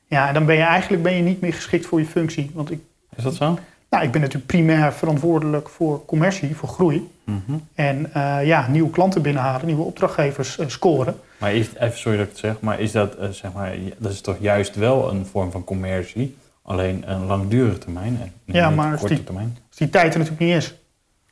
Ja, 0.06 0.28
en 0.28 0.34
dan 0.34 0.46
ben 0.46 0.56
je 0.56 0.62
eigenlijk 0.62 1.02
ben 1.02 1.14
je 1.14 1.22
niet 1.22 1.40
meer 1.40 1.54
geschikt 1.54 1.86
voor 1.86 1.98
je 2.00 2.06
functie. 2.06 2.50
Want 2.54 2.70
ik 2.70 2.80
Is 3.16 3.24
dat 3.24 3.34
zo? 3.34 3.58
nou, 3.90 4.04
ik 4.04 4.10
ben 4.12 4.20
natuurlijk 4.20 4.46
primair 4.50 4.92
verantwoordelijk 4.92 5.68
voor 5.68 6.04
commercie, 6.04 6.56
voor 6.56 6.68
groei. 6.68 7.10
Mhm. 7.24 7.40
En 7.74 8.10
eh, 8.14 8.46
ja, 8.46 8.66
nieuwe 8.68 8.90
klanten 8.90 9.22
binnenhalen, 9.22 9.66
nieuwe 9.66 9.82
opdrachtgevers 9.82 10.58
eh, 10.58 10.66
scoren. 10.68 11.16
Maar 11.38 11.54
is, 11.54 11.68
even 11.78 11.98
sorry 11.98 12.16
dat 12.18 12.26
ik 12.26 12.32
het 12.32 12.40
zeg, 12.40 12.60
maar 12.60 12.80
is 12.80 12.92
dat, 12.92 13.14
eh, 13.14 13.28
zeg 13.28 13.52
maar, 13.52 13.72
dat 13.98 14.12
is 14.12 14.20
toch 14.20 14.36
juist 14.40 14.76
wel 14.76 15.10
een 15.10 15.26
vorm 15.26 15.50
van 15.50 15.64
commercie, 15.64 16.36
alleen 16.62 17.02
een 17.10 17.26
langdurige 17.26 17.78
termijn 17.78 18.18
en 18.22 18.32
niet 18.44 18.56
Ja, 18.56 18.66
een 18.66 18.74
maar 18.74 18.90
als 18.90 19.00
korte 19.00 19.14
die- 19.14 19.24
termijn? 19.24 19.56
Als 19.68 19.78
die 19.78 19.90
tijd 19.90 20.12
er 20.12 20.18
natuurlijk 20.18 20.46
niet 20.46 20.56
is. 20.56 20.74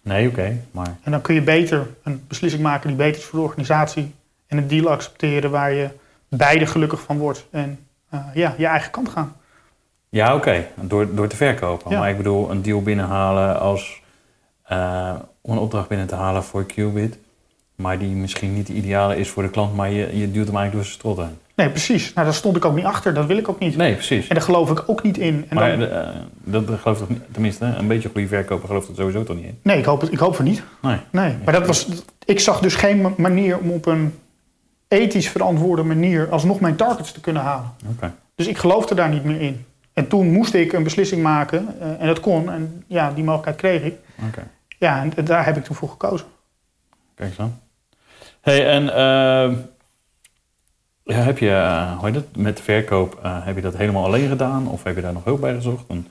Nee, 0.07 0.29
oké, 0.29 0.57
maar 0.71 0.97
En 1.03 1.11
dan 1.11 1.21
kun 1.21 1.35
je 1.35 1.43
beter 1.43 1.87
een 2.03 2.25
beslissing 2.29 2.63
maken 2.63 2.89
die 2.89 2.97
beter 2.97 3.21
is 3.21 3.25
voor 3.25 3.39
de 3.39 3.45
organisatie. 3.45 4.15
En 4.47 4.59
een 4.59 4.69
deal 4.69 4.91
accepteren 4.91 5.51
waar 5.51 5.73
je 5.73 5.89
beide 6.29 6.67
gelukkig 6.67 7.01
van 7.01 7.19
wordt. 7.19 7.47
En 7.51 7.79
eh, 8.11 8.21
ja, 8.35 8.55
je 8.59 8.67
eigen 8.67 8.91
kant 8.91 9.09
gaan. 9.09 9.37
ja, 10.09 10.35
oké, 10.35 10.67
door, 10.81 11.15
door 11.15 11.29
te 11.29 11.37
verkopen. 11.37 11.91
Ja. 11.91 11.99
Maar 11.99 12.11
ik 12.11 12.17
bedoel, 12.17 12.51
een 12.51 12.63
deal 12.63 12.83
binnenhalen 12.83 13.61
als 13.61 14.03
om 15.41 15.53
een 15.53 15.59
opdracht 15.59 15.89
binnen 15.89 16.07
te 16.07 16.15
halen 16.15 16.45
voor 16.45 16.65
Qubit, 16.65 17.19
maar 17.75 17.99
die 17.99 18.15
misschien 18.15 18.55
niet 18.55 18.67
de 18.67 18.73
ideale 18.73 19.17
is 19.17 19.29
voor 19.29 19.43
de 19.43 19.51
klant, 19.51 19.75
maar 19.75 19.91
je, 19.91 20.19
je 20.19 20.31
duwt 20.31 20.47
hem 20.47 20.57
eigenlijk 20.57 20.73
door 20.73 20.85
zijn 20.85 20.95
strot 20.95 21.17
heen. 21.17 21.39
Nee, 21.57 21.69
precies. 21.69 22.13
Nou, 22.13 22.27
daar 22.27 22.37
stond 22.37 22.57
ik 22.57 22.65
ook 22.65 22.75
niet 22.75 22.85
achter. 22.85 23.15
Dat 23.15 23.27
wil 23.27 23.37
ik 23.37 23.49
ook 23.49 23.59
niet. 23.59 23.77
Nee, 23.77 23.95
precies. 23.95 24.29
En 24.29 24.35
daar 24.35 24.45
geloof 24.45 24.71
ik 24.71 24.83
ook 24.87 25.03
niet 25.03 25.19
in. 25.19 25.47
En 25.49 25.57
maar 25.57 25.79
dan, 25.79 25.89
eh, 25.89 26.09
dat 26.45 26.67
dat 26.67 26.83
toch 26.83 27.09
niet, 27.09 27.21
tenminste, 27.33 27.65
een 27.65 27.87
beetje 27.87 28.09
goede 28.13 28.27
verkoper 28.29 28.67
gelooft 28.67 28.87
dat 28.87 28.97
sowieso 28.97 29.23
toch 29.25 29.37
niet 29.37 29.45
in? 29.45 29.59
nee, 29.63 29.79
ik 29.79 29.85
hoop, 29.85 30.01
het, 30.01 30.13
ik 30.13 30.19
hoop 30.19 30.37
van 30.37 30.45
niet. 30.45 30.63
Nee. 30.83 30.99
Nee, 31.11 31.35
maar 31.45 31.53
dat 31.53 31.67
was, 31.67 31.89
ik 32.25 32.41
zag 32.41 32.61
dus 32.61 32.75
geen 32.75 33.01
ma- 33.01 33.13
manier 33.17 33.59
om 33.59 33.71
op 33.71 33.87
een 33.87 34.15
ethisch 34.89 35.29
verantwoorde 35.29 35.83
manier 35.83 36.29
alsnog 36.31 36.61
mijn 36.61 36.77
targets 36.77 37.13
te 37.13 37.21
kunnen 37.21 37.43
halen. 37.43 37.71
Oké. 37.91 38.13
Dus 38.35 38.47
ik 38.47 38.59
geloofde 38.59 38.95
daar 38.95 39.09
niet 39.09 39.25
meer 39.25 39.41
in. 39.41 39.65
En 39.93 40.07
toen 40.09 40.33
moest 40.33 40.55
ik 40.55 40.73
een 40.73 40.83
beslissing 40.83 41.23
maken 41.23 41.81
eh, 41.81 42.01
en 42.01 42.07
dat 42.07 42.21
kon. 42.21 42.51
En 42.51 42.85
ja, 42.87 43.13
die 43.13 43.25
mogelijkheid 43.25 43.57
kreeg 43.57 43.83
ik. 43.93 43.95
Oké. 44.29 44.43
Ja, 44.79 45.03
en 45.17 45.25
daar 45.25 45.45
heb 45.45 45.57
ik 45.57 45.65
toen 45.65 45.77
voor 45.77 45.89
gekozen. 45.89 46.27
Kijk 47.15 47.29
eens 47.31 47.39
aan. 47.39 47.61
hey, 48.41 48.67
en 48.67 48.95
eh, 48.95 49.53
ja, 51.07 51.17
heb 51.17 51.39
je, 51.39 51.51
eh, 51.51 51.97
hoe 51.99 52.07
heet 52.07 52.15
het, 52.15 52.37
met 52.37 52.57
de 52.57 52.63
verkoop, 52.63 53.19
eh, 53.23 53.45
heb 53.45 53.57
je 53.57 53.63
dat 53.63 53.77
helemaal 53.77 54.05
alleen 54.05 54.29
gedaan? 54.29 54.69
Of 54.69 54.83
heb 54.83 54.97
je 54.97 55.03
daar 55.03 55.13
nog 55.13 55.25
hulp 55.25 55.41
bij 55.41 55.55
gezocht? 55.55 55.85
En, 55.89 56.07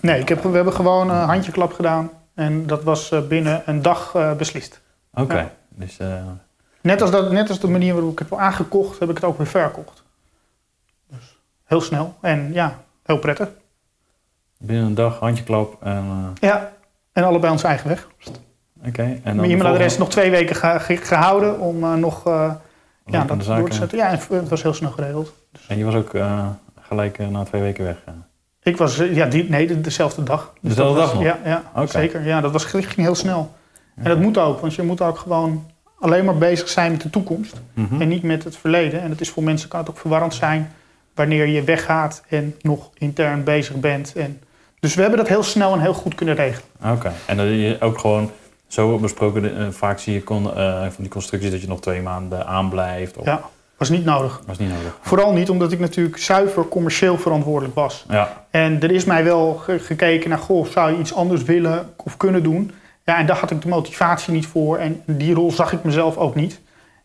Nee, 0.00 0.20
ik 0.20 0.28
heb, 0.28 0.42
we 0.42 0.48
hebben 0.48 0.72
gewoon 0.72 1.10
een 1.10 1.26
handjeklap 1.28 1.72
gedaan. 1.72 2.10
En 2.34 2.66
dat 2.66 2.82
was 2.82 3.10
eh, 3.10 3.20
binnen 3.26 3.62
een 3.66 3.82
dag 3.82 4.16
beslist. 4.36 4.80
Oké, 5.14 5.34
Ja. 5.36 5.50
dus 5.68 5.96
Net 6.80 7.02
als, 7.02 7.10
dat, 7.10 7.30
net 7.32 7.48
als 7.48 7.60
de 7.60 7.68
manier 7.68 7.92
waarop 7.94 8.12
ik 8.12 8.18
het 8.18 8.30
heb 8.30 8.38
aangekocht, 8.38 8.98
heb 8.98 9.08
ik 9.08 9.14
het 9.14 9.24
ook 9.24 9.38
weer 9.38 9.46
verkocht. 9.46 10.02
Dus 11.10 11.38
heel 11.64 11.80
snel 11.80 12.14
en 12.20 12.52
ja, 12.52 12.78
heel 13.04 13.18
prettig. 13.18 13.48
binnen 14.58 14.86
een 14.86 14.94
dag, 14.94 15.18
handjeklap 15.18 15.82
en... 15.82 16.32
Ja, 16.40 16.72
en 17.12 17.24
allebei 17.24 17.52
ons 17.52 17.62
eigen 17.62 17.88
weg. 17.88 18.08
Oké, 18.86 19.02
en 19.02 19.20
dan 19.24 19.36
Mijn 19.36 19.50
e-mailadres 19.50 19.78
volgende- 19.80 19.98
nog 19.98 20.08
twee 20.08 20.30
weken 20.30 20.56
ge- 20.56 20.80
ge- 20.80 20.96
gehouden 20.96 21.60
om 21.60 22.00
nog 22.00 22.22
ja, 23.10 23.24
dat 23.24 23.44
zaken. 23.44 23.60
door 23.60 23.70
te 23.70 23.76
zetten. 23.76 23.98
Ja, 23.98 24.10
en 24.10 24.18
het 24.38 24.48
was 24.48 24.62
heel 24.62 24.74
snel 24.74 24.90
geregeld. 24.90 25.32
En 25.68 25.78
je 25.78 25.84
was 25.84 25.94
ook 25.94 26.14
eh, 26.14 26.46
gelijk 26.80 27.18
eh, 27.18 27.28
na 27.28 27.44
twee 27.44 27.60
weken 27.62 27.84
weg. 27.84 27.96
eh. 28.04 28.12
Ik 28.62 28.76
was, 28.76 28.96
ja, 28.96 29.26
die, 29.26 29.48
nee, 29.48 29.66
de- 29.66 29.80
dezelfde 29.80 30.22
dag. 30.22 30.52
Dus 30.60 30.70
Dezelfde 30.74 30.94
dat 31.00 31.12
was- 31.12 31.22
dag 31.24 31.34
nog? 31.34 31.44
Ja, 31.44 31.62
ja 31.74 31.86
zeker. 31.86 32.26
Ja, 32.26 32.40
dat 32.40 32.52
was, 32.52 32.64
ging 32.64 32.94
heel 32.94 33.14
snel. 33.14 33.54
En 33.96 34.04
dat 34.04 34.18
moet 34.20 34.38
ook, 34.38 34.60
want 34.60 34.74
je 34.74 34.82
moet 34.82 35.00
ook 35.00 35.18
gewoon 35.18 35.70
alleen 35.98 36.24
maar 36.24 36.38
bezig 36.38 36.68
zijn 36.68 36.90
met 36.92 37.00
de 37.02 37.10
toekomst. 37.10 37.60
Mhm. 37.74 38.00
En 38.00 38.08
niet 38.08 38.22
met 38.22 38.44
het 38.44 38.56
verleden. 38.56 39.00
En 39.00 39.08
dat 39.08 39.20
is 39.20 39.30
voor 39.30 39.42
mensen 39.42 39.68
kan 39.68 39.80
het 39.80 39.90
ook 39.90 39.98
verwarrend 39.98 40.34
zijn 40.34 40.72
wanneer 41.14 41.46
je 41.46 41.62
weggaat 41.64 42.22
en 42.28 42.54
nog 42.60 42.90
intern 42.94 43.44
bezig 43.44 43.76
bent. 43.76 44.12
En, 44.16 44.40
dus 44.80 44.94
we 44.94 45.00
hebben 45.00 45.18
dat 45.18 45.28
heel 45.28 45.42
snel 45.42 45.72
en 45.72 45.80
heel 45.80 45.94
goed 45.94 46.14
kunnen 46.14 46.34
regelen. 46.34 46.68
Oké, 46.92 47.12
en 47.26 47.36
dan 47.36 47.46
je 47.46 47.76
ook 47.80 47.98
gewoon 47.98 48.30
zo 48.68 48.98
besproken, 48.98 49.56
eh, 49.58 49.66
vaak 49.70 49.98
zie 49.98 50.12
je 50.14 50.22
kon, 50.22 50.54
eh, 50.56 50.80
van 50.80 50.90
die 50.96 51.08
constructies 51.08 51.50
dat 51.50 51.60
je 51.60 51.68
nog 51.68 51.80
twee 51.80 52.02
maanden 52.02 52.46
aanblijft. 52.46 53.16
Of, 53.16 53.24
Ja, 53.26 53.40
was 53.76 53.88
niet 53.88 54.04
nodig. 54.04 54.40
Was 54.46 54.58
niet 54.58 54.68
nodig. 54.68 54.98
Vooral 55.00 55.32
niet 55.32 55.50
omdat 55.50 55.72
ik 55.72 55.78
natuurlijk 55.80 56.18
zuiver 56.18 56.68
commercieel 56.68 57.18
verantwoordelijk 57.18 57.74
was. 57.74 58.04
Ja, 58.08 58.44
En 58.50 58.82
er 58.82 58.90
is 58.90 59.04
mij 59.04 59.24
wel 59.24 59.54
ge- 59.54 59.78
gekeken 59.78 60.28
naar, 60.30 60.38
goh, 60.38 60.66
zou 60.66 60.92
je 60.92 60.98
iets 60.98 61.14
anders 61.14 61.42
willen 61.42 61.90
of 61.96 62.16
kunnen 62.16 62.42
doen? 62.42 62.70
Ja, 63.04 63.18
en 63.18 63.26
daar 63.26 63.36
had 63.36 63.50
ik 63.50 63.62
de 63.62 63.68
motivatie 63.68 64.32
niet 64.32 64.46
voor. 64.46 64.76
En 64.78 65.02
die 65.06 65.34
rol 65.34 65.52
zag 65.52 65.72
ik 65.72 65.82
mezelf 65.84 66.16
ook 66.16 66.34
niet. 66.34 66.60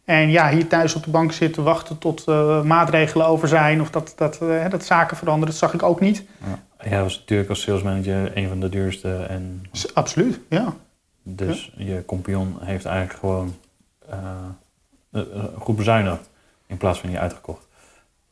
En 0.05 0.29
ja, 0.29 0.49
hier 0.49 0.67
thuis 0.67 0.95
op 0.95 1.03
de 1.03 1.09
bank 1.11 1.31
zitten, 1.31 1.63
wachten 1.63 1.97
tot 1.97 2.23
eh, 2.27 2.61
maatregelen 2.61 3.25
over 3.27 3.47
zijn... 3.47 3.81
of 3.81 3.89
dat, 3.89 4.13
dat, 4.15 4.39
dat 4.69 4.85
zaken 4.85 5.17
veranderen, 5.17 5.49
dat 5.49 5.59
zag 5.59 5.73
ik 5.73 5.83
ook 5.83 5.99
niet. 5.99 6.23
ja. 6.79 6.89
jij 6.89 7.01
was 7.01 7.17
natuurlijk 7.19 7.49
als 7.49 7.61
salesmanager 7.61 8.31
een 8.37 8.47
van 8.47 8.59
de 8.59 8.69
duurste. 8.69 9.15
En 9.29 9.61
absoluut, 9.93 10.39
ja. 10.49 10.73
Dus 11.23 11.71
je 11.75 12.03
compagnon 12.05 12.57
heeft 12.61 12.85
eigenlijk 12.85 13.19
gewoon 13.19 13.55
eh, 14.09 14.17
eh, 15.11 15.21
eh, 15.21 15.43
goed 15.59 15.75
bezuinigd. 15.75 16.29
In 16.67 16.77
plaats 16.77 16.99
van 16.99 17.11
je 17.11 17.19
uitgekocht. 17.19 17.67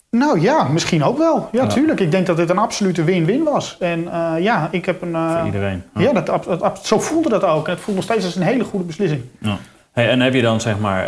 Nou 0.10 0.42
ja, 0.42 0.64
misschien 0.64 1.04
ook 1.04 1.18
wel. 1.18 1.50
Ja, 1.52 1.62
Ja. 1.64 1.68
tuurlijk. 1.68 2.00
Ik 2.00 2.12
denk 2.12 2.26
dat 2.26 2.38
dit 2.38 2.50
een 2.50 2.58
absolute 2.58 3.04
win-win 3.04 3.44
was. 3.44 3.78
En 3.80 4.04
ja, 4.42 4.68
ik 4.72 4.86
heb 4.86 5.02
een... 5.02 5.12
voor 5.12 5.46
iedereen. 5.46 5.84
Ja, 5.96 6.14
dat, 6.14 6.44
dat 6.44 6.86
zo 6.86 7.00
voelde 7.00 7.30
dat 7.30 7.44
ook. 7.44 7.68
En 7.68 7.74
het 7.74 7.82
voelt 7.82 7.96
nog 7.96 8.06
steeds 8.06 8.26
als 8.26 8.36
een 8.36 8.42
hele 8.42 8.64
goede 8.64 8.86
beslissing. 8.86 9.24
Ja. 9.40 9.58
Hey, 9.92 10.10
en 10.10 10.20
heb 10.20 10.34
je 10.34 10.42
dan 10.42 10.62
zeg 10.62 10.80
maar, 10.80 11.06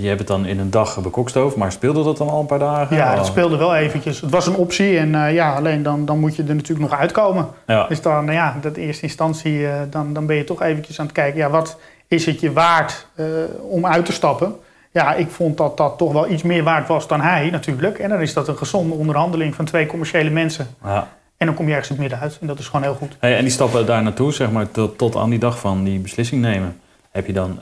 je 0.00 0.06
hebt 0.06 0.18
het 0.18 0.28
dan 0.28 0.46
in 0.46 0.58
een 0.58 0.70
dag 0.70 1.00
bekokstoofd, 1.00 1.56
maar 1.56 1.72
speelde 1.72 2.04
dat 2.04 2.16
dan 2.16 2.28
al 2.28 2.40
een 2.40 2.46
paar 2.46 2.58
dagen? 2.58 2.96
Ja, 2.96 3.16
dat 3.16 3.26
speelde 3.26 3.56
wel 3.56 3.74
eventjes. 3.74 4.20
Het 4.20 4.30
was 4.30 4.46
een 4.46 4.54
optie 4.54 4.98
en 4.98 5.14
eh, 5.14 5.34
ja, 5.34 5.54
alleen 5.54 5.82
dan, 5.82 6.04
dan 6.04 6.18
moet 6.18 6.36
je 6.36 6.42
er 6.42 6.54
natuurlijk 6.54 6.90
nog 6.90 6.98
uitkomen. 7.00 7.48
Ja, 7.66 7.86
Dus 7.86 8.02
dan, 8.02 8.24
nou 8.24 8.36
ja, 8.36 8.56
dat 8.60 8.76
in 8.76 8.86
eerste 8.86 9.02
instantie, 9.02 9.66
eh, 9.66 9.80
dan, 9.90 10.12
dan 10.12 10.26
ben 10.26 10.36
je 10.36 10.44
toch 10.44 10.62
eventjes 10.62 10.98
aan 10.98 11.04
het 11.06 11.14
kijken, 11.14 11.38
ja, 11.38 11.50
wat 11.50 11.78
is 12.08 12.26
het 12.26 12.40
je 12.40 12.52
waard 12.52 13.06
eh, 13.14 13.26
om 13.60 13.86
uit 13.86 14.04
te 14.06 14.12
stappen? 14.12 14.54
Ja, 14.92 15.14
ik 15.14 15.30
vond 15.30 15.56
dat 15.56 15.76
dat 15.76 15.98
toch 15.98 16.12
wel 16.12 16.30
iets 16.30 16.42
meer 16.42 16.62
waard 16.62 16.88
was 16.88 17.08
dan 17.08 17.20
hij 17.20 17.50
natuurlijk. 17.50 17.98
En 17.98 18.08
dan 18.08 18.20
is 18.20 18.32
dat 18.32 18.48
een 18.48 18.56
gezonde 18.56 18.94
onderhandeling 18.94 19.54
van 19.54 19.64
twee 19.64 19.86
commerciële 19.86 20.30
mensen. 20.30 20.66
ja. 20.84 21.08
En 21.36 21.48
dan 21.48 21.56
kom 21.56 21.66
je 21.66 21.70
ergens 21.72 21.88
het 21.88 21.98
midden 21.98 22.18
uit 22.18 22.38
en 22.40 22.46
dat 22.46 22.58
is 22.58 22.66
gewoon 22.66 22.82
heel 22.82 22.94
goed. 22.94 23.16
Hey, 23.20 23.36
en 23.36 23.42
die 23.42 23.52
stappen 23.52 23.86
daar 23.86 24.02
naartoe, 24.02 24.32
zeg 24.32 24.50
maar, 24.50 24.70
tot, 24.70 24.98
tot 24.98 25.16
aan 25.16 25.30
die 25.30 25.38
dag 25.38 25.58
van 25.58 25.84
die 25.84 25.98
beslissing 25.98 26.40
nemen. 26.40 26.80
Heb 27.10 27.26
je 27.26 27.32
dan, 27.32 27.60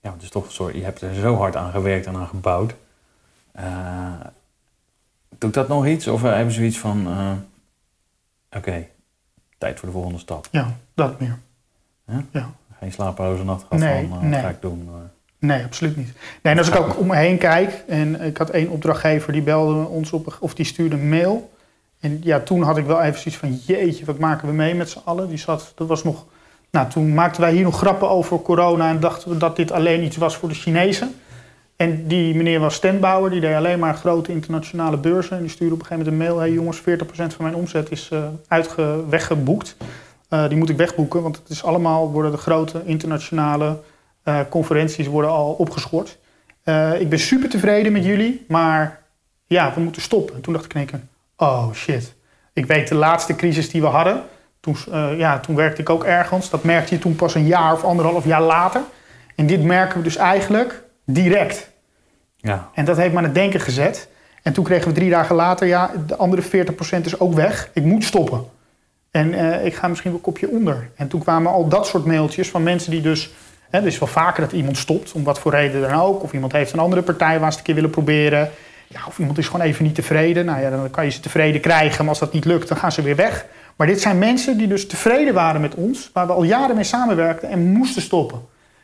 ja, 0.00 0.12
het 0.12 0.22
is 0.22 0.30
toch 0.30 0.52
soort, 0.52 0.74
je 0.74 0.84
hebt 0.84 1.00
er 1.00 1.14
zo 1.14 1.36
hard 1.36 1.56
aan 1.56 1.70
gewerkt 1.70 2.06
en 2.06 2.16
aan 2.16 2.26
gebouwd. 2.26 2.74
Eh 3.52 4.20
doet 5.38 5.54
dat 5.54 5.68
nog 5.68 5.86
iets? 5.86 6.06
Of 6.06 6.24
eh, 6.24 6.32
hebben 6.32 6.52
ze 6.52 6.58
zoiets 6.58 6.78
van, 6.78 7.06
eh, 7.06 7.32
oké, 8.58 8.86
tijd 9.58 9.78
voor 9.78 9.88
de 9.88 9.94
volgende 9.94 10.18
stap. 10.18 10.48
Ja, 10.50 10.76
dat 10.94 11.20
meer. 11.20 11.38
Ja? 12.06 12.24
Ja. 12.30 12.50
Geen 12.78 12.92
slapeloze 12.92 13.44
nacht 13.44 13.62
gehad 13.68 13.78
Nee, 13.78 14.08
van, 14.08 14.20
nee. 14.20 14.30
wat 14.30 14.40
ga 14.40 14.48
ik 14.48 14.60
doen? 14.60 14.88
Nee, 15.38 15.64
absoluut 15.64 15.96
niet. 15.96 16.12
Nee, 16.42 16.52
en 16.52 16.58
als 16.58 16.68
ik 16.68 16.76
ook 16.76 16.98
om 16.98 17.06
me 17.06 17.16
heen 17.16 17.38
kijk, 17.38 17.84
en 17.88 18.20
ik 18.20 18.36
had 18.36 18.50
één 18.50 18.68
opdrachtgever 18.68 19.32
die 19.32 19.42
belde 19.42 19.88
ons 19.88 20.12
op, 20.12 20.36
of 20.40 20.54
die 20.54 20.64
stuurde 20.64 20.96
een 20.96 21.08
mail. 21.08 21.52
En 22.00 22.18
ja, 22.22 22.40
toen 22.40 22.62
had 22.62 22.76
ik 22.76 22.86
wel 22.86 23.02
even 23.02 23.20
zoiets 23.20 23.40
van, 23.40 23.54
jeetje, 23.54 24.04
wat 24.04 24.18
maken 24.18 24.48
we 24.48 24.54
mee 24.54 24.74
met 24.74 24.90
z'n 24.90 25.00
allen? 25.04 25.28
Die 25.28 25.38
zat, 25.38 25.72
dat 25.74 25.88
was 25.88 26.04
nog, 26.04 26.26
nou, 26.70 26.90
toen 26.90 27.14
maakten 27.14 27.40
wij 27.40 27.52
hier 27.52 27.62
nog 27.62 27.78
grappen 27.78 28.10
over 28.10 28.42
corona 28.42 28.88
en 28.88 29.00
dachten 29.00 29.30
we 29.30 29.36
dat 29.36 29.56
dit 29.56 29.72
alleen 29.72 30.02
iets 30.02 30.16
was 30.16 30.36
voor 30.36 30.48
de 30.48 30.54
Chinezen. 30.54 31.14
En 31.76 32.06
die 32.06 32.34
meneer 32.34 32.60
was 32.60 32.74
standbouwer, 32.74 33.30
die 33.30 33.40
deed 33.40 33.54
alleen 33.54 33.78
maar 33.78 33.94
grote 33.94 34.32
internationale 34.32 34.96
beurzen. 34.96 35.36
En 35.36 35.42
die 35.42 35.50
stuurde 35.50 35.74
op 35.74 35.80
een 35.80 35.86
gegeven 35.86 36.12
moment 36.12 36.28
een 36.28 36.34
mail, 36.34 36.46
hey 36.46 36.54
jongens, 36.54 36.80
40% 36.80 36.82
van 37.12 37.44
mijn 37.44 37.54
omzet 37.54 37.90
is 37.90 38.10
uitge, 38.48 39.04
weggeboekt. 39.08 39.76
Eh, 40.30 40.48
die 40.48 40.58
moet 40.58 40.68
ik 40.68 40.76
wegboeken, 40.76 41.22
want 41.22 41.36
het 41.36 41.48
is 41.48 41.64
allemaal, 41.64 42.10
worden 42.10 42.30
de 42.30 42.36
grote 42.36 42.82
internationale 42.84 43.78
eh, 44.22 44.40
conferenties 44.50 45.06
worden 45.06 45.30
al 45.30 45.52
opgeschort. 45.52 46.18
Ik 46.98 47.08
ben 47.08 47.18
super 47.18 47.48
tevreden 47.48 47.92
met 47.92 48.04
jullie, 48.04 48.44
maar 48.48 49.02
ja, 49.46 49.72
we 49.74 49.80
moeten 49.80 50.02
stoppen. 50.02 50.34
En 50.34 50.40
toen 50.40 50.52
dacht 50.52 50.74
ik 50.74 50.86
keer, 50.86 51.00
oh 51.36 51.72
shit. 51.72 52.14
Ik 52.52 52.66
weet 52.66 52.88
de 52.88 52.94
laatste 52.94 53.36
crisis 53.36 53.70
die 53.70 53.80
we 53.80 53.86
hadden, 53.86 54.22
toen, 54.60 54.76
eh, 54.92 55.18
ja, 55.18 55.38
toen 55.38 55.54
werkte 55.56 55.80
ik 55.80 55.90
ook 55.90 56.04
ergens. 56.04 56.50
Dat 56.50 56.64
merkte 56.64 56.94
je 56.94 57.00
toen 57.00 57.16
pas 57.16 57.34
een 57.34 57.46
jaar 57.46 57.72
of 57.72 57.84
anderhalf 57.84 58.24
jaar 58.24 58.42
later. 58.42 58.80
En 59.36 59.46
dit 59.46 59.62
merken 59.62 59.96
we 59.96 60.02
dus 60.02 60.16
eigenlijk 60.16 60.82
direct. 61.04 61.70
Ja. 62.36 62.70
En 62.74 62.84
dat 62.84 62.96
heeft 62.96 63.12
me 63.12 63.18
aan 63.18 63.24
het 63.24 63.34
denken 63.34 63.60
gezet. 63.60 64.08
En 64.42 64.52
toen 64.52 64.64
kregen 64.64 64.88
we 64.88 64.94
drie 64.94 65.10
dagen 65.10 65.34
later, 65.34 65.66
ja, 65.66 65.90
de 66.06 66.16
andere 66.16 66.42
40% 66.42 67.06
is 67.06 67.20
ook 67.20 67.34
weg. 67.34 67.70
Ik 67.72 67.84
moet 67.84 68.04
stoppen. 68.04 68.44
En 69.10 69.34
eh, 69.34 69.64
ik 69.64 69.74
ga 69.74 69.88
misschien 69.88 70.10
wel 70.10 70.18
een 70.18 70.24
kopje 70.24 70.48
onder. 70.48 70.90
En 70.96 71.08
toen 71.08 71.20
kwamen 71.20 71.52
al 71.52 71.68
dat 71.68 71.86
soort 71.86 72.04
mailtjes 72.04 72.48
van 72.48 72.62
mensen 72.62 72.90
die 72.90 73.00
dus... 73.00 73.30
Hè, 73.70 73.78
het 73.78 73.86
is 73.88 73.98
wel 73.98 74.08
vaker 74.08 74.42
dat 74.42 74.52
iemand 74.52 74.76
stopt, 74.76 75.12
om 75.12 75.24
wat 75.24 75.38
voor 75.38 75.52
reden 75.52 75.80
dan 75.80 76.00
ook. 76.00 76.22
Of 76.22 76.32
iemand 76.32 76.52
heeft 76.52 76.72
een 76.72 76.78
andere 76.78 77.02
partij 77.02 77.40
waar 77.40 77.52
ze 77.52 77.58
het 77.58 77.58
een 77.58 77.62
keer 77.62 77.74
willen 77.74 77.90
proberen. 77.90 78.50
Ja, 78.86 79.00
of 79.06 79.18
iemand 79.18 79.38
is 79.38 79.46
gewoon 79.48 79.66
even 79.66 79.84
niet 79.84 79.94
tevreden. 79.94 80.44
Nou 80.44 80.60
ja, 80.60 80.70
dan 80.70 80.90
kan 80.90 81.04
je 81.04 81.10
ze 81.10 81.20
tevreden 81.20 81.60
krijgen. 81.60 81.98
Maar 81.98 82.08
als 82.08 82.18
dat 82.18 82.32
niet 82.32 82.44
lukt, 82.44 82.68
dan 82.68 82.76
gaan 82.76 82.92
ze 82.92 83.02
weer 83.02 83.16
weg. 83.16 83.46
Maar 83.76 83.86
dit 83.86 84.00
zijn 84.00 84.18
mensen 84.18 84.58
die 84.58 84.66
dus 84.66 84.86
tevreden 84.86 85.34
waren 85.34 85.60
met 85.60 85.74
ons. 85.74 86.10
Waar 86.12 86.26
we 86.26 86.32
al 86.32 86.42
jaren 86.42 86.74
mee 86.74 86.84
samenwerkten 86.84 87.48
en 87.48 87.72
moesten 87.72 88.02
stoppen. 88.02 88.40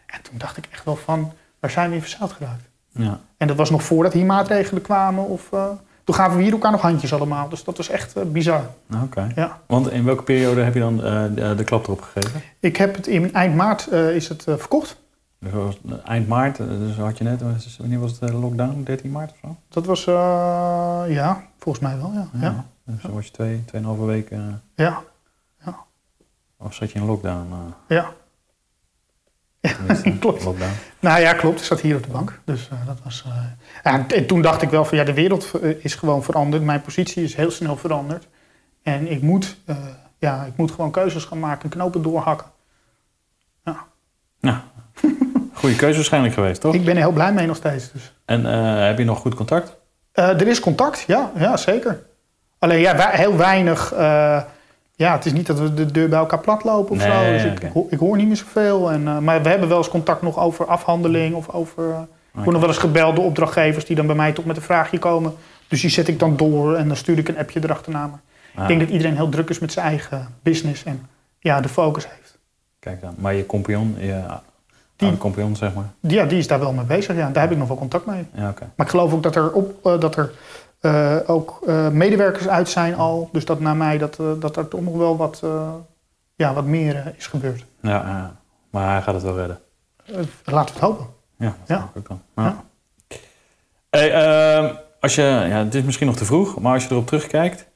En 0.07 0.23
toen 0.23 0.39
dacht 0.39 0.57
ik 0.57 0.69
echt 0.71 0.85
wel 0.85 0.97
van, 0.97 1.33
waar 1.61 1.71
zijn 1.71 1.89
we 1.89 1.95
in 1.95 2.01
verzeild 2.01 2.33
geraakt? 2.33 2.63
ja. 2.93 3.21
En 3.37 3.47
dat 3.47 3.57
was 3.57 3.71
nog 3.71 3.83
voordat 3.83 4.13
hier 4.13 4.27
maatregelen 4.27 4.83
kwamen. 4.83 5.25
Of, 5.25 5.53
eh, 5.53 5.65
toen 6.05 6.15
gaven 6.15 6.37
we 6.37 6.43
hier 6.43 6.53
elkaar 6.53 6.71
nog 6.71 6.81
handjes 6.81 7.13
allemaal. 7.13 7.49
Dus 7.49 7.65
dat 7.65 7.77
was 7.77 7.89
echt 7.89 8.17
eh, 8.17 8.23
bizar. 8.25 8.71
Oké. 9.03 9.33
Ja. 9.35 9.61
Want 9.67 9.91
in 9.91 10.05
welke 10.05 10.23
periode 10.23 10.61
heb 10.61 10.75
je 10.75 10.81
dan 10.81 11.05
eh, 11.05 11.25
de, 11.35 11.55
de 11.55 11.65
klap 11.65 11.85
erop 11.87 12.01
gegeven? 12.01 12.43
Ik 12.61 12.77
heb 12.77 12.97
het 12.97 13.07
in 13.07 13.33
eind 13.33 13.55
maart 13.55 13.89
is 13.91 14.29
het, 14.29 14.43
verkocht. 14.47 14.97
Dus 15.41 15.53
was 15.53 15.79
eind 16.05 16.29
maart, 16.29 16.61
eh, 16.61 16.67
dus 16.69 16.97
had 16.97 17.19
je 17.19 17.25
net, 17.25 17.43
was- 17.43 17.77
wanneer 17.77 18.01
was 18.01 18.11
het 18.11 18.21
de 18.31 18.33
lockdown? 18.37 18.83
13 18.83 19.11
maart 19.11 19.31
of 19.31 19.37
zo? 19.43 19.57
Dat 19.69 19.87
was, 19.87 20.07
eh, 20.07 20.15
ja, 21.09 21.43
volgens 21.59 21.85
mij 21.85 21.97
wel, 21.97 22.13
ja. 22.13 22.29
Ja, 22.41 22.65
Dus 22.85 23.03
dan 23.03 23.13
was 23.13 23.25
je 23.27 23.31
twee, 23.33 23.65
tweeënhalve 23.65 24.05
weken, 24.05 24.63
ja, 24.75 25.03
of 26.59 26.75
zat 26.75 26.91
je 26.93 26.99
in 26.99 27.05
lockdown? 27.07 27.53
eh, 27.53 27.97
ja. 27.97 28.13
Klopt. 30.21 30.45
Lockdown. 30.45 30.73
Nou 31.01 31.21
ja, 31.21 31.33
klopt. 31.33 31.59
Ik 31.59 31.65
zat 31.65 31.81
hier 31.81 31.97
op 31.97 32.03
de 32.03 32.11
bank. 32.11 32.41
Dus 32.45 32.69
eh, 32.69 32.87
dat 32.87 32.99
was... 33.05 33.25
eh, 33.27 33.43
ja, 33.85 34.07
en 34.09 34.27
toen 34.27 34.43
dacht 34.43 34.63
ik 34.63 34.71
wel 34.71 34.85
van, 34.85 34.99
ja, 34.99 35.05
de 35.05 35.13
wereld 35.15 35.51
eh, 35.63 35.85
is 35.85 35.95
gewoon 35.95 36.23
veranderd. 36.23 36.63
Mijn 36.63 36.81
positie 36.81 37.23
is 37.25 37.35
heel 37.35 37.51
snel 37.51 37.77
veranderd. 37.77 38.29
En 38.83 39.11
ik 39.11 39.23
moet, 39.23 39.57
eh, 39.65 39.77
ja, 40.19 40.45
ik 40.45 40.57
moet 40.57 40.71
gewoon 40.71 40.91
keuzes 40.91 41.25
gaan 41.25 41.39
maken, 41.39 41.69
knopen 41.69 42.03
doorhakken. 42.03 42.47
Nou, 44.41 44.57
goede 45.53 45.77
keuze 45.77 45.97
waarschijnlijk 45.97 46.35
geweest, 46.35 46.61
toch? 46.61 46.75
Ik 46.75 46.85
ben 46.85 46.95
er 46.95 47.01
heel 47.03 47.13
blij 47.13 47.33
mee 47.33 47.47
nog 47.47 47.57
steeds. 47.57 47.93
Dus. 47.93 48.13
En 48.25 48.47
eh, 48.47 48.87
heb 48.87 48.99
je 48.99 49.05
nog 49.05 49.19
goed 49.19 49.35
contact? 49.35 49.77
Eh, 50.13 50.29
er 50.29 50.47
is 50.47 50.61
contact, 50.61 51.05
ja, 51.07 51.31
ja 51.37 51.57
zeker. 51.57 52.03
Alleen 52.59 52.79
ja, 52.81 53.09
heel 53.11 53.37
weinig. 53.37 53.93
eh, 53.93 54.43
ja, 54.95 55.13
het 55.13 55.25
is 55.27 55.33
niet 55.33 55.47
dat 55.47 55.59
we 55.59 55.75
de 55.75 55.87
deur 55.91 56.09
bij 56.09 56.19
elkaar 56.19 56.41
plat 56.41 56.65
lopen 56.65 56.91
of 56.97 56.99
Nee, 57.07 57.11
zo. 57.27 57.33
Dus 57.33 57.45
ik, 57.45 57.61
ik, 57.61 57.73
hoor, 57.73 57.87
ik 57.91 57.99
hoor 57.99 58.17
niet 58.17 58.27
meer 58.27 58.37
zoveel. 58.37 58.91
En, 58.93 59.25
maar 59.25 59.43
we 59.43 59.49
hebben 59.49 59.69
wel 59.69 59.79
eens 59.79 59.89
contact 59.89 60.23
nog 60.23 60.39
over 60.39 60.67
afhandeling 60.67 61.35
of 61.35 61.49
over. 61.51 61.85
ik 61.91 62.43
word 62.43 62.51
nog 62.51 62.61
wel 62.61 62.69
eens 62.69 62.79
gebeld 62.79 63.17
door 63.17 63.25
opdrachtgevers 63.25 63.85
die 63.85 63.97
dan 63.97 64.07
bij 64.07 64.17
mij 64.17 64.33
toch 64.33 64.45
met 64.45 64.57
een 64.57 64.63
vraagje 64.63 64.99
komen. 64.99 65.35
Dus 65.69 65.81
die 65.81 65.91
zet 65.91 66.09
ik 66.09 66.19
dan 66.19 66.37
door 66.37 66.75
en 66.77 66.87
dan 66.89 66.97
stuur 66.97 67.19
ik 67.19 67.29
een 67.29 67.39
appje 67.39 67.61
erachterna. 67.63 68.07
Maar 68.07 68.21
Ah, 68.55 68.63
ik 68.63 68.69
denk 68.69 68.81
dat 68.81 68.91
iedereen 68.91 69.17
heel 69.17 69.29
druk 69.29 69.49
is 69.51 69.59
met 69.59 69.73
zijn 69.73 69.87
eigen 69.87 70.29
business 70.43 70.85
en 70.85 71.07
ja, 71.39 71.61
de 71.61 71.69
focus 71.69 72.07
heeft. 72.09 72.39
Kijk 72.79 73.01
dan. 73.01 73.15
Maar 73.19 73.35
je 73.35 73.47
compagnon, 73.47 73.97
je 73.99 74.23
Die- 74.97 75.07
oude 75.09 75.23
compagnon, 75.23 75.57
zeg 75.57 75.75
maar. 75.75 75.85
Ja, 76.01 76.25
die 76.25 76.39
is 76.39 76.47
daar 76.47 76.59
wel 76.61 76.73
mee 76.73 76.85
bezig. 76.85 77.17
Ja, 77.17 77.31
daar 77.31 77.43
heb 77.43 77.53
ik 77.53 77.59
nog 77.59 77.69
wel 77.69 77.77
contact 77.77 78.07
mee. 78.07 78.27
Ja. 78.35 78.55
Maar 78.77 78.87
ik 78.87 78.89
geloof 78.93 79.13
ook 79.13 79.23
dat 79.23 79.37
er, 79.37 79.53
op, 79.53 79.87
eh, 79.87 80.01
dat 80.01 80.17
er 80.17 80.33
eh, 80.81 81.17
ook 81.27 81.61
eh, 81.67 81.89
medewerkers 81.89 82.49
uit 82.49 82.69
zijn 82.69 82.95
al. 82.95 83.29
Dus 83.33 83.45
dat 83.45 83.61
naar 83.61 83.77
mij 83.77 83.99
dat, 83.99 84.19
dat 84.41 84.57
er 84.57 84.69
toch 84.69 84.81
nog 84.81 84.97
wel 84.97 85.17
wat, 85.17 85.43
ja, 86.35 86.53
wat 86.55 86.65
meer 86.65 87.15
is 87.17 87.27
gebeurd. 87.27 87.65
Ja, 87.81 87.91
ja. 87.91 88.37
maar 88.71 88.91
hij 88.93 89.03
gaat 89.03 89.15
het 89.15 89.23
wel 89.23 89.37
redden. 89.37 89.59
Laten 90.45 90.75
we 90.75 90.81
het 90.81 90.89
hopen. 90.89 91.07
Ja, 91.39 91.47
dat 91.67 91.79
Ja. 91.79 91.91
ook 91.97 92.09
dan. 92.09 92.23
Ja. 92.37 92.45
Ja. 92.45 92.65
Hey, 93.91 94.13
ehm, 94.13 94.75
als 95.01 95.15
je, 95.15 95.23
ja, 95.23 95.65
het 95.65 95.75
is 95.75 95.83
misschien 95.83 96.07
nog 96.07 96.17
te 96.17 96.25
vroeg, 96.25 96.59
maar 96.61 96.73
als 96.73 96.85
je 96.85 96.91
erop 96.91 97.07
terugkijkt, 97.07 97.67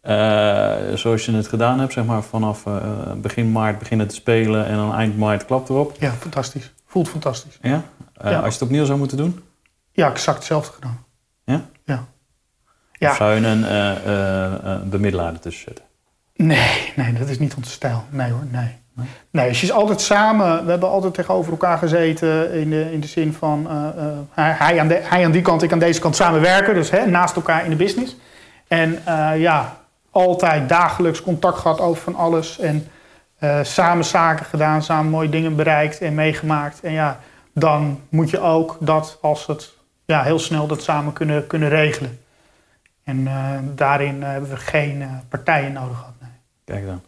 eh, 0.00 0.74
zoals 0.94 1.24
je 1.26 1.32
het 1.32 1.48
gedaan 1.48 1.80
hebt, 1.80 1.92
zeg 1.92 2.04
maar 2.04 2.22
vanaf 2.22 2.66
eh, 2.66 2.76
begin 3.16 3.52
maart 3.52 3.78
beginnen 3.78 4.08
te 4.08 4.14
spelen 4.14 4.66
en 4.66 4.76
dan 4.76 4.94
eind 4.94 5.18
maart 5.18 5.44
klap 5.44 5.68
erop. 5.68 5.96
Ja, 5.98 6.10
fantastisch. 6.10 6.72
Voelt 6.86 7.08
fantastisch. 7.08 7.58
Ja? 7.62 7.82
Eh, 8.14 8.30
Ja. 8.30 8.36
Als 8.36 8.46
je 8.46 8.52
het 8.52 8.62
opnieuw 8.62 8.84
zou 8.84 8.98
moeten 8.98 9.16
doen, 9.16 9.42
Ja, 9.92 10.10
exact 10.10 10.36
hetzelfde 10.38 10.72
gedaan. 10.72 11.04
Ja? 11.44 11.64
Ja. 11.84 11.94
of 11.94 12.04
Ja, 12.92 13.14
zou 13.14 13.34
je 13.40 13.46
een 13.46 14.90
bemiddelaar 14.90 15.32
ertussen 15.32 15.64
zetten? 15.64 15.84
nee, 16.34 16.92
nee, 16.96 17.12
dat 17.12 17.28
is 17.28 17.38
niet 17.38 17.54
onze 17.54 17.70
stijl. 17.70 18.04
Nee 18.10 18.30
hoor, 18.30 18.44
nee. 18.50 18.76
Nee? 19.30 19.44
Je 19.46 19.50
is 19.50 19.72
altijd 19.72 20.00
samen, 20.00 20.64
we 20.64 20.70
hebben 20.70 20.88
altijd 20.88 21.14
tegenover 21.14 21.50
elkaar 21.52 21.78
gezeten 21.78 22.52
in 22.52 22.70
de, 22.70 22.92
in 22.92 23.00
de 23.00 23.06
zin 23.06 23.32
van 23.32 23.66
hij, 24.30 24.52
hij, 24.52 24.80
aan 24.80 24.88
de, 24.88 25.00
hij 25.02 25.24
aan 25.24 25.30
die 25.30 25.42
kant, 25.42 25.62
ik 25.62 25.72
aan 25.72 25.78
deze 25.78 26.00
kant 26.00 26.16
samenwerken. 26.16 26.74
Dus 26.74 26.90
hè, 26.90 27.06
naast 27.06 27.36
elkaar 27.36 27.64
in 27.64 27.70
de 27.70 27.76
business. 27.76 28.16
En 28.68 29.02
ja, 29.36 29.77
altijd 30.18 30.68
dagelijks 30.68 31.22
contact 31.22 31.58
gehad 31.58 31.80
over 31.80 32.02
van 32.02 32.14
alles. 32.14 32.58
En 32.58 32.86
eh, 33.38 33.62
samen 33.62 34.04
zaken 34.04 34.46
gedaan, 34.46 34.82
samen 34.82 35.10
mooie 35.10 35.28
dingen 35.28 35.56
bereikt 35.56 36.00
en 36.00 36.14
meegemaakt. 36.14 36.80
En 36.80 36.92
ja, 36.92 37.20
dan 37.54 38.00
moet 38.08 38.30
je 38.30 38.40
ook 38.40 38.76
dat 38.80 39.18
als 39.20 39.46
het 39.46 39.72
ja, 40.04 40.22
heel 40.22 40.38
snel 40.38 40.66
dat 40.66 40.82
samen 40.82 41.12
kunnen, 41.12 41.46
kunnen 41.46 41.68
regelen. 41.68 42.18
En 43.04 43.26
eh, 43.26 43.58
daarin 43.74 44.22
hebben 44.22 44.50
we 44.50 44.56
geen 44.56 45.02
eh, 45.02 45.08
partijen 45.28 45.72
nodig 45.72 45.96
gehad. 45.96 46.14
Nee. 46.20 46.30
Kijk 46.64 46.86
dan. 46.86 47.00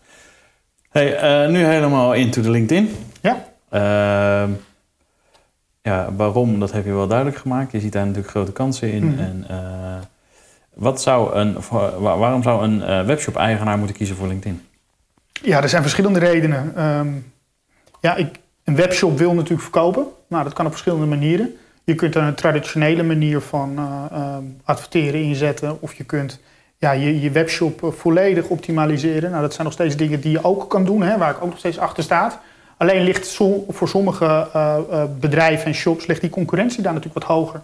Hey, 0.91 1.47
nu 1.47 1.65
helemaal 1.65 2.15
into 2.15 2.43
de 2.43 2.51
LinkedIn. 2.51 2.97
Ja. 3.21 3.45
Ehm, 3.71 4.51
ja, 5.83 6.13
waarom, 6.17 6.61
dat 6.61 6.73
heb 6.73 6.85
je 6.85 6.93
wel 6.93 7.07
duidelijk 7.07 7.39
gemaakt. 7.39 7.73
Je 7.73 7.81
ziet 7.81 7.93
daar 7.93 8.07
natuurlijk 8.07 8.31
grote 8.31 8.53
kansen 8.53 8.93
in. 8.93 9.07
Mhm. 9.07 9.19
En, 9.19 9.47
wat 10.75 11.03
zou 11.03 11.35
een, 11.35 11.57
waarom 11.99 12.43
zou 12.43 12.65
een 12.65 12.83
eh, 12.83 13.05
webshop-eigenaar 13.05 13.79
moeten 13.79 13.97
kiezen 13.97 14.17
voor 14.17 14.27
LinkedIn? 14.27 14.63
Ja, 15.43 15.63
er 15.63 15.69
zijn 15.69 15.83
verschillende 15.83 16.19
redenen. 16.19 16.73
Ehm, 16.77 17.09
ja, 18.01 18.17
ik, 18.17 18.39
een 18.65 18.77
webshop 18.77 19.19
wil 19.19 19.35
natuurlijk 19.35 19.63
verkopen. 19.63 20.07
Nou, 20.29 20.45
dat 20.45 20.53
kan 20.53 20.65
op 20.65 20.71
verschillende 20.71 21.07
manieren. 21.07 21.57
Je 21.85 21.95
kunt 21.95 22.15
er 22.15 22.23
een 22.23 22.35
traditionele 22.35 23.03
manier 23.03 23.41
van 23.41 23.79
eh, 23.79 24.19
ehm, 24.19 24.45
adverteren 24.65 25.23
inzetten. 25.23 25.83
Of 25.83 25.95
je 25.95 26.05
kunt 26.05 26.41
ja, 26.79 26.93
je, 26.93 27.21
je 27.21 27.31
webshop 27.31 27.83
eh, 27.83 27.91
volledig 27.91 28.49
optimaliseren. 28.49 29.31
Nou, 29.31 29.43
dat 29.43 29.53
zijn 29.53 29.65
nog 29.65 29.75
steeds 29.75 29.97
dingen 29.97 30.21
die 30.21 30.31
je 30.31 30.45
ook 30.45 30.71
kan 30.71 30.85
doen, 30.85 31.03
hè, 31.03 31.19
waar 31.19 31.31
ik 31.31 31.43
ook 31.43 31.49
nog 31.49 31.59
steeds 31.59 31.79
achter 31.79 32.03
sta. 32.03 32.41
Alleen 32.77 33.03
ligt 33.03 33.37
voor 33.69 33.89
sommige 33.89 34.49
bedrijven 35.21 35.67
en 35.67 35.75
shops 35.75 36.07
ligt 36.07 36.21
die 36.21 36.31
concurrentie 36.31 36.83
daar 36.83 36.93
natuurlijk 36.93 37.27
wat 37.27 37.37
hoger. 37.37 37.63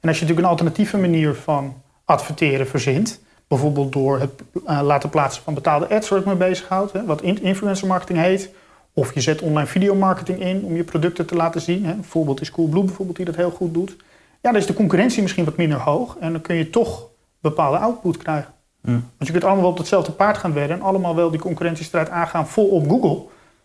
En 0.00 0.08
als 0.08 0.18
je 0.18 0.24
natuurlijk 0.24 0.38
een 0.38 0.52
alternatieve 0.52 0.96
manier 0.96 1.34
van 1.34 1.74
adverteren 2.06 2.66
verzint, 2.66 3.20
bijvoorbeeld 3.48 3.92
door 3.92 4.20
het 4.20 4.30
eh, 4.66 4.80
laten 4.82 5.10
plaatsen 5.10 5.42
van 5.42 5.54
betaalde 5.54 5.88
ads 5.88 6.08
waar 6.08 6.18
ik 6.18 6.24
me 6.24 6.34
bezighoud, 6.34 6.92
hè, 6.92 7.04
wat 7.04 7.22
in- 7.22 7.42
influencer 7.42 7.86
marketing 7.86 8.18
heet, 8.18 8.50
of 8.92 9.14
je 9.14 9.20
zet 9.20 9.42
online 9.42 9.66
videomarketing 9.66 10.40
in 10.40 10.64
om 10.64 10.76
je 10.76 10.84
producten 10.84 11.26
te 11.26 11.34
laten 11.34 11.60
zien. 11.60 11.84
Hè. 11.84 11.92
Een 11.92 12.04
voorbeeld 12.04 12.40
is 12.40 12.50
Coolblue 12.50 12.84
bijvoorbeeld 12.84 13.16
die 13.16 13.26
dat 13.26 13.36
heel 13.36 13.50
goed 13.50 13.74
doet. 13.74 13.96
Ja, 14.40 14.52
dan 14.52 14.56
is 14.60 14.66
de 14.66 14.74
concurrentie 14.74 15.22
misschien 15.22 15.44
wat 15.44 15.56
minder 15.56 15.78
hoog 15.78 16.16
en 16.20 16.32
dan 16.32 16.40
kun 16.40 16.56
je 16.56 16.70
toch 16.70 17.08
bepaalde 17.40 17.78
output 17.78 18.16
krijgen. 18.16 18.52
Hm. 18.82 18.90
Want 18.90 19.02
je 19.18 19.30
kunt 19.30 19.44
allemaal 19.44 19.62
wel 19.62 19.70
op 19.70 19.78
hetzelfde 19.78 20.12
paard 20.12 20.38
gaan 20.38 20.52
wedden 20.52 20.76
en 20.76 20.82
allemaal 20.82 21.14
wel 21.14 21.30
die 21.30 21.40
concurrentiestrijd 21.40 22.10
aangaan 22.10 22.48
vol 22.48 22.68
op 22.68 22.88
Google. 22.88 23.22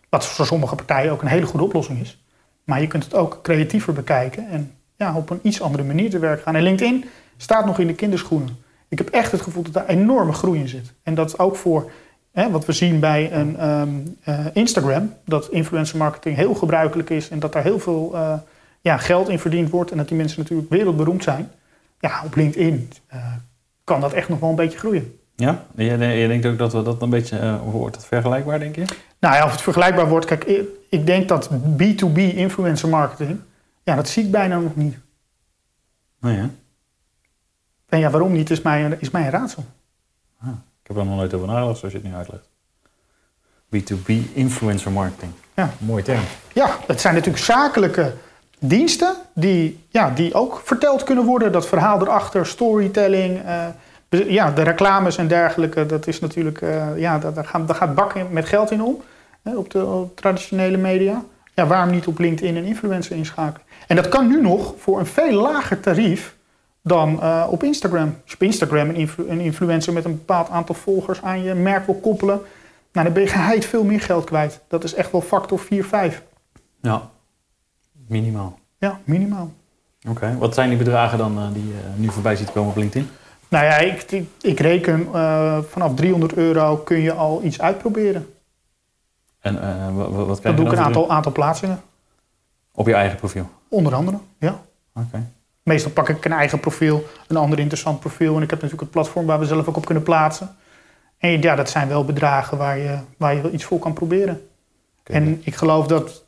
Wat 0.08 0.26
voor 0.26 0.46
sommige 0.46 0.74
partijen 0.74 1.12
ook 1.12 1.22
een 1.22 1.28
hele 1.28 1.46
goede 1.46 1.64
oplossing 1.64 2.00
is. 2.00 2.24
Maar 2.64 2.80
je 2.80 2.86
kunt 2.86 3.04
het 3.04 3.14
ook 3.14 3.38
creatiever 3.42 3.92
bekijken 3.92 4.48
en 4.48 4.72
ja, 4.96 5.16
op 5.16 5.30
een 5.30 5.40
iets 5.42 5.60
andere 5.62 5.84
manier 5.84 6.10
te 6.10 6.18
werk 6.18 6.42
gaan. 6.42 6.56
En 6.56 6.62
LinkedIn 6.62 7.04
staat 7.36 7.66
nog 7.66 7.78
in 7.78 7.86
de 7.86 7.94
kinderschoenen. 7.94 8.56
Ik 8.88 8.98
heb 8.98 9.08
echt 9.08 9.32
het 9.32 9.40
gevoel 9.40 9.62
dat 9.62 9.72
daar 9.72 9.86
enorme 9.86 10.32
groei 10.32 10.60
in 10.60 10.68
zit. 10.68 10.92
En 11.02 11.14
dat 11.14 11.38
ook 11.38 11.56
voor 11.56 11.90
hè, 12.32 12.50
wat 12.50 12.66
we 12.66 12.72
zien 12.72 13.00
bij 13.00 13.32
een 13.32 13.56
ehm, 13.56 13.88
eh, 14.24 14.46
Instagram, 14.52 15.14
dat 15.24 15.48
influencer 15.50 15.98
marketing 15.98 16.36
heel 16.36 16.54
gebruikelijk 16.54 17.10
is 17.10 17.28
en 17.28 17.38
dat 17.38 17.52
daar 17.52 17.62
heel 17.62 17.78
veel 17.78 18.10
eh, 18.14 18.34
ja, 18.80 18.96
geld 18.96 19.28
in 19.28 19.38
verdiend 19.38 19.70
wordt 19.70 19.90
en 19.90 19.96
dat 19.96 20.08
die 20.08 20.16
mensen 20.16 20.40
natuurlijk 20.40 20.70
wereldberoemd 20.70 21.22
zijn. 21.22 21.50
Ja, 22.00 22.22
op 22.24 22.34
LinkedIn 22.34 22.90
eh, 23.06 23.32
kan 23.84 24.00
dat 24.00 24.12
echt 24.12 24.28
nog 24.28 24.40
wel 24.40 24.50
een 24.50 24.56
beetje 24.56 24.78
groeien. 24.78 25.18
Ja? 25.36 25.64
Je, 25.74 25.84
je 25.96 26.28
denkt 26.28 26.46
ook 26.46 26.58
dat 26.58 26.72
we 26.72 26.82
dat 26.82 27.02
een 27.02 27.10
beetje, 27.10 27.60
wordt 27.64 27.94
dat 27.94 28.06
vergelijkbaar, 28.06 28.58
denk 28.58 28.74
je? 28.74 28.84
Nou 29.18 29.34
ja, 29.34 29.44
of 29.44 29.50
het 29.50 29.62
vergelijkbaar 29.62 30.08
wordt. 30.08 30.26
Kijk, 30.26 30.44
ik, 30.44 30.68
ik 30.88 31.06
denk 31.06 31.28
dat 31.28 31.50
B2B 31.52 32.16
influencer 32.16 32.88
marketing, 32.88 33.38
ja, 33.82 33.94
dat 33.94 34.08
zie 34.08 34.24
ik 34.24 34.30
bijna 34.30 34.58
nog 34.58 34.76
niet. 34.76 34.96
Nou 36.20 36.36
ja, 36.36 36.50
En 37.92 37.98
ja, 37.98 38.10
waarom 38.10 38.32
niet, 38.32 38.50
is 38.50 38.62
mij, 38.62 38.96
is 38.98 39.10
mij 39.10 39.24
een 39.24 39.30
raadsel. 39.30 39.64
ik 40.42 40.86
heb 40.86 40.96
er 40.96 41.04
nog 41.04 41.16
nooit 41.16 41.34
over 41.34 41.46
nagedacht 41.46 41.78
zoals 41.78 41.94
je 41.94 42.00
het 42.00 42.08
nu 42.08 42.14
uitlegt. 42.14 42.48
B2B 43.76 44.32
influencer 44.32 44.92
marketing. 44.92 45.32
Ja. 45.54 45.70
Mooi 45.78 46.02
term. 46.02 46.22
Ja, 46.52 46.76
het 46.86 47.00
zijn 47.00 47.14
natuurlijk 47.14 47.44
zakelijke 47.44 48.12
diensten 48.58 49.14
die, 49.34 49.84
ja, 49.88 50.10
die 50.10 50.34
ook 50.34 50.60
verteld 50.64 51.04
kunnen 51.04 51.24
worden. 51.24 51.52
Dat 51.52 51.66
verhaal 51.66 52.00
erachter, 52.00 52.46
storytelling, 52.46 53.42
eh, 53.44 54.30
ja, 54.30 54.50
de 54.50 54.62
reclames 54.62 55.16
en 55.16 55.28
dergelijke. 55.28 55.86
Dat 55.86 56.06
is 56.06 56.20
natuurlijk, 56.20 56.62
eh, 56.62 56.98
ja, 56.98 57.18
daar, 57.18 57.44
gaat, 57.44 57.66
daar 57.66 57.76
gaat 57.76 57.94
bakken 57.94 58.26
met 58.30 58.48
geld 58.48 58.70
in 58.70 58.82
om. 58.82 59.02
Hè, 59.42 59.56
op 59.56 59.70
de 59.70 59.84
op 59.84 60.16
traditionele 60.16 60.76
media. 60.76 61.22
ja, 61.54 61.66
waarom 61.66 61.90
niet 61.90 62.06
op 62.06 62.18
LinkedIn 62.18 62.56
een 62.56 62.64
influencer 62.64 63.16
inschakelen? 63.16 63.66
En 63.86 63.96
dat 63.96 64.08
kan 64.08 64.26
nu 64.26 64.40
nog 64.40 64.74
voor 64.78 64.98
een 64.98 65.06
veel 65.06 65.40
lager 65.40 65.80
tarief 65.80 66.34
dan 66.82 67.22
eh, 67.22 67.46
op 67.50 67.62
Instagram. 67.62 68.06
Als 68.22 68.30
je 68.30 68.34
op 68.34 68.42
Instagram 68.42 68.88
een, 68.88 68.94
influ- 68.94 69.28
een 69.28 69.40
influencer 69.40 69.92
met 69.92 70.04
een 70.04 70.12
bepaald 70.16 70.48
aantal 70.50 70.74
volgers 70.74 71.22
aan 71.22 71.42
je 71.42 71.54
merk 71.54 71.86
wil 71.86 71.94
koppelen, 71.94 72.40
nou, 72.92 73.04
dan 73.06 73.14
ben 73.14 73.22
je 73.22 73.28
geheid 73.28 73.64
veel 73.66 73.84
meer 73.84 74.00
geld 74.00 74.24
kwijt. 74.24 74.60
Dat 74.68 74.84
is 74.84 74.94
echt 74.94 75.12
wel 75.12 75.20
factor 75.20 75.58
4, 75.58 75.84
5. 75.84 76.22
Ja, 76.80 77.10
minimaal. 78.08 78.58
Ja, 78.78 79.00
minimaal. 79.04 79.52
Oké, 80.08 80.36
wat 80.38 80.54
zijn 80.54 80.68
die 80.68 80.78
bedragen 80.78 81.18
dan 81.18 81.38
eh, 81.38 81.44
die 81.52 81.66
je 81.66 81.80
nu 81.96 82.08
voorbij 82.08 82.36
ziet 82.36 82.52
komen 82.52 82.70
op 82.70 82.76
LinkedIn? 82.76 83.08
Nou 83.48 83.64
ja, 83.64 83.76
ik, 83.78 84.02
ik, 84.10 84.28
ik 84.40 84.60
reken 84.60 85.08
eh, 85.14 85.58
vanaf 85.68 85.94
300 85.94 86.34
euro 86.34 86.76
kun 86.76 87.00
je 87.00 87.12
al 87.12 87.42
iets 87.42 87.60
uitproberen. 87.60 88.34
En 89.40 89.62
eh, 89.62 89.94
wa- 89.94 90.10
wa- 90.10 90.24
wat 90.24 90.40
krijg 90.40 90.42
Dan 90.42 90.50
je 90.54 90.56
doe 90.56 90.64
ik 90.64 90.70
dan 90.70 90.78
een 90.78 90.84
aantal, 90.84 91.10
aantal 91.10 91.32
plaatsingen. 91.32 91.80
Op 92.72 92.86
je 92.86 92.94
eigen 92.94 93.18
profiel? 93.18 93.48
Onder 93.68 93.94
andere, 93.94 94.18
ja. 94.38 94.60
Oké. 94.94 95.26
Meestal 95.62 95.90
pak 95.90 96.08
ik 96.08 96.24
een 96.24 96.32
eigen 96.32 96.60
profiel, 96.60 97.04
een 97.28 97.36
ander 97.36 97.58
interessant 97.58 98.00
profiel. 98.00 98.36
En 98.36 98.42
ik 98.42 98.50
heb 98.50 98.62
natuurlijk 98.62 98.80
het 98.80 98.90
platform 98.90 99.26
waar 99.26 99.38
we 99.38 99.46
zelf 99.46 99.68
ook 99.68 99.76
op 99.76 99.84
kunnen 99.84 100.04
plaatsen. 100.04 100.56
En 101.18 101.40
ja, 101.40 101.54
dat 101.54 101.70
zijn 101.70 101.88
wel 101.88 102.04
bedragen 102.04 102.58
waar 102.58 102.78
je, 102.78 102.98
waar 103.16 103.34
je 103.34 103.40
wel 103.42 103.52
iets 103.52 103.64
voor 103.64 103.78
kan 103.78 103.92
proberen. 103.92 104.48
En 105.02 105.40
ik 105.44 105.54
geloof 105.54 105.86
dat 105.86 106.24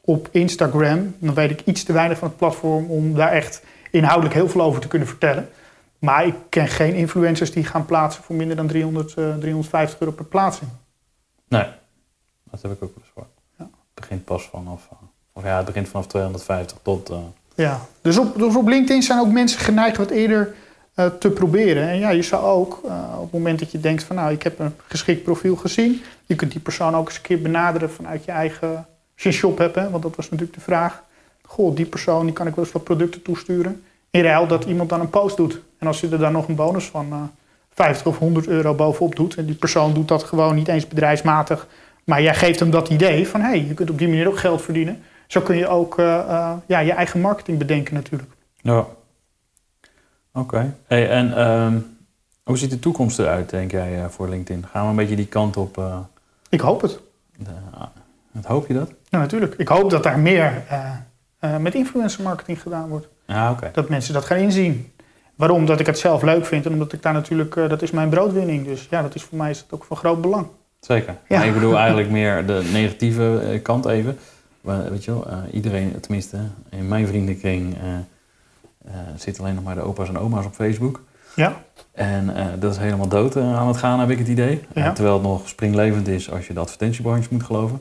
op 0.00 0.28
Instagram, 0.30 1.14
dan 1.18 1.34
weet 1.34 1.50
ik 1.50 1.60
iets 1.60 1.82
te 1.84 1.92
weinig 1.92 2.18
van 2.18 2.28
het 2.28 2.36
platform 2.36 2.90
om 2.90 3.14
daar 3.14 3.32
echt 3.32 3.62
inhoudelijk 3.90 4.34
heel 4.34 4.48
veel 4.48 4.60
over 4.62 4.80
te 4.80 4.88
kunnen 4.88 5.08
vertellen. 5.08 5.48
Maar 5.98 6.26
ik 6.26 6.34
ken 6.48 6.68
geen 6.68 6.94
influencers 6.94 7.52
die 7.52 7.64
gaan 7.64 7.86
plaatsen 7.86 8.22
voor 8.22 8.36
minder 8.36 8.56
dan 8.56 8.66
300, 8.66 9.08
eh, 9.14 9.36
350 9.36 10.00
euro 10.00 10.12
per 10.12 10.24
plaatsing. 10.24 10.70
Nee, 11.48 11.66
dat 12.50 12.62
heb 12.62 12.72
ik 12.72 12.82
ook 12.82 12.94
wel 12.94 13.02
eens 13.04 13.12
gehoord. 13.12 13.30
Ja. 13.58 13.64
Het 13.64 13.94
begint 13.94 14.24
pas 14.24 14.48
vanaf, 14.48 14.88
eh, 14.90 14.98
of 15.32 15.42
ja, 15.42 15.56
het 15.56 15.66
begint 15.66 15.88
vanaf 15.88 16.06
250 16.06 16.78
tot... 16.82 17.10
eh, 17.10 17.18
Ja, 17.56 17.80
dus 18.00 18.18
op, 18.18 18.38
dus 18.38 18.56
op 18.56 18.68
LinkedIn 18.68 19.02
zijn 19.02 19.20
ook 19.20 19.32
mensen 19.32 19.60
geneigd 19.60 19.96
wat 19.96 20.10
eerder 20.10 20.54
eh, 20.94 21.06
te 21.06 21.30
proberen. 21.30 21.88
En 21.88 21.98
ja, 21.98 22.10
je 22.10 22.22
zou 22.22 22.44
ook 22.44 22.80
eh, 22.84 23.14
op 23.16 23.22
het 23.22 23.32
moment 23.32 23.58
dat 23.58 23.70
je 23.70 23.80
denkt 23.80 24.04
van 24.04 24.16
nou, 24.16 24.32
ik 24.32 24.42
heb 24.42 24.58
een 24.58 24.74
geschikt 24.86 25.22
profiel 25.22 25.56
gezien. 25.56 26.02
Je 26.26 26.34
kunt 26.34 26.52
die 26.52 26.60
persoon 26.60 26.94
ook 26.94 27.06
eens 27.06 27.16
een 27.16 27.22
keer 27.22 27.42
benaderen 27.42 27.90
vanuit 27.90 28.24
je 28.24 28.32
eigen, 28.32 28.86
je 29.14 29.32
shop 29.32 29.58
hebt, 29.58 29.74
hè, 29.74 29.90
want 29.90 30.02
dat 30.02 30.16
was 30.16 30.30
natuurlijk 30.30 30.58
de 30.58 30.64
vraag. 30.64 31.02
Goh, 31.42 31.76
die 31.76 31.86
persoon 31.86 32.24
die 32.24 32.34
kan 32.34 32.46
ik 32.46 32.54
wel 32.54 32.64
eens 32.64 32.72
wat 32.72 32.84
producten 32.84 33.22
toesturen. 33.22 33.82
In 34.10 34.22
ruil 34.22 34.46
dat 34.46 34.64
iemand 34.64 34.88
dan 34.88 35.00
een 35.00 35.10
post 35.10 35.36
doet. 35.36 35.60
En 35.78 35.86
als 35.86 36.00
je 36.00 36.08
er 36.08 36.18
dan 36.18 36.32
nog 36.32 36.48
een 36.48 36.54
bonus 36.54 36.84
van 36.84 37.12
eh 37.12 37.22
50 37.76 38.06
of 38.06 38.18
100 38.18 38.46
euro 38.46 38.74
bovenop 38.74 39.16
doet. 39.16 39.34
En 39.34 39.46
die 39.46 39.54
persoon 39.54 39.94
doet 39.94 40.08
dat 40.08 40.22
gewoon 40.22 40.54
niet 40.54 40.68
eens 40.68 40.88
bedrijfsmatig. 40.88 41.66
Maar 42.04 42.22
jij 42.22 42.34
geeft 42.34 42.60
hem 42.60 42.70
dat 42.70 42.88
idee 42.88 43.28
van 43.28 43.40
hé, 43.40 43.46
hey, 43.46 43.64
je 43.68 43.74
kunt 43.74 43.90
op 43.90 43.98
die 43.98 44.08
manier 44.08 44.28
ook 44.28 44.38
geld 44.38 44.62
verdienen. 44.62 45.02
Zo 45.26 45.40
kun 45.40 45.56
je 45.56 45.68
ook 45.68 45.98
eh, 45.98 46.18
eh, 46.18 46.52
ja, 46.66 46.78
je 46.78 46.92
eigen 46.92 47.20
marketing 47.20 47.58
bedenken 47.58 47.94
natuurlijk. 47.94 48.30
Ja. 48.56 48.86
Oké. 50.32 50.74
Hey, 50.86 51.10
en 51.10 51.36
ehm, 51.36 51.78
hoe 52.42 52.58
ziet 52.58 52.70
de 52.70 52.78
toekomst 52.78 53.18
eruit, 53.18 53.50
denk 53.50 53.70
jij, 53.70 54.02
eh, 54.02 54.08
voor 54.08 54.28
LinkedIn? 54.28 54.66
Gaan 54.70 54.82
we 54.82 54.90
een 54.90 54.96
beetje 54.96 55.16
die 55.16 55.26
kant 55.26 55.56
op? 55.56 55.82
Ik 56.48 56.60
hoop 56.60 56.80
het. 56.80 57.00
de, 57.36 57.50
wat 58.30 58.44
hoop 58.44 58.66
je 58.66 58.74
dat? 58.74 58.90
Ja, 59.08 59.18
natuurlijk. 59.18 59.54
Ik 59.54 59.68
hoop 59.68 59.90
dat 59.90 60.02
daar 60.02 60.18
meer 60.18 60.62
met 61.60 61.74
influencer 61.74 62.22
marketing 62.22 62.62
gedaan 62.62 62.88
wordt. 62.88 63.08
Ja, 63.26 63.50
oké. 63.50 63.70
Dat 63.72 63.88
mensen 63.88 64.14
dat 64.14 64.24
gaan 64.24 64.38
inzien. 64.38 64.92
Waarom? 65.34 65.66
Dat 65.66 65.80
ik 65.80 65.86
het 65.86 65.98
zelf 65.98 66.22
leuk 66.22 66.46
vind 66.46 66.66
en 66.66 66.72
omdat 66.72 66.92
ik 66.92 67.02
daar 67.02 67.12
natuurlijk, 67.12 67.54
dat 67.54 67.82
is 67.82 67.90
mijn 67.90 68.08
broodwinning. 68.08 68.64
Dus 68.64 68.86
ja, 68.90 69.02
dat 69.02 69.14
is 69.14 69.22
voor 69.22 69.38
mij 69.38 69.50
is 69.50 69.58
dat 69.58 69.72
ook 69.72 69.84
van 69.84 69.96
groot 69.96 70.20
belang. 70.20 70.46
Zeker. 70.80 71.16
Ja. 71.28 71.38
Maar 71.38 71.46
ik 71.46 71.54
bedoel 71.54 71.76
eigenlijk 71.86 72.10
meer 72.10 72.46
de 72.46 72.68
negatieve 72.72 73.60
kant 73.62 73.86
even. 73.86 74.18
Weet 74.66 75.04
je 75.04 75.10
wel, 75.10 75.28
eh, 75.28 75.38
iedereen, 75.52 76.00
tenminste 76.00 76.38
in 76.70 76.88
mijn 76.88 77.06
vriendenkring, 77.06 77.74
eh 77.74 77.98
eh, 78.84 78.92
zitten 79.16 79.42
alleen 79.42 79.54
nog 79.54 79.64
maar 79.64 79.74
de 79.74 79.80
opa's 79.80 80.08
en 80.08 80.18
oma's 80.18 80.46
op 80.46 80.54
Facebook. 80.54 81.02
Ja, 81.34 81.62
En 81.92 82.34
dat 82.58 82.72
is 82.72 82.78
helemaal 82.78 83.08
dood 83.08 83.36
aan 83.36 83.68
het 83.68 83.76
gaan, 83.76 84.00
heb 84.00 84.10
ik 84.10 84.18
het 84.18 84.28
idee. 84.28 84.62
Ja. 84.74 84.92
Terwijl 84.92 85.14
het 85.14 85.26
nog 85.26 85.48
springlevend 85.48 86.08
is 86.08 86.30
als 86.30 86.46
je 86.46 86.52
de 86.52 86.60
advertentiebranche 86.60 87.28
moet 87.30 87.42
geloven. 87.42 87.80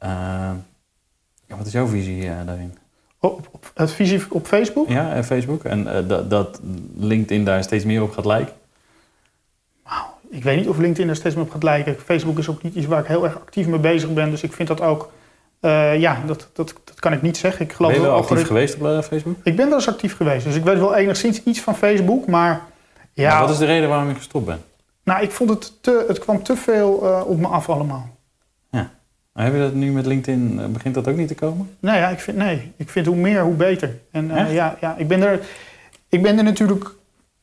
Ja, 0.00 1.56
wat 1.56 1.66
is 1.66 1.72
jouw 1.72 1.86
visie 1.86 2.30
daarin? 2.44 2.74
op, 3.18 3.48
op, 3.50 3.70
het 3.74 3.92
visie 3.92 4.22
op 4.28 4.46
Facebook. 4.46 4.88
Ja, 4.88 5.24
Facebook. 5.24 5.64
En 5.64 6.06
dat, 6.08 6.30
dat 6.30 6.60
LinkedIn 6.96 7.44
daar 7.44 7.62
steeds 7.62 7.84
meer 7.84 8.02
op 8.02 8.12
gaat 8.12 8.24
lijken. 8.24 8.54
Ik 10.34 10.42
weet 10.42 10.56
niet 10.56 10.68
of 10.68 10.78
LinkedIn 10.78 11.08
er 11.08 11.16
steeds 11.16 11.34
meer 11.34 11.44
op 11.44 11.50
gaat 11.50 11.62
lijken. 11.62 12.00
Facebook 12.00 12.38
is 12.38 12.48
ook 12.48 12.62
niet 12.62 12.74
iets 12.74 12.86
waar 12.86 13.00
ik 13.00 13.06
heel 13.06 13.24
erg 13.24 13.36
actief 13.36 13.66
mee 13.66 13.78
bezig 13.78 14.12
ben. 14.12 14.30
Dus 14.30 14.42
ik 14.42 14.52
vind 14.52 14.68
dat 14.68 14.80
ook, 14.80 15.12
eh, 15.64 16.00
ja, 16.00 16.22
dat, 16.26 16.48
dat, 16.52 16.74
dat 16.84 17.00
kan 17.00 17.12
ik 17.12 17.22
niet 17.22 17.36
zeggen. 17.36 17.64
Ik 17.64 17.72
geloof 17.72 17.92
Ben 17.92 18.00
je 18.00 18.06
wel 18.06 18.16
actief 18.16 18.46
geweest 18.46 18.74
op 18.74 18.86
eh, 18.86 19.02
Facebook? 19.02 19.36
Ik 19.42 19.56
ben 19.56 19.66
wel 19.66 19.74
eens 19.74 19.88
actief 19.88 20.16
geweest. 20.16 20.44
Dus 20.44 20.56
ik 20.56 20.64
weet 20.64 20.78
wel 20.78 20.94
enigszins 20.94 21.42
iets 21.42 21.60
van 21.60 21.76
Facebook. 21.76 22.26
Maar 22.26 22.62
ja, 23.12 23.30
Maar 23.30 23.40
wat 23.40 23.50
is 23.50 23.58
de 23.58 23.64
reden 23.64 23.88
waarom 23.88 24.08
je 24.08 24.14
gestopt 24.14 24.46
bent? 24.46 24.60
nou, 25.04 25.22
ik 25.22 25.30
vond 25.30 25.50
het 25.50 25.82
te, 25.82 26.04
het 26.08 26.18
kwam 26.18 26.42
te 26.42 26.56
veel 26.56 27.06
eh, 27.06 27.26
op 27.26 27.38
me 27.38 27.46
af 27.46 27.68
allemaal. 27.68 28.12
Maar 29.32 29.44
heb 29.44 29.54
je 29.54 29.60
dat 29.60 29.74
nu 29.74 29.92
met 29.92 30.06
LinkedIn, 30.06 30.72
begint 30.72 30.94
dat 30.94 31.08
ook 31.08 31.16
niet 31.16 31.28
te 31.28 31.34
komen? 31.34 31.76
Nou 31.80 31.98
ja, 31.98 32.08
ik 32.08 32.18
vind, 32.18 32.36
nee, 32.36 32.72
ik 32.76 32.88
vind 32.88 33.06
hoe 33.06 33.16
meer, 33.16 33.42
hoe 33.42 33.54
beter. 33.54 33.96
En 34.10 34.30
ja, 34.52 34.76
ja 34.80 34.94
ik, 34.98 35.08
ben 35.08 35.22
er, 35.22 35.40
ik 36.08 36.22
ben 36.22 36.38
er 36.38 36.44
natuurlijk 36.44 36.94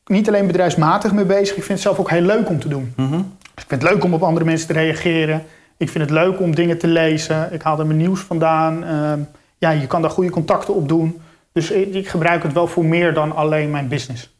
niet 0.06 0.28
alleen 0.28 0.46
bedrijfsmatig 0.46 1.12
mee 1.12 1.24
bezig. 1.24 1.56
Ik 1.56 1.62
vind 1.62 1.68
het 1.68 1.80
zelf 1.80 1.98
ook 1.98 2.10
heel 2.10 2.22
leuk 2.22 2.48
om 2.48 2.60
te 2.60 2.68
doen. 2.68 2.92
Mhm. 2.96 3.18
Ik 3.54 3.64
vind 3.66 3.82
het 3.82 3.92
leuk 3.92 4.04
om 4.04 4.14
op 4.14 4.22
andere 4.22 4.44
mensen 4.44 4.66
te 4.66 4.72
reageren. 4.72 5.42
Ik 5.82 5.88
vind 5.90 6.04
het 6.04 6.12
leuk 6.12 6.40
om 6.40 6.54
dingen 6.54 6.78
te 6.78 6.86
lezen. 6.86 7.52
Ik 7.52 7.62
haal 7.62 7.78
er 7.78 7.86
mijn 7.86 7.98
nieuws 7.98 8.20
vandaan. 8.20 8.84
Ehm, 8.84 9.20
ja, 9.58 9.70
je 9.70 9.86
kan 9.86 10.02
daar 10.02 10.10
goede 10.10 10.30
contacten 10.30 10.74
op 10.74 10.88
doen. 10.88 11.20
Dus 11.52 11.70
ik, 11.70 11.94
ik 11.94 12.08
gebruik 12.08 12.42
het 12.42 12.52
wel 12.52 12.66
voor 12.66 12.84
meer 12.84 13.14
dan 13.14 13.34
alleen 13.34 13.70
mijn 13.70 13.88
business. 13.88 14.36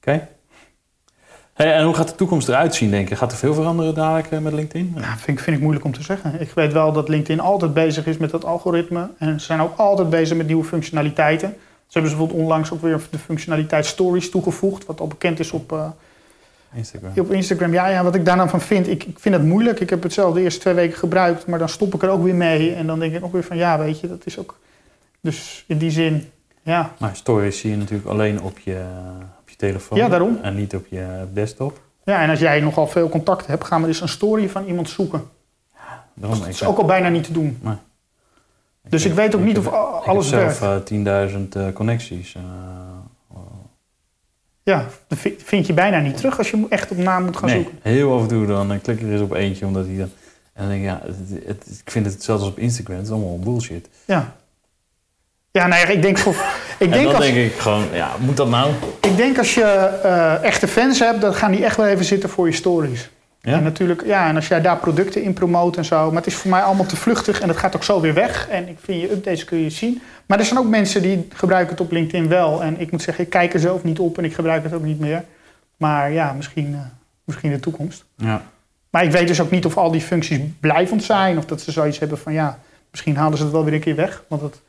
Oké. 0.00 0.28
Hey, 1.54 1.74
en 1.74 1.84
hoe 1.84 1.94
gaat 1.94 2.08
de 2.08 2.14
toekomst 2.14 2.48
eruit 2.48 2.74
zien, 2.74 2.90
denk 2.90 3.08
je? 3.08 3.16
Gaat 3.16 3.32
er 3.32 3.38
veel 3.38 3.54
veranderen 3.54 3.94
dadelijk 3.94 4.30
eh, 4.30 4.38
met 4.38 4.52
LinkedIn? 4.52 4.92
Nou, 4.94 5.04
vind, 5.18 5.38
ik- 5.38 5.44
vind 5.44 5.56
ik 5.56 5.62
moeilijk 5.62 5.84
om 5.84 5.92
te 5.92 6.02
zeggen. 6.02 6.40
Ik 6.40 6.50
weet 6.50 6.72
wel 6.72 6.92
dat 6.92 7.08
LinkedIn 7.08 7.40
altijd 7.40 7.74
bezig 7.74 8.06
is 8.06 8.16
met 8.16 8.30
dat 8.30 8.44
algoritme. 8.44 9.08
En 9.18 9.40
ze 9.40 9.46
zijn 9.46 9.60
ook 9.60 9.76
altijd 9.78 10.10
bezig 10.10 10.36
met 10.36 10.46
nieuwe 10.46 10.64
functionaliteiten. 10.64 11.48
Ze 11.86 11.98
hebben 11.98 12.10
bijvoorbeeld 12.10 12.40
onlangs 12.42 12.72
ook 12.72 12.82
weer 12.82 13.00
de 13.10 13.18
functionaliteit 13.18 13.86
Stories 13.86 14.30
toegevoegd. 14.30 14.86
Wat 14.86 15.00
al 15.00 15.06
bekend 15.06 15.38
is 15.38 15.50
op, 15.50 15.72
eh, 15.72 15.88
Instagram. 16.74 17.12
op 17.16 17.30
Instagram. 17.32 17.72
Ja, 17.72 17.86
ja, 17.88 18.02
wat 18.02 18.14
ik 18.14 18.24
daar 18.24 18.36
dan 18.36 18.48
van 18.48 18.60
vind, 18.60 18.88
ik, 18.88 19.04
ik 19.04 19.18
vind 19.18 19.34
het 19.34 19.44
moeilijk. 19.44 19.80
Ik 19.80 19.90
heb 19.90 20.02
het 20.02 20.12
zelf 20.12 20.34
de 20.34 20.40
eerste 20.40 20.60
twee 20.60 20.74
weken 20.74 20.98
gebruikt. 20.98 21.46
Maar 21.46 21.58
dan 21.58 21.68
stop 21.68 21.94
ik 21.94 22.02
er 22.02 22.08
ook 22.08 22.22
weer 22.22 22.34
mee. 22.34 22.74
En 22.74 22.86
dan 22.86 22.98
denk 22.98 23.14
ik 23.14 23.24
ook 23.24 23.32
weer 23.32 23.44
van, 23.44 23.56
ja, 23.56 23.78
weet 23.78 24.00
je, 24.00 24.08
dat 24.08 24.26
is 24.26 24.38
ook... 24.38 24.58
Dus 25.20 25.64
in 25.66 25.78
die 25.78 25.90
zin, 25.90 26.30
ja. 26.62 26.92
Maar 26.98 27.16
stories 27.16 27.58
zie 27.58 27.70
je 27.70 27.76
natuurlijk 27.76 28.08
alleen 28.08 28.40
op 28.42 28.58
je, 28.58 28.82
op 29.40 29.48
je 29.48 29.56
telefoon. 29.56 29.98
Ja, 29.98 30.08
daarom. 30.08 30.38
En 30.42 30.54
niet 30.54 30.74
op 30.74 30.86
je 30.86 31.06
desktop. 31.32 31.80
Ja, 32.04 32.22
en 32.22 32.30
als 32.30 32.38
jij 32.38 32.60
nogal 32.60 32.86
veel 32.86 33.08
contact 33.08 33.46
hebt, 33.46 33.64
ga 33.64 33.78
maar 33.78 33.88
eens 33.88 34.00
een 34.00 34.08
story 34.08 34.48
van 34.48 34.64
iemand 34.66 34.88
zoeken. 34.88 35.22
Daarom, 36.14 36.38
Dat 36.38 36.48
is 36.48 36.64
ook 36.64 36.78
al 36.78 36.84
bijna 36.84 37.08
niet 37.08 37.24
te 37.24 37.32
doen. 37.32 37.58
Dus 38.88 39.04
ik 39.04 39.12
weet 39.12 39.34
ook 39.34 39.40
niet 39.42 39.56
heb- 39.56 39.66
of 39.66 39.72
alles 40.06 40.26
Ik 40.26 40.32
heb 40.38 40.50
zelf 40.52 40.58
werkt. 40.60 40.90
eh, 40.90 40.96
10.000 41.32 41.56
eh, 41.56 41.72
connecties. 41.72 42.34
eh, 42.34 42.42
Ja, 44.70 44.86
dat 45.08 45.18
vi- 45.18 45.36
vind 45.44 45.66
je 45.66 45.72
bijna 45.72 45.98
niet 46.00 46.16
terug 46.16 46.38
als 46.38 46.50
je 46.50 46.66
echt 46.68 46.90
op 46.90 46.96
naam 46.96 47.24
moet 47.24 47.36
gaan 47.36 47.48
nee, 47.48 47.56
zoeken. 47.62 47.78
heel 47.82 48.14
af 48.14 48.22
en 48.22 48.28
toe 48.28 48.46
dan 48.46 48.72
eh, 48.72 48.78
klik 48.82 49.00
ik 49.00 49.06
er 49.06 49.12
eens 49.12 49.20
op 49.22 49.32
eentje, 49.34 49.66
omdat 49.66 49.86
hij 49.86 49.96
dan... 49.96 50.10
En 50.52 50.62
dan 50.62 50.68
denk 50.68 50.80
ik, 50.80 50.86
ja, 50.88 51.00
het, 51.04 51.46
het- 51.46 51.80
ik 51.84 51.90
vind 51.90 52.04
het 52.04 52.14
hetzelfde 52.14 52.44
als 52.44 52.52
op 52.54 52.58
Instagram. 52.58 52.96
Het 52.96 53.06
is 53.06 53.12
allemaal 53.12 53.38
bullshit. 53.38 53.88
Ja. 54.04 54.34
Ja, 55.50 55.66
nou 55.66 55.80
ja, 55.80 55.86
ik 55.88 56.02
denk, 56.02 56.18
voor, 56.18 56.32
ik 56.78 56.86
en 56.86 56.90
denk, 56.90 57.04
dan 57.04 57.14
als, 57.14 57.24
denk 57.24 57.36
ik 57.36 57.52
gewoon, 57.58 57.84
ja, 57.92 58.10
moet 58.18 58.36
dat 58.36 58.48
nou? 58.48 58.72
ik 59.00 59.16
denk 59.16 59.38
als 59.38 59.54
je 59.54 59.62
eh, 59.64 60.42
echte 60.44 60.68
fans 60.68 60.98
hebt, 60.98 61.20
dan 61.20 61.34
gaan 61.34 61.50
die 61.52 61.64
echt 61.64 61.76
wel 61.76 61.86
even 61.86 62.04
zitten 62.04 62.28
voor 62.28 62.46
je 62.46 62.52
stories. 62.54 63.10
Ja? 63.42 63.56
En 63.56 63.62
natuurlijk, 63.62 64.04
ja, 64.04 64.28
en 64.28 64.36
als 64.36 64.48
jij 64.48 64.60
daar 64.60 64.76
producten 64.76 65.22
in 65.22 65.32
promoot 65.32 65.76
en 65.76 65.84
zo. 65.84 66.06
Maar 66.06 66.16
het 66.16 66.26
is 66.26 66.34
voor 66.34 66.50
mij 66.50 66.62
allemaal 66.62 66.86
te 66.86 66.96
vluchtig 66.96 67.40
en 67.40 67.48
het 67.48 67.56
gaat 67.56 67.76
ook 67.76 67.84
zo 67.84 68.00
weer 68.00 68.14
weg. 68.14 68.48
En 68.48 68.68
ik 68.68 68.78
vind 68.80 69.00
je 69.00 69.12
updates 69.12 69.44
kun 69.44 69.58
je 69.58 69.70
zien. 69.70 70.02
Maar 70.26 70.38
er 70.38 70.44
zijn 70.44 70.58
ook 70.58 70.68
mensen 70.68 71.02
die 71.02 71.28
gebruiken 71.34 71.70
het 71.70 71.80
op 71.80 71.90
LinkedIn 71.90 72.28
wel. 72.28 72.62
En 72.62 72.80
ik 72.80 72.90
moet 72.90 73.02
zeggen, 73.02 73.24
ik 73.24 73.30
kijk 73.30 73.54
er 73.54 73.60
zelf 73.60 73.84
niet 73.84 73.98
op 73.98 74.18
en 74.18 74.24
ik 74.24 74.34
gebruik 74.34 74.62
het 74.62 74.72
ook 74.72 74.82
niet 74.82 75.00
meer. 75.00 75.24
Maar 75.76 76.12
ja, 76.12 76.32
misschien, 76.32 76.74
eh, 76.74 76.80
misschien 77.24 77.50
de 77.50 77.60
toekomst. 77.60 78.04
Ja. 78.16 78.42
Maar 78.90 79.04
ik 79.04 79.10
weet 79.10 79.28
dus 79.28 79.40
ook 79.40 79.50
niet 79.50 79.64
of 79.64 79.76
al 79.76 79.90
die 79.90 80.00
functies 80.00 80.40
blijvend 80.60 81.02
zijn. 81.02 81.38
Of 81.38 81.44
dat 81.44 81.60
ze 81.60 81.72
zoiets 81.72 81.98
hebben 81.98 82.18
van 82.18 82.32
ja, 82.32 82.58
misschien 82.90 83.16
halen 83.16 83.38
ze 83.38 83.44
het 83.44 83.52
wel 83.52 83.64
weer 83.64 83.74
een 83.74 83.80
keer 83.80 83.96
weg. 83.96 84.24
Want 84.28 84.42
het, 84.42 84.60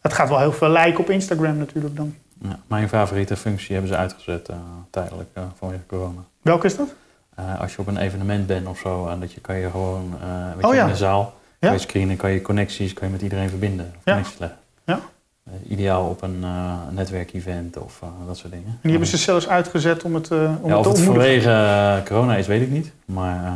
het 0.00 0.12
gaat 0.12 0.28
wel 0.28 0.38
heel 0.38 0.52
veel 0.52 0.68
lijken 0.68 1.00
op 1.00 1.10
Instagram 1.10 1.56
natuurlijk 1.56 1.96
dan. 1.96 2.14
Ja, 2.42 2.58
mijn 2.66 2.88
favoriete 2.88 3.36
functie 3.36 3.72
hebben 3.72 3.92
ze 3.92 3.96
uitgezet 3.96 4.48
eh, 4.48 4.56
tijdelijk 4.90 5.28
eh, 5.32 5.42
vanwege 5.58 5.86
corona. 5.86 6.20
Welke 6.42 6.66
is 6.66 6.76
dat? 6.76 6.94
Eh, 7.34 7.60
als 7.60 7.72
je 7.74 7.78
op 7.78 7.86
een 7.86 7.96
evenement 7.96 8.46
bent 8.46 8.66
of 8.66 8.78
zo, 8.78 9.06
en 9.08 9.20
dat 9.20 9.32
je 9.32 9.40
kan 9.40 9.56
je 9.56 9.70
gewoon, 9.70 10.14
eh 10.22 10.54
weet 10.56 10.64
Oh 10.64 10.70
je, 10.70 10.76
ja. 10.76 10.84
in 10.84 10.90
de 10.90 10.96
zaal, 10.96 11.34
Ja. 11.58 11.68
kan 11.68 11.72
je 11.72 11.78
screenen, 11.78 12.16
kan 12.16 12.30
je 12.30 12.42
connecties, 12.42 12.92
kan 12.92 13.06
je 13.06 13.12
met 13.12 13.22
iedereen 13.22 13.48
verbinden. 13.48 13.86
Of 13.96 14.00
Ja. 14.04 14.12
connecties 14.12 14.38
leggen. 14.38 14.58
Ja. 14.84 15.00
Eh, 15.44 15.70
ideaal 15.70 16.08
op 16.08 16.22
een 16.22 16.38
eh 16.42 16.72
netwerkevent 16.90 17.76
of 17.78 17.98
eh, 18.02 18.08
dat 18.26 18.36
soort 18.36 18.52
dingen. 18.52 18.66
En 18.68 18.78
die 18.82 18.90
hebben 18.90 19.08
ze 19.08 19.16
zelfs 19.16 19.48
uitgezet 19.48 20.02
om 20.02 20.14
het, 20.14 20.30
eh 20.30 20.38
om 20.60 20.70
ja, 20.70 20.76
het 20.78 20.86
of 20.86 20.92
het 20.96 21.04
vanwege 21.06 21.50
eh, 21.50 22.02
corona 22.06 22.36
is, 22.36 22.46
weet 22.46 22.62
ik 22.62 22.70
niet. 22.70 22.92
Maar 23.04 23.44
eh, 23.44 23.52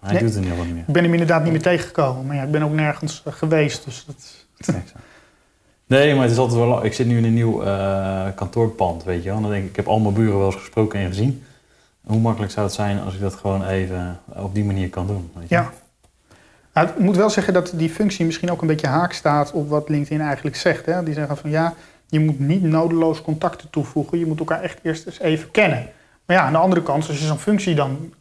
Hij 0.00 0.12
Nee. 0.12 0.22
doet 0.22 0.34
het 0.34 0.44
niet 0.44 0.56
wat 0.56 0.66
meer. 0.66 0.84
Ik 0.86 0.92
ben 0.92 1.02
hem 1.02 1.12
inderdaad 1.12 1.42
niet 1.42 1.52
meer 1.52 1.62
tegengekomen. 1.62 2.26
Maar 2.26 2.36
ja, 2.36 2.42
ik 2.42 2.50
ben 2.50 2.62
ook 2.62 2.72
nergens 2.72 3.22
eh, 3.24 3.32
geweest. 3.32 3.84
Dus 3.84 4.04
dat... 4.06 4.76
Nee, 5.86 6.12
maar 6.14 6.22
het 6.22 6.32
is 6.32 6.38
altijd 6.38 6.58
wel... 6.58 6.84
Ik 6.84 6.92
zit 6.94 7.06
nu 7.06 7.16
in 7.16 7.24
een 7.24 7.34
nieuw 7.34 7.62
eh, 7.62 8.24
kantoorpand, 8.34 9.04
weet 9.04 9.22
je 9.22 9.28
wel. 9.28 9.36
En 9.36 9.42
dan 9.42 9.50
denk 9.50 9.64
ik, 9.64 9.70
ik 9.70 9.76
heb 9.76 9.86
al 9.86 9.98
mijn 9.98 10.14
buren 10.14 10.36
wel 10.38 10.46
eens 10.46 10.54
gesproken 10.56 11.00
en 11.00 11.06
gezien. 11.06 11.44
Hoe 12.08 12.20
makkelijk 12.20 12.52
zou 12.52 12.66
het 12.66 12.74
zijn 12.74 13.00
als 13.00 13.14
ik 13.14 13.20
dat 13.20 13.34
gewoon 13.34 13.66
even 13.66 14.20
op 14.26 14.54
die 14.54 14.64
manier 14.64 14.88
kan 14.90 15.06
doen? 15.06 15.30
Weet 15.34 15.48
je? 15.48 15.54
Ja. 15.54 15.70
Nou, 16.74 16.88
ik 16.88 16.98
moet 16.98 17.16
wel 17.16 17.30
zeggen 17.30 17.52
dat 17.52 17.72
die 17.74 17.90
functie 17.90 18.26
misschien 18.26 18.50
ook 18.50 18.60
een 18.60 18.66
beetje 18.66 18.86
haak 18.86 19.12
staat 19.12 19.52
op 19.52 19.68
wat 19.68 19.88
LinkedIn 19.88 20.20
eigenlijk 20.20 20.56
zegt. 20.56 20.86
Hè? 20.86 21.02
Die 21.02 21.14
zeggen 21.14 21.36
van 21.36 21.50
ja, 21.50 21.74
je 22.06 22.20
moet 22.20 22.38
niet 22.40 22.62
nodeloos 22.62 23.22
contacten 23.22 23.70
toevoegen. 23.70 24.18
Je 24.18 24.26
moet 24.26 24.38
elkaar 24.38 24.62
echt 24.62 24.78
eerst 24.82 25.06
eens 25.06 25.18
even 25.20 25.50
kennen. 25.50 25.86
Maar 26.24 26.36
ja, 26.36 26.42
aan 26.42 26.52
de 26.52 26.58
andere 26.58 26.82
kant, 26.82 27.08
als 27.08 27.18
je 27.18 27.26
zo'n 27.26 27.38
functie 27.38 27.74
dan 27.74 28.12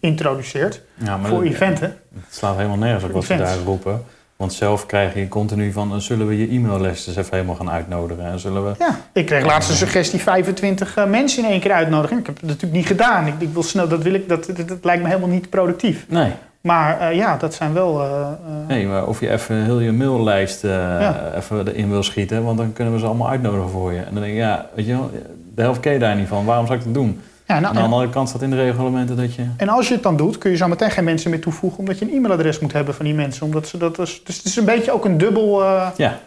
introduceert 0.00 0.82
Ja, 0.94 1.18
voor 1.20 1.42
dat- 1.42 1.52
eventen. 1.52 1.96
Het 2.14 2.34
slaat 2.34 2.56
helemaal 2.56 2.76
nergens 2.78 3.04
op 3.04 3.12
wat 3.12 3.24
ze 3.24 3.36
daar 3.36 3.58
roepen. 3.58 4.04
Want 4.40 4.52
zelf 4.52 4.86
krijg 4.86 5.14
je 5.14 5.28
continu 5.28 5.72
van... 5.72 6.00
zullen 6.00 6.26
we 6.26 6.38
je 6.38 6.48
e-maillijst 6.56 7.06
eens 7.08 7.16
even 7.16 7.30
helemaal 7.34 7.54
gaan 7.54 7.70
uitnodigen? 7.70 8.24
En 8.24 8.38
zullen 8.38 8.64
we... 8.64 8.72
Ja, 8.78 8.96
ik 9.12 9.26
kreeg 9.26 9.44
laatst 9.44 9.70
een 9.70 9.76
suggestie 9.76 10.20
25 10.20 10.96
eh, 10.96 11.04
mensen 11.06 11.44
in 11.44 11.50
één 11.50 11.60
keer 11.60 11.72
uitnodigen. 11.72 12.18
Ik 12.18 12.26
heb 12.26 12.34
het 12.36 12.44
natuurlijk 12.44 12.72
niet 12.72 12.86
gedaan. 12.86 13.26
Ik, 13.26 13.34
ik 13.38 13.48
wil 13.52 13.62
snel, 13.62 13.88
dat 13.88 14.02
wil 14.02 14.14
ik, 14.14 14.28
dat, 14.28 14.46
dat, 14.56 14.68
dat 14.68 14.78
lijkt 14.84 15.02
me 15.02 15.08
helemaal 15.08 15.28
niet 15.28 15.50
productief. 15.50 16.06
Nee. 16.08 16.32
Maar 16.60 17.00
eh, 17.00 17.16
ja, 17.16 17.36
dat 17.36 17.54
zijn 17.54 17.72
wel. 17.72 18.00
eh, 18.02 18.28
Nee, 18.68 18.86
maar 18.86 19.06
of 19.06 19.20
je 19.20 19.30
even 19.30 19.64
heel 19.64 19.80
je 19.80 19.92
maillijst 19.92 20.62
Ja. 20.62 21.32
even 21.36 21.68
erin 21.68 21.90
wil 21.90 22.02
schieten, 22.02 22.44
want 22.44 22.58
dan 22.58 22.72
kunnen 22.72 22.94
we 22.94 23.00
ze 23.00 23.06
allemaal 23.06 23.28
uitnodigen 23.28 23.70
voor 23.70 23.92
je. 23.92 23.98
En 23.98 24.14
dan 24.14 24.22
denk 24.22 24.32
ik, 24.34 24.38
ja, 24.38 24.66
weet 24.74 24.86
je 24.86 24.92
wel, 24.92 25.10
de 25.54 25.62
helft 25.62 25.80
ken 25.80 25.92
je 25.92 25.98
daar 25.98 26.16
niet 26.16 26.28
van. 26.28 26.44
Waarom 26.44 26.66
zou 26.66 26.78
ik 26.78 26.84
dat 26.84 26.94
doen? 26.94 27.20
Ja, 27.54 27.60
nou, 27.60 27.76
Aan 27.76 27.88
de 27.88 27.94
andere 27.94 28.10
kant 28.10 28.28
staat 28.28 28.42
in 28.42 28.50
de 28.50 28.56
reglementen 28.56 29.16
dat 29.16 29.34
je... 29.34 29.46
En 29.56 29.68
als 29.68 29.88
je 29.88 29.94
het 29.94 30.02
dan 30.02 30.16
doet, 30.16 30.38
kun 30.38 30.50
je 30.50 30.56
zo 30.56 30.68
meteen 30.68 30.90
geen 30.90 31.04
mensen 31.04 31.30
meer 31.30 31.40
toevoegen, 31.40 31.78
omdat 31.78 31.98
je 31.98 32.04
een 32.04 32.12
e-mailadres 32.12 32.58
moet 32.58 32.72
hebben 32.72 32.94
van 32.94 33.04
die 33.04 33.14
mensen. 33.14 33.46
Omdat 33.46 33.68
ze 33.68 33.76
dat 33.78 33.96
dus, 33.96 34.24
dus 34.24 34.36
het 34.36 34.44
is 34.46 34.56
een 34.56 34.64
beetje 34.64 34.92
ook 34.92 35.04
een 35.04 35.18
dubbel, 35.18 35.62
eh, 35.62 35.88
Ja, 35.96 36.18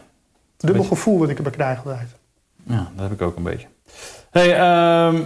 dubbel 0.58 0.82
beetje- 0.82 0.96
gevoel 0.96 1.20
wat 1.20 1.30
ik 1.30 1.38
erbij 1.38 1.52
krijg 1.52 1.78
altijd. 1.78 2.08
ja 2.64 2.88
dat 2.96 3.10
heb 3.10 3.12
ik 3.12 3.22
ook 3.22 3.36
een 3.38 3.44
beetje. 3.44 3.68
hey, 4.32 4.52
ehm, 4.54 5.22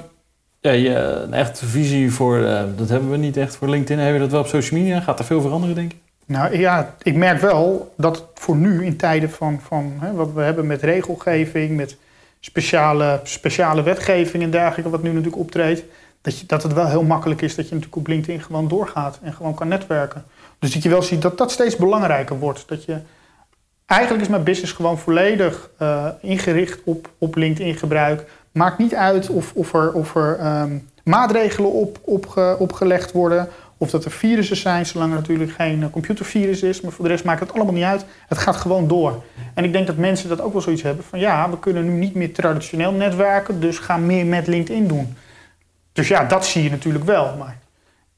ja, 0.60 0.72
je, 0.72 0.96
een 0.96 1.34
echte 1.34 1.66
visie 1.66 2.12
voor, 2.14 2.44
eh, 2.44 2.64
dat 2.76 2.90
hebben 2.90 3.10
we 3.10 3.18
niet 3.18 3.38
echt 3.38 3.56
voor 3.56 3.70
LinkedIn. 3.70 4.04
Heb 4.06 4.14
je 4.14 4.20
dat 4.20 4.32
wel 4.32 4.40
op 4.42 4.48
social 4.48 4.80
media? 4.80 5.00
Gaat 5.00 5.20
er 5.20 5.26
veel 5.26 5.42
veranderen, 5.42 5.76
denk 5.76 5.92
ik? 5.92 5.98
Nou 6.26 6.58
ja, 6.60 6.96
ik 7.02 7.16
merk 7.16 7.42
wel 7.42 7.94
dat 7.98 8.26
voor 8.34 8.56
nu 8.56 8.86
in 8.86 8.98
tijden 8.98 9.30
van, 9.32 9.60
van 9.68 9.94
hè, 10.00 10.14
wat 10.14 10.34
we 10.34 10.42
hebben 10.42 10.68
met 10.68 10.82
regelgeving, 10.82 11.76
met 11.76 11.98
speciale, 12.39 13.19
speciale 13.23 13.84
wetgeving 13.84 14.43
en 14.43 14.52
dergelijke, 14.52 14.91
wat 14.91 15.02
nu 15.04 15.10
natuurlijk 15.10 15.38
optreedt, 15.38 15.84
dat, 16.21 16.39
je, 16.39 16.45
dat 16.45 16.63
het 16.63 16.73
wel 16.73 16.88
heel 16.88 17.04
makkelijk 17.04 17.41
is 17.41 17.56
dat 17.56 17.65
je 17.67 17.73
natuurlijk 17.76 18.02
op 18.02 18.08
LinkedIn 18.08 18.41
gewoon 18.41 18.67
doorgaat 18.67 19.19
en 19.21 19.34
gewoon 19.34 19.54
kan 19.54 19.67
netwerken. 19.67 20.26
Dus 20.60 20.73
dat 20.73 20.84
je 20.84 20.89
wel 20.89 21.02
ziet 21.02 21.21
dat 21.21 21.38
dat 21.38 21.52
steeds 21.52 21.76
belangrijker 21.76 22.39
wordt. 22.39 22.67
Dat 22.67 22.84
je, 22.86 22.97
eigenlijk 23.86 24.23
is 24.23 24.30
mijn 24.30 24.43
business 24.43 24.73
gewoon 24.73 24.97
volledig 25.00 25.69
eh, 25.78 26.08
ingericht 26.21 26.80
op, 26.84 27.10
op 27.17 27.36
LinkedIn 27.36 27.76
gebruik. 27.76 28.30
Maakt 28.52 28.78
niet 28.78 28.95
uit 28.95 29.30
of, 29.30 29.52
of 29.54 29.73
er, 29.73 29.93
of 29.93 30.15
er 30.15 30.38
ehm, 30.38 30.78
maatregelen 31.04 31.71
op, 31.71 32.00
opge- 32.04 32.56
opgelegd 32.60 33.12
worden. 33.12 33.47
Of 33.78 33.90
dat 33.90 34.06
er 34.06 34.12
virussen 34.12 34.58
zijn, 34.58 34.86
zolang 34.86 35.12
er 35.12 35.18
natuurlijk 35.18 35.52
geen 35.52 35.84
eh, 35.84 35.90
computervirus 35.90 36.63
is. 36.63 36.82
Maar 36.82 36.92
voor 36.92 37.06
de 37.06 37.12
rest 37.12 37.24
maakt 37.24 37.40
het 37.40 37.54
allemaal 37.54 37.74
niet 37.74 37.84
uit. 37.84 38.06
Het 38.28 38.38
gaat 38.38 38.56
gewoon 38.56 38.88
door. 38.88 39.24
En 39.54 39.63
ik 39.63 39.72
denk 39.72 39.88
dat 39.88 39.98
mensen 39.98 40.30
dat 40.30 40.42
ook 40.42 40.54
wel 40.54 40.62
zoiets 40.62 40.82
hebben 40.82 41.04
van 41.04 41.20
ja, 41.20 41.50
we 41.50 41.60
kunnen 41.60 41.86
nu 41.86 41.92
niet 41.92 42.16
meer 42.16 42.34
traditioneel 42.34 42.92
netwerken. 42.92 43.60
Dus 43.60 43.80
ga 43.80 43.98
meer 43.98 44.26
met 44.26 44.48
LinkedIn 44.48 44.88
doen. 44.88 45.16
Dus 45.92 46.08
ja, 46.08 46.24
dat 46.24 46.46
zie 46.46 46.63
je 46.63 46.70
natuurlijk 46.70 47.06
wel. 47.06 47.36
Maar 47.38 47.58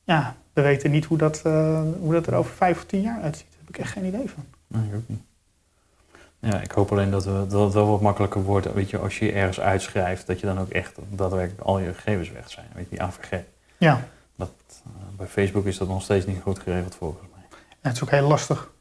ja, 0.03 0.35
we 0.53 0.61
weten 0.61 0.91
niet 0.91 1.05
hoe 1.05 1.17
dat, 1.17 1.41
eh, 1.43 1.81
hoe 1.99 2.13
dat 2.13 2.27
er 2.27 2.33
over 2.33 2.51
vijf 2.55 2.77
of 2.77 2.85
tien 2.85 3.01
jaar 3.01 3.21
uitziet. 3.21 3.47
Daar 3.49 3.59
heb 3.59 3.69
ik 3.69 3.77
echt 3.77 3.91
geen 3.91 4.05
idee 4.05 4.29
van. 4.29 4.45
Nee, 4.67 4.87
ik 4.87 4.95
ook 4.95 5.07
niet. 5.07 5.21
Ja, 6.39 6.61
ik 6.61 6.71
hoop 6.71 6.91
alleen 6.91 7.11
dat, 7.11 7.25
we, 7.25 7.45
dat 7.47 7.63
het 7.63 7.73
wel 7.73 7.87
wat 7.87 8.01
makkelijker 8.01 8.43
wordt. 8.43 8.73
Weet 8.73 8.89
je, 8.89 8.97
als 8.97 9.19
je 9.19 9.31
ergens 9.31 9.59
uitschrijft, 9.59 10.27
dat 10.27 10.39
je 10.39 10.45
dan 10.45 10.59
ook 10.59 10.69
echt 10.69 10.97
daadwerkelijk 11.09 11.61
al 11.61 11.79
je 11.79 11.93
gegevens 11.93 12.31
weg 12.31 12.49
zijn. 12.49 12.65
Weet 12.73 12.83
je, 12.83 12.89
die 12.89 13.01
AVG. 13.01 13.39
Ja, 13.77 14.07
bij 15.17 15.27
Facebook 15.27 15.65
is 15.65 15.77
dat 15.77 15.87
nog 15.87 16.01
steeds 16.01 16.25
niet 16.25 16.41
goed 16.41 16.59
geregeld 16.59 16.95
volgens 16.95 17.21
mij. 17.33 17.59
het 17.81 17.95
is 17.95 18.03
ook 18.03 18.09
heel 18.09 18.27
lastig. 18.27 18.71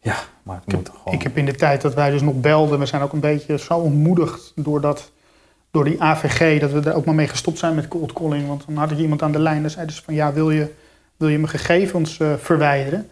Ja, 0.00 0.16
maar 0.42 0.56
het 0.56 0.66
Ik 0.66 0.74
moet 0.74 0.88
gewoon... 0.88 1.14
Ik 1.14 1.22
heb 1.22 1.36
in 1.36 1.44
de 1.44 1.54
tijd 1.54 1.80
dat 1.80 1.94
wij 1.94 2.10
dus 2.10 2.22
nog 2.22 2.40
belden, 2.40 2.78
we 2.78 2.86
zijn 2.86 3.02
ook 3.02 3.12
een 3.12 3.20
beetje 3.20 3.58
zo 3.58 3.78
ontmoedigd 3.78 4.52
door, 4.56 4.80
dat, 4.80 5.12
door 5.70 5.84
die 5.84 6.02
AVG, 6.02 6.60
dat 6.60 6.70
we 6.70 6.90
er 6.90 6.94
ook 6.94 7.04
maar 7.04 7.14
mee 7.14 7.28
gestopt 7.28 7.58
zijn 7.58 7.74
met 7.74 7.88
cold 7.88 8.12
calling. 8.12 8.46
Want 8.46 8.64
dan 8.66 8.76
had 8.76 8.90
ik 8.90 8.98
iemand 8.98 9.22
aan 9.22 9.32
de 9.32 9.38
lijn 9.38 9.62
en 9.62 9.70
zei 9.70 9.86
dus 9.86 10.00
van 10.00 10.14
ja, 10.14 10.32
wil 10.32 10.50
je, 10.50 10.72
wil 11.16 11.28
je 11.28 11.38
mijn 11.38 11.48
gegevens 11.48 12.18
eh, 12.18 12.32
verwijderen? 12.38 13.08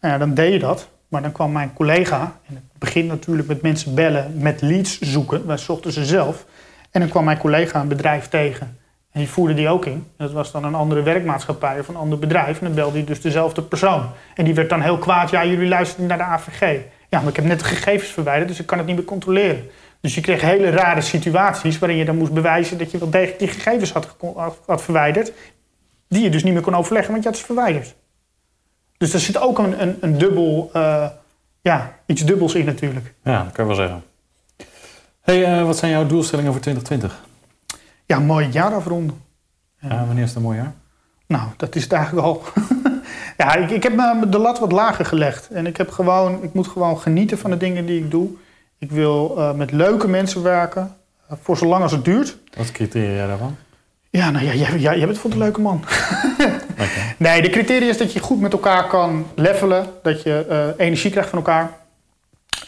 Nou 0.00 0.12
ja, 0.12 0.18
dan 0.18 0.34
deed 0.34 0.52
je 0.52 0.58
dat. 0.58 0.88
Maar 1.08 1.22
dan 1.22 1.32
kwam 1.32 1.52
mijn 1.52 1.72
collega, 1.72 2.40
en 2.46 2.54
het 2.54 2.78
begint 2.78 3.08
natuurlijk 3.08 3.48
met 3.48 3.62
mensen 3.62 3.94
bellen, 3.94 4.38
met 4.38 4.60
leads 4.60 5.00
zoeken. 5.00 5.46
Wij 5.46 5.56
zochten 5.56 5.92
ze 5.92 6.04
zelf. 6.04 6.46
En 6.90 7.00
dan 7.00 7.08
kwam 7.08 7.24
mijn 7.24 7.38
collega 7.38 7.80
een 7.80 7.88
bedrijf 7.88 8.28
tegen. 8.28 8.78
En 9.14 9.20
die 9.20 9.28
voerde 9.28 9.54
die 9.54 9.68
ook 9.68 9.86
in. 9.86 10.06
Dat 10.16 10.32
was 10.32 10.52
dan 10.52 10.64
een 10.64 10.74
andere 10.74 11.02
werkmaatschappij 11.02 11.80
of 11.80 11.88
een 11.88 11.96
ander 11.96 12.18
bedrijf. 12.18 12.58
En 12.58 12.64
dan 12.64 12.74
belde 12.74 12.96
hij 12.96 13.06
dus 13.06 13.20
dezelfde 13.20 13.62
persoon. 13.62 14.10
En 14.34 14.44
die 14.44 14.54
werd 14.54 14.68
dan 14.68 14.80
heel 14.80 14.98
kwaad. 14.98 15.30
Ja, 15.30 15.44
jullie 15.44 15.68
luisteren 15.68 16.06
naar 16.06 16.18
de 16.18 16.24
AVG. 16.24 16.80
Ja, 17.08 17.20
maar 17.20 17.28
ik 17.28 17.36
heb 17.36 17.44
net 17.44 17.58
de 17.58 17.64
gegevens 17.64 18.10
verwijderd, 18.10 18.48
dus 18.48 18.60
ik 18.60 18.66
kan 18.66 18.78
het 18.78 18.86
niet 18.86 18.96
meer 18.96 19.04
controleren. 19.04 19.70
Dus 20.00 20.14
je 20.14 20.20
kreeg 20.20 20.40
hele 20.40 20.70
rare 20.70 21.00
situaties 21.00 21.78
waarin 21.78 21.98
je 21.98 22.04
dan 22.04 22.16
moest 22.16 22.32
bewijzen 22.32 22.78
dat 22.78 22.90
je 22.90 22.98
wel 22.98 23.10
degelijk 23.10 23.38
die 23.38 23.48
gegevens 23.48 23.92
had 24.66 24.82
verwijderd. 24.82 25.32
Die 26.08 26.22
je 26.22 26.30
dus 26.30 26.44
niet 26.44 26.52
meer 26.52 26.62
kon 26.62 26.74
overleggen, 26.74 27.12
want 27.12 27.24
je 27.24 27.28
had 27.28 27.38
ze 27.38 27.44
verwijderd. 27.44 27.94
Dus 28.96 29.12
er 29.12 29.20
zit 29.20 29.38
ook 29.38 29.58
een, 29.58 29.82
een, 29.82 29.96
een 30.00 30.18
dubbel, 30.18 30.70
eh, 30.72 31.06
ja, 31.60 31.98
iets 32.06 32.24
dubbels 32.24 32.54
in 32.54 32.64
natuurlijk. 32.64 33.14
Ja, 33.24 33.42
dat 33.42 33.52
kan 33.52 33.68
je 33.68 33.74
wel 33.76 33.86
zeggen. 33.86 34.04
hey, 35.20 35.44
eh, 35.44 35.64
wat 35.64 35.76
zijn 35.76 35.90
jouw 35.90 36.06
doelstellingen 36.06 36.52
voor 36.52 36.60
2020? 36.60 37.32
Ja, 38.06 38.18
mooi 38.18 38.48
jaar 38.48 38.74
afronden. 38.74 39.22
Ja, 39.80 40.04
wanneer 40.06 40.22
is 40.22 40.28
het 40.28 40.36
een 40.36 40.42
mooi 40.42 40.56
jaar? 40.56 40.74
Nou, 41.26 41.48
dat 41.56 41.74
is 41.74 41.82
het 41.82 41.92
eigenlijk 41.92 42.26
al. 42.26 42.42
ja, 43.36 43.54
ik, 43.54 43.70
ik 43.70 43.82
heb 43.82 43.94
me 43.94 44.28
de 44.28 44.38
lat 44.38 44.58
wat 44.58 44.72
lager 44.72 45.04
gelegd. 45.06 45.48
En 45.48 45.66
ik, 45.66 45.76
heb 45.76 45.90
gewoon, 45.90 46.42
ik 46.42 46.52
moet 46.54 46.68
gewoon 46.68 46.98
genieten 46.98 47.38
van 47.38 47.50
de 47.50 47.56
dingen 47.56 47.86
die 47.86 47.98
ik 48.04 48.10
doe. 48.10 48.28
Ik 48.78 48.90
wil 48.90 49.34
eh, 49.38 49.52
met 49.52 49.70
leuke 49.72 50.08
mensen 50.08 50.42
werken. 50.42 50.96
eh, 51.28 51.36
voor 51.42 51.56
zolang 51.56 51.82
als 51.82 51.92
het 51.92 52.04
duurt. 52.04 52.36
Wat 52.50 52.58
is 52.64 52.66
de 52.66 52.72
criteria 52.72 53.26
daarvan? 53.26 53.56
Ja, 54.10 54.30
nou 54.30 54.44
ja, 54.44 54.54
jij, 54.54 54.78
jij, 54.78 54.96
jij 54.98 55.06
bent 55.06 55.18
voor 55.18 55.30
een 55.30 55.38
leuke 55.38 55.60
man. 55.60 55.84
Nee, 57.16 57.42
de 57.42 57.50
criteria 57.50 57.88
is 57.88 57.98
dat 57.98 58.12
je 58.12 58.20
goed 58.20 58.40
met 58.40 58.52
elkaar 58.52 58.86
kan 58.86 59.26
levelen. 59.34 59.86
Dat 60.02 60.22
je 60.22 60.46
eh, 60.48 60.86
energie 60.86 61.10
krijgt 61.10 61.28
van 61.28 61.38
elkaar. 61.38 61.70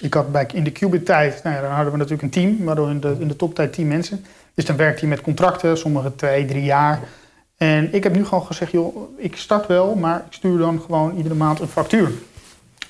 Ik 0.01 0.15
had 0.15 0.33
bij, 0.33 0.49
in 0.53 0.65
de 0.65 0.71
Qubit-tijd, 0.71 1.41
nou 1.43 1.57
ja, 1.57 1.63
dan 1.63 1.71
hadden 1.71 1.93
we 1.93 1.99
natuurlijk 1.99 2.23
een 2.23 2.43
team. 2.43 2.65
Waardoor 2.65 2.91
in 2.91 3.01
de, 3.01 3.17
in 3.19 3.29
de 3.29 3.37
toptijd 3.37 3.73
tien 3.73 3.89
mensen. 3.89 4.25
Dus 4.57 4.65
dan 4.65 4.77
werkt 4.77 5.01
hij 5.01 5.09
met 5.09 5.21
contracten, 5.21 5.79
sommige 5.79 6.15
twee, 6.15 6.45
drie 6.45 6.65
jaar. 6.65 7.01
En 7.57 7.95
ik 7.95 8.03
heb 8.03 8.15
nu 8.15 8.25
gewoon 8.25 8.47
gezegd, 8.47 8.73
joh, 8.73 9.19
ik 9.19 9.37
start 9.37 9.67
wel, 9.67 9.95
maar 9.95 10.25
ik 10.27 10.33
stuur 10.33 10.59
dan 10.59 10.81
gewoon 10.81 11.17
iedere 11.17 11.35
maand 11.35 11.61
een 11.61 11.69
factuur. 11.69 12.11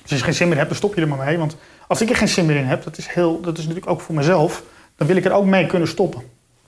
Dus 0.01 0.11
als 0.11 0.19
je 0.19 0.25
geen 0.25 0.33
zin 0.33 0.47
meer 0.47 0.57
hebt, 0.57 0.69
dan 0.69 0.77
stop 0.77 0.95
je 0.95 1.01
er 1.01 1.07
maar 1.07 1.25
mee. 1.25 1.37
Want 1.37 1.57
als 1.87 2.01
ik 2.01 2.09
er 2.09 2.15
geen 2.15 2.27
zin 2.27 2.45
meer 2.45 2.55
in 2.55 2.65
heb, 2.65 2.83
dat 2.83 2.97
is, 2.97 3.07
heel, 3.07 3.41
dat 3.41 3.57
is 3.57 3.63
natuurlijk 3.63 3.91
ook 3.91 4.01
voor 4.01 4.15
mezelf, 4.15 4.63
dan 4.95 5.07
wil 5.07 5.15
ik 5.15 5.25
er 5.25 5.31
ook 5.31 5.45
mee 5.45 5.65
kunnen 5.65 5.87
stoppen. 5.87 6.21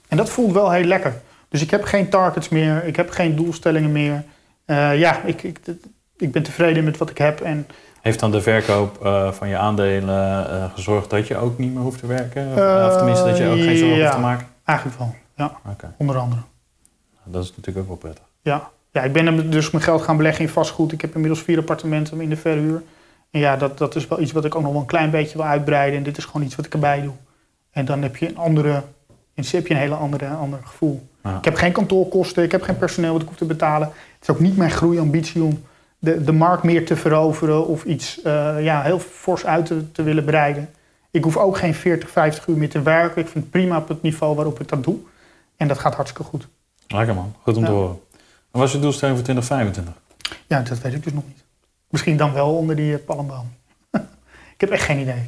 En 0.08 0.16
dat 0.16 0.30
voelt 0.30 0.52
wel 0.52 0.70
heel 0.70 0.84
lekker. 0.84 1.20
Dus 1.48 1.62
ik 1.62 1.70
heb 1.70 1.84
geen 1.84 2.08
targets 2.08 2.48
meer, 2.48 2.84
ik 2.84 2.96
heb 2.96 3.10
geen 3.10 3.36
doelstellingen 3.36 3.92
meer. 3.92 4.24
Eh, 4.64 4.98
ja, 4.98 5.22
ik, 5.24 5.42
ik, 5.42 5.58
ik 6.16 6.32
ben 6.32 6.42
tevreden 6.42 6.84
met 6.84 6.98
wat 6.98 7.10
ik 7.10 7.18
heb. 7.18 7.40
En 7.40 7.66
Heeft 8.00 8.20
dan 8.20 8.30
de 8.30 8.40
verkoop 8.40 9.04
eh, 9.04 9.32
van 9.32 9.48
je 9.48 9.56
aandelen 9.56 10.50
eh, 10.50 10.64
gezorgd 10.74 11.10
dat 11.10 11.26
je 11.26 11.36
ook 11.36 11.58
niet 11.58 11.74
meer 11.74 11.82
hoeft 11.82 12.00
te 12.00 12.06
werken? 12.06 12.46
Of, 12.46 12.90
of 12.90 12.96
tenminste 12.96 13.24
dat 13.24 13.38
je 13.38 13.46
ook 13.46 13.60
geen 13.60 13.76
zorgen 13.76 13.96
ja. 13.96 14.02
hoeft 14.02 14.14
te 14.14 14.20
maken? 14.20 14.49
Eigenlijk 14.70 14.98
wel, 14.98 15.14
ja, 15.34 15.60
onder 15.96 16.16
andere. 16.16 16.40
dat 17.24 17.44
is 17.44 17.50
natuurlijk 17.50 17.78
ook 17.78 17.86
wel 17.86 17.96
prettig. 17.96 18.24
Ja. 18.40 18.70
ja, 18.90 19.02
ik 19.02 19.12
ben 19.12 19.50
dus 19.50 19.70
mijn 19.70 19.84
geld 19.84 20.02
gaan 20.02 20.16
beleggen 20.16 20.44
in 20.44 20.50
vastgoed. 20.50 20.92
Ik 20.92 21.00
heb 21.00 21.14
inmiddels 21.14 21.42
vier 21.42 21.58
appartementen 21.58 22.20
in 22.20 22.28
de 22.28 22.36
verhuur. 22.36 22.82
En 23.30 23.40
ja, 23.40 23.56
dat, 23.56 23.78
dat 23.78 23.96
is 23.96 24.08
wel 24.08 24.20
iets 24.20 24.32
wat 24.32 24.44
ik 24.44 24.54
ook 24.54 24.62
nog 24.62 24.72
wel 24.72 24.80
een 24.80 24.86
klein 24.86 25.10
beetje 25.10 25.36
wil 25.36 25.46
uitbreiden. 25.46 25.98
En 25.98 26.04
dit 26.04 26.16
is 26.16 26.24
gewoon 26.24 26.42
iets 26.42 26.56
wat 26.56 26.66
ik 26.66 26.72
erbij 26.72 27.02
doe. 27.02 27.14
En 27.70 27.84
dan 27.84 28.02
heb 28.02 28.16
je 28.16 28.28
een 28.28 28.36
andere, 28.36 28.82
in 29.34 29.44
heb 29.50 29.66
je 29.66 29.74
een 29.74 29.80
hele 29.80 29.94
andere, 29.94 30.28
ander 30.28 30.60
gevoel. 30.64 31.08
Ja. 31.22 31.38
Ik 31.38 31.44
heb 31.44 31.54
geen 31.54 31.72
kantoorkosten, 31.72 32.42
ik 32.42 32.52
heb 32.52 32.62
geen 32.62 32.78
personeel 32.78 33.12
wat 33.12 33.22
ik 33.22 33.28
hoef 33.28 33.36
te 33.36 33.44
betalen. 33.44 33.88
Het 33.88 34.22
is 34.22 34.30
ook 34.30 34.40
niet 34.40 34.56
mijn 34.56 34.70
groeiambitie 34.70 35.42
om 35.42 35.62
de, 35.98 36.24
de 36.24 36.32
markt 36.32 36.62
meer 36.62 36.86
te 36.86 36.96
veroveren 36.96 37.66
of 37.66 37.84
iets 37.84 38.22
eh, 38.22 38.64
ja, 38.64 38.82
heel 38.82 38.98
fors 38.98 39.46
uit 39.46 39.66
te, 39.66 39.92
te 39.92 40.02
willen 40.02 40.24
breiden. 40.24 40.68
Ik 41.10 41.24
hoef 41.24 41.36
ook 41.36 41.58
geen 41.58 41.74
40, 41.74 42.10
50 42.10 42.46
uur 42.46 42.56
meer 42.56 42.70
te 42.70 42.82
werken. 42.82 43.22
Ik 43.22 43.28
vind 43.28 43.44
het 43.44 43.50
prima 43.52 43.76
op 43.78 43.88
het 43.88 44.02
niveau 44.02 44.34
waarop 44.34 44.60
ik 44.60 44.68
dat 44.68 44.84
doe. 44.84 44.96
En 45.56 45.68
dat 45.68 45.78
gaat 45.78 45.94
hartstikke 45.94 46.30
goed. 46.30 46.48
Lekker 46.86 47.14
man, 47.14 47.34
goed 47.42 47.56
om 47.56 47.64
te 47.64 47.70
Ja. 47.70 47.76
horen. 47.76 47.98
En 48.50 48.58
wat 48.58 48.68
is 48.68 48.72
je 48.72 48.78
doelstelling 48.80 49.16
voor 49.16 49.24
2025? 49.24 49.94
Ja, 50.46 50.60
dat 50.60 50.78
weet 50.80 50.94
ik 50.94 51.04
dus 51.04 51.12
nog 51.12 51.24
niet. 51.26 51.44
Misschien 51.88 52.16
dan 52.16 52.32
wel 52.32 52.56
onder 52.56 52.76
die 52.76 52.94
eh, 52.94 53.04
palmboom. 53.04 53.52
ik 54.54 54.60
heb 54.60 54.70
echt 54.70 54.84
geen 54.84 54.98
idee. 54.98 55.24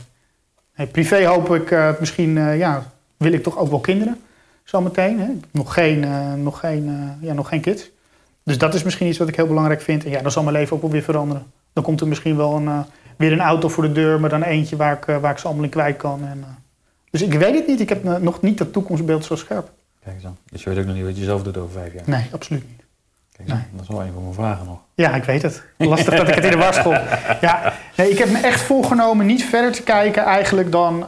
Privé 0.93 1.27
hoop 1.27 1.55
ik 1.55 1.71
eh, 1.71 1.91
misschien, 2.01 2.39
eh, 2.39 2.59
ja, 2.59 2.93
wil 3.17 3.33
ik 3.33 3.43
toch 3.43 3.59
ook 3.59 3.71
wel 3.71 3.81
kinderen. 3.81 4.21
Zometeen. 4.65 5.21
Hè? 5.21 5.29
Nog 5.51 5.75
geen, 5.75 6.43
nog 6.43 6.59
geen, 6.59 7.17
ja, 7.21 7.33
nog 7.33 7.49
geen 7.49 7.61
kids. 7.61 7.91
Dus 8.45 8.59
dat 8.59 8.75
is 8.75 8.83
misschien 8.83 9.07
iets 9.09 9.19
wat 9.19 9.29
ik 9.29 9.37
heel 9.37 9.47
belangrijk 9.47 9.81
vind. 9.81 10.05
En 10.05 10.11
ja, 10.11 10.23
dan 10.23 10.31
zal 10.31 10.43
mijn 10.43 10.57
leven 10.57 10.77
ook 10.77 10.83
wel 10.83 10.91
weer 10.91 11.03
veranderen. 11.03 11.47
Dan 11.73 11.85
komt 11.85 12.01
er 12.01 12.09
misschien 12.09 12.37
wel 12.37 12.57
een, 12.57 12.85
weer 13.17 13.33
een 13.33 13.41
auto 13.41 13.69
voor 13.69 13.83
de 13.83 13.93
deur, 13.93 14.21
maar 14.21 14.31
dan 14.31 14.43
eentje 14.43 14.77
waar 14.77 14.97
ik, 14.97 15.07
eh, 15.07 15.19
waar 15.19 15.33
ik 15.33 15.39
ze 15.39 15.47
allemaal 15.47 15.65
in 15.65 15.71
kwijt 15.71 15.97
kan. 15.97 16.25
En, 16.25 16.39
eh, 16.43 16.49
dus 17.11 17.23
ik 17.23 17.33
weet 17.33 17.55
het 17.55 17.67
niet. 17.67 17.81
Ik 17.81 17.89
heb 17.89 18.05
eh, 18.05 18.17
nog 18.17 18.41
niet 18.41 18.59
dat 18.59 18.73
toekomstbeeld 18.73 19.25
zo 19.25 19.37
scherp. 19.37 19.71
Kijk 20.05 20.15
eens 20.15 20.25
aan. 20.25 20.39
Dus 20.51 20.63
je 20.63 20.71
weet 20.71 20.79
ook 20.79 20.85
nog 20.85 20.95
niet 20.95 21.05
wat 21.05 21.17
je 21.17 21.25
zelf 21.25 21.43
doet 21.43 21.57
over 21.57 21.73
vijf 21.73 21.93
jaar. 21.93 22.03
Nee, 22.07 22.29
absoluut 22.33 22.69
niet. 22.69 22.85
Kijk 23.37 23.51
aan. 23.51 23.67
Dat 23.73 23.83
is 23.83 23.89
wel 23.89 24.03
een 24.03 24.13
van 24.13 24.23
mijn 24.23 24.35
vragen 24.35 24.67
nog. 24.67 24.81
Ja, 24.95 25.15
ik 25.15 25.25
weet 25.25 25.43
het. 25.43 25.63
Lastig 25.77 26.15
dat 26.15 26.29
ik 26.29 26.35
het 26.35 26.45
in 26.45 26.51
de 26.51 26.57
war 26.57 26.75
schop. 26.75 27.01
Ja, 27.41 27.73
nee, 27.97 28.11
ik 28.11 28.19
heb 28.19 28.31
me 28.31 28.39
echt 28.39 28.61
voorgenomen 28.61 29.27
niet 29.27 29.45
verder 29.45 29.73
te 29.73 29.83
kijken 29.83 30.25
eigenlijk 30.25 30.73
dan, 30.73 31.05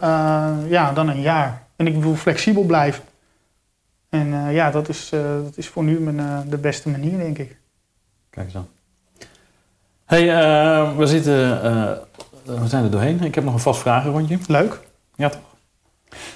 ja, 0.68 0.92
dan 0.92 1.08
een 1.08 1.20
jaar. 1.20 1.62
En 1.76 1.86
ik 1.86 2.02
wil 2.02 2.16
flexibel 2.16 2.62
blijven. 2.62 3.04
En 4.08 4.52
ja, 4.52 4.70
dat 4.70 4.88
is, 4.88 5.08
dat 5.44 5.56
is 5.56 5.68
voor 5.68 5.84
nu 5.84 6.00
mijn, 6.00 6.48
de 6.48 6.58
beste 6.58 6.88
manier, 6.88 7.18
denk 7.18 7.38
ik. 7.38 7.56
Kijk 8.30 8.46
eens 8.46 8.56
aan. 8.56 8.68
Hey, 10.06 10.30
eh, 10.34 10.96
we 10.96 11.06
zitten... 11.06 11.62
eh, 11.62 11.90
we 12.60 12.68
zijn 12.68 12.84
er 12.84 12.90
doorheen. 12.90 13.22
Ik 13.22 13.34
heb 13.34 13.44
nog 13.44 13.52
een 13.54 13.60
vast 13.60 13.80
vragenrondje. 13.80 14.38
Leuk. 14.48 14.80
Ja, 15.16 15.28
toch? 15.28 15.40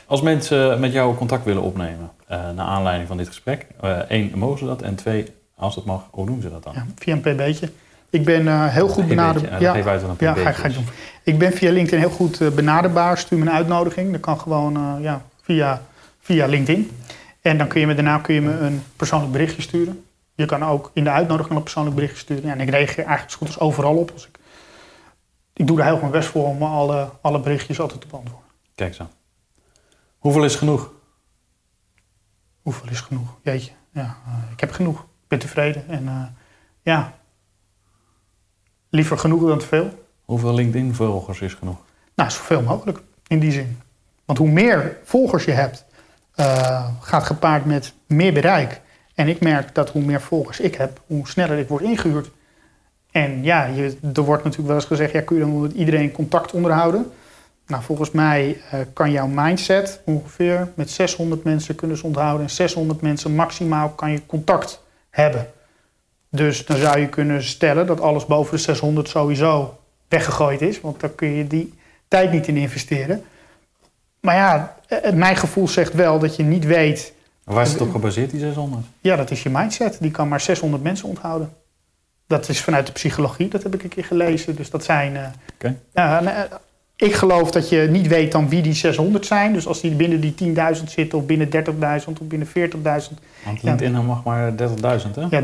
Als 0.07 0.21
mensen 0.23 0.81
met 0.81 0.93
jou 0.93 1.17
contact 1.17 1.45
willen 1.45 1.63
opnemen, 1.63 2.11
eh 2.27 2.39
naar 2.55 2.67
aanleiding 2.67 3.09
van 3.09 3.17
dit 3.17 3.27
gesprek, 3.27 3.67
één, 4.09 4.33
mogen 4.39 4.59
ze 4.59 4.65
dat? 4.65 4.83
En 4.83 4.95
twee, 4.95 5.33
als 5.57 5.75
dat 5.75 5.85
mag, 5.85 6.03
hoe 6.11 6.27
doen 6.27 6.41
ze 6.43 6.51
dat 6.51 6.63
dan? 6.63 6.73
Ja, 6.75 6.87
via 6.97 7.13
een 7.13 7.21
pb'tje. 7.21 7.71
Ik 8.11 8.25
ben 8.25 8.69
heel 8.71 8.89
goed 8.89 9.09
benaderbaar. 9.09 9.51
beetje, 9.59 9.71
Geef 9.73 9.87
uit 9.87 10.03
wat 10.03 10.11
een 10.11 10.17
Ja, 10.19 10.33
pb'tje 10.33 10.45
ga, 10.45 10.51
ik- 10.51 10.57
ga 10.57 10.63
ik 10.65 10.69
is. 10.71 10.75
doen. 10.77 10.87
Ik 11.23 11.39
ben 11.39 11.53
via 11.53 11.73
LinkedIn 11.73 11.99
heel 11.99 12.11
goed 12.11 12.55
benaderbaar. 12.55 13.19
Stuur 13.19 13.39
me 13.39 13.45
een 13.45 13.51
uitnodiging. 13.53 14.13
Dat 14.13 14.21
kan 14.21 14.41
gewoon 14.41 14.99
ja, 15.01 15.23
via, 15.43 15.83
via 16.21 16.47
LinkedIn. 16.47 16.91
En 17.43 17.59
dan 17.59 17.67
kun 17.69 17.81
je 17.81 17.87
me 17.87 17.95
daarna 17.95 18.19
kun 18.19 18.35
je 18.35 18.41
me 18.41 18.53
een 18.59 18.83
persoonlijk 18.97 19.33
berichtje 19.33 19.63
sturen. 19.63 20.05
Je 20.39 20.47
kan 20.47 20.65
ook 20.65 20.91
in 20.95 21.05
de 21.05 21.11
uitnodiging 21.11 21.57
een 21.57 21.63
persoonlijk 21.63 21.95
berichtje 21.95 22.21
sturen. 22.21 22.47
Ja, 22.47 22.53
en 22.53 22.61
ik 22.61 22.69
reageer 22.69 23.05
eigenlijk 23.05 23.31
zo 23.31 23.37
goed 23.37 23.47
als 23.47 23.59
overal 23.59 23.97
op. 23.97 24.11
Als 24.11 24.27
ik, 24.27 24.39
ik 25.53 25.67
doe 25.67 25.79
er 25.79 25.85
heel 25.85 25.99
mijn 25.99 26.11
best 26.11 26.29
voor 26.29 26.45
om 26.45 26.63
alle, 26.63 27.11
alle 27.21 27.41
berichtjes 27.41 27.81
altijd 27.81 28.01
te 28.01 28.07
beantwoorden. 28.07 28.49
Kijk 28.75 28.99
aan. 28.99 29.11
Hoeveel 30.19 30.45
is 30.45 30.57
genoeg? 30.57 30.93
Hoeveel 32.63 32.89
is 32.89 33.01
genoeg? 33.01 33.37
Jeetje, 33.43 33.73
ja, 33.93 34.17
eh, 34.27 34.53
ik 34.53 34.61
heb 34.61 34.73
genoeg. 34.73 35.01
Ik 35.01 35.29
ben 35.29 35.39
tevreden. 35.39 35.89
En 35.89 36.09
eh, 36.09 36.23
ja, 36.83 37.15
liever 38.89 39.19
genoeg 39.19 39.47
dan 39.47 39.59
te 39.59 39.67
veel. 39.67 40.05
Hoeveel 40.25 40.55
LinkedIn-volgers 40.55 41.41
is 41.41 41.55
genoeg? 41.55 41.79
Nou, 42.15 42.31
zoveel 42.31 42.63
mogelijk 42.63 43.01
in 43.27 43.39
die 43.39 43.53
zin. 43.53 43.81
Want 44.25 44.39
hoe 44.39 44.51
meer 44.51 44.99
volgers 45.05 45.45
je 45.45 45.53
hebt, 45.53 45.85
eh, 46.35 46.89
gaat 47.01 47.25
gepaard 47.25 47.65
met 47.65 47.93
meer 48.07 48.33
bereik. 48.33 48.81
En 49.19 49.29
ik 49.29 49.41
merk 49.41 49.75
dat 49.75 49.91
hoe 49.91 50.03
meer 50.03 50.21
volgers 50.21 50.61
ik 50.61 50.75
heb, 50.75 51.01
hoe 51.07 51.29
sneller 51.29 51.59
ik 51.59 51.69
word 51.69 51.83
ingehuurd. 51.83 52.31
En 53.11 53.43
ja, 53.43 53.65
je, 53.65 53.97
er 54.15 54.23
wordt 54.23 54.45
natuurlijk 54.45 54.69
wel 54.69 54.77
eens 54.77 54.85
gezegd, 54.85 55.13
ja, 55.13 55.21
kun 55.21 55.37
je 55.37 55.43
dan 55.43 55.61
met 55.61 55.73
iedereen 55.73 56.13
contact 56.13 56.53
onderhouden? 56.53 57.13
Nou, 57.67 57.83
volgens 57.83 58.11
mij 58.11 58.61
eh, 58.71 58.81
kan 58.93 59.11
jouw 59.11 59.27
mindset 59.27 60.01
ongeveer 60.05 60.73
met 60.75 60.91
600 60.91 61.45
mensen 61.45 61.75
kunnen 61.75 61.97
ze 61.97 62.07
onthouden. 62.07 62.43
En 62.43 62.51
600 62.51 63.01
mensen 63.01 63.35
maximaal 63.35 63.89
kan 63.89 64.11
je 64.11 64.27
contact 64.27 64.83
hebben. 65.11 65.51
Dus 66.31 66.67
dan 66.67 66.77
zou 66.77 66.99
je 66.99 67.09
kunnen 67.09 67.43
stellen 67.43 67.87
dat 67.87 68.01
alles 68.01 68.27
boven 68.27 68.57
de 68.57 68.63
600 68.63 69.09
sowieso 69.09 69.79
weggegooid 70.09 70.61
is. 70.61 70.81
Want 70.81 71.01
dan 71.01 71.15
kun 71.15 71.29
je 71.29 71.47
die 71.47 71.75
tijd 72.09 72.33
niet 72.33 72.47
in 72.47 72.57
investeren. 72.57 73.25
Maar 74.21 74.35
ja, 74.35 74.77
eh, 74.89 75.13
mijn 75.13 75.37
gevoel 75.37 75.69
zegt 75.69 75.93
wel 75.93 76.19
dat 76.19 76.37
je 76.37 76.43
niet 76.43 76.65
weet... 76.65 77.17
Waar 77.49 77.63
is 77.63 77.73
het 77.73 77.81
op 77.81 77.91
gebaseerd, 77.91 78.31
die 78.31 78.41
600? 78.41 78.87
Ja, 79.01 79.17
dat 79.17 79.31
is 79.31 79.43
je 79.43 79.51
mindset. 79.51 79.97
Die 80.01 80.11
kan 80.11 80.29
maar 80.29 80.41
600 80.41 80.83
mensen 80.83 81.09
onthouden. 81.09 81.53
Dat 82.27 82.49
is 82.49 82.61
vanuit 82.61 82.87
de 82.87 82.93
psychologie, 82.93 83.49
dat 83.49 83.63
heb 83.63 83.75
ik 83.75 83.83
een 83.83 83.89
keer 83.89 84.05
gelezen. 84.05 84.57
Dus 84.57 84.71
dat 84.71 84.85
zijn... 84.85 85.35
ja, 85.93 86.23
eh, 86.23 86.53
ik 86.97 87.15
geloof 87.15 87.51
dat 87.51 87.69
je 87.69 87.89
niet 87.91 88.07
weet 88.07 88.33
dan 88.33 88.49
wie 88.49 88.63
die 88.63 88.75
600 88.75 89.27
zijn. 89.27 89.53
Dus 89.53 89.67
als 89.67 89.81
die 89.81 89.91
binnen 89.91 90.21
die 90.21 90.35
10.000 90.79 90.85
zitten 90.85 91.19
of 91.19 91.27
binnen 91.27 91.49
30.000 91.51 92.13
of 92.21 92.27
binnen 92.27 92.49
40.000. 92.49 92.53
Want 93.45 93.63
LinkedIn 93.63 94.05
mag 94.05 94.25
maar 94.25 94.53
30.000, 94.53 94.57
hè? 95.15 95.27
Ja, 95.31 95.43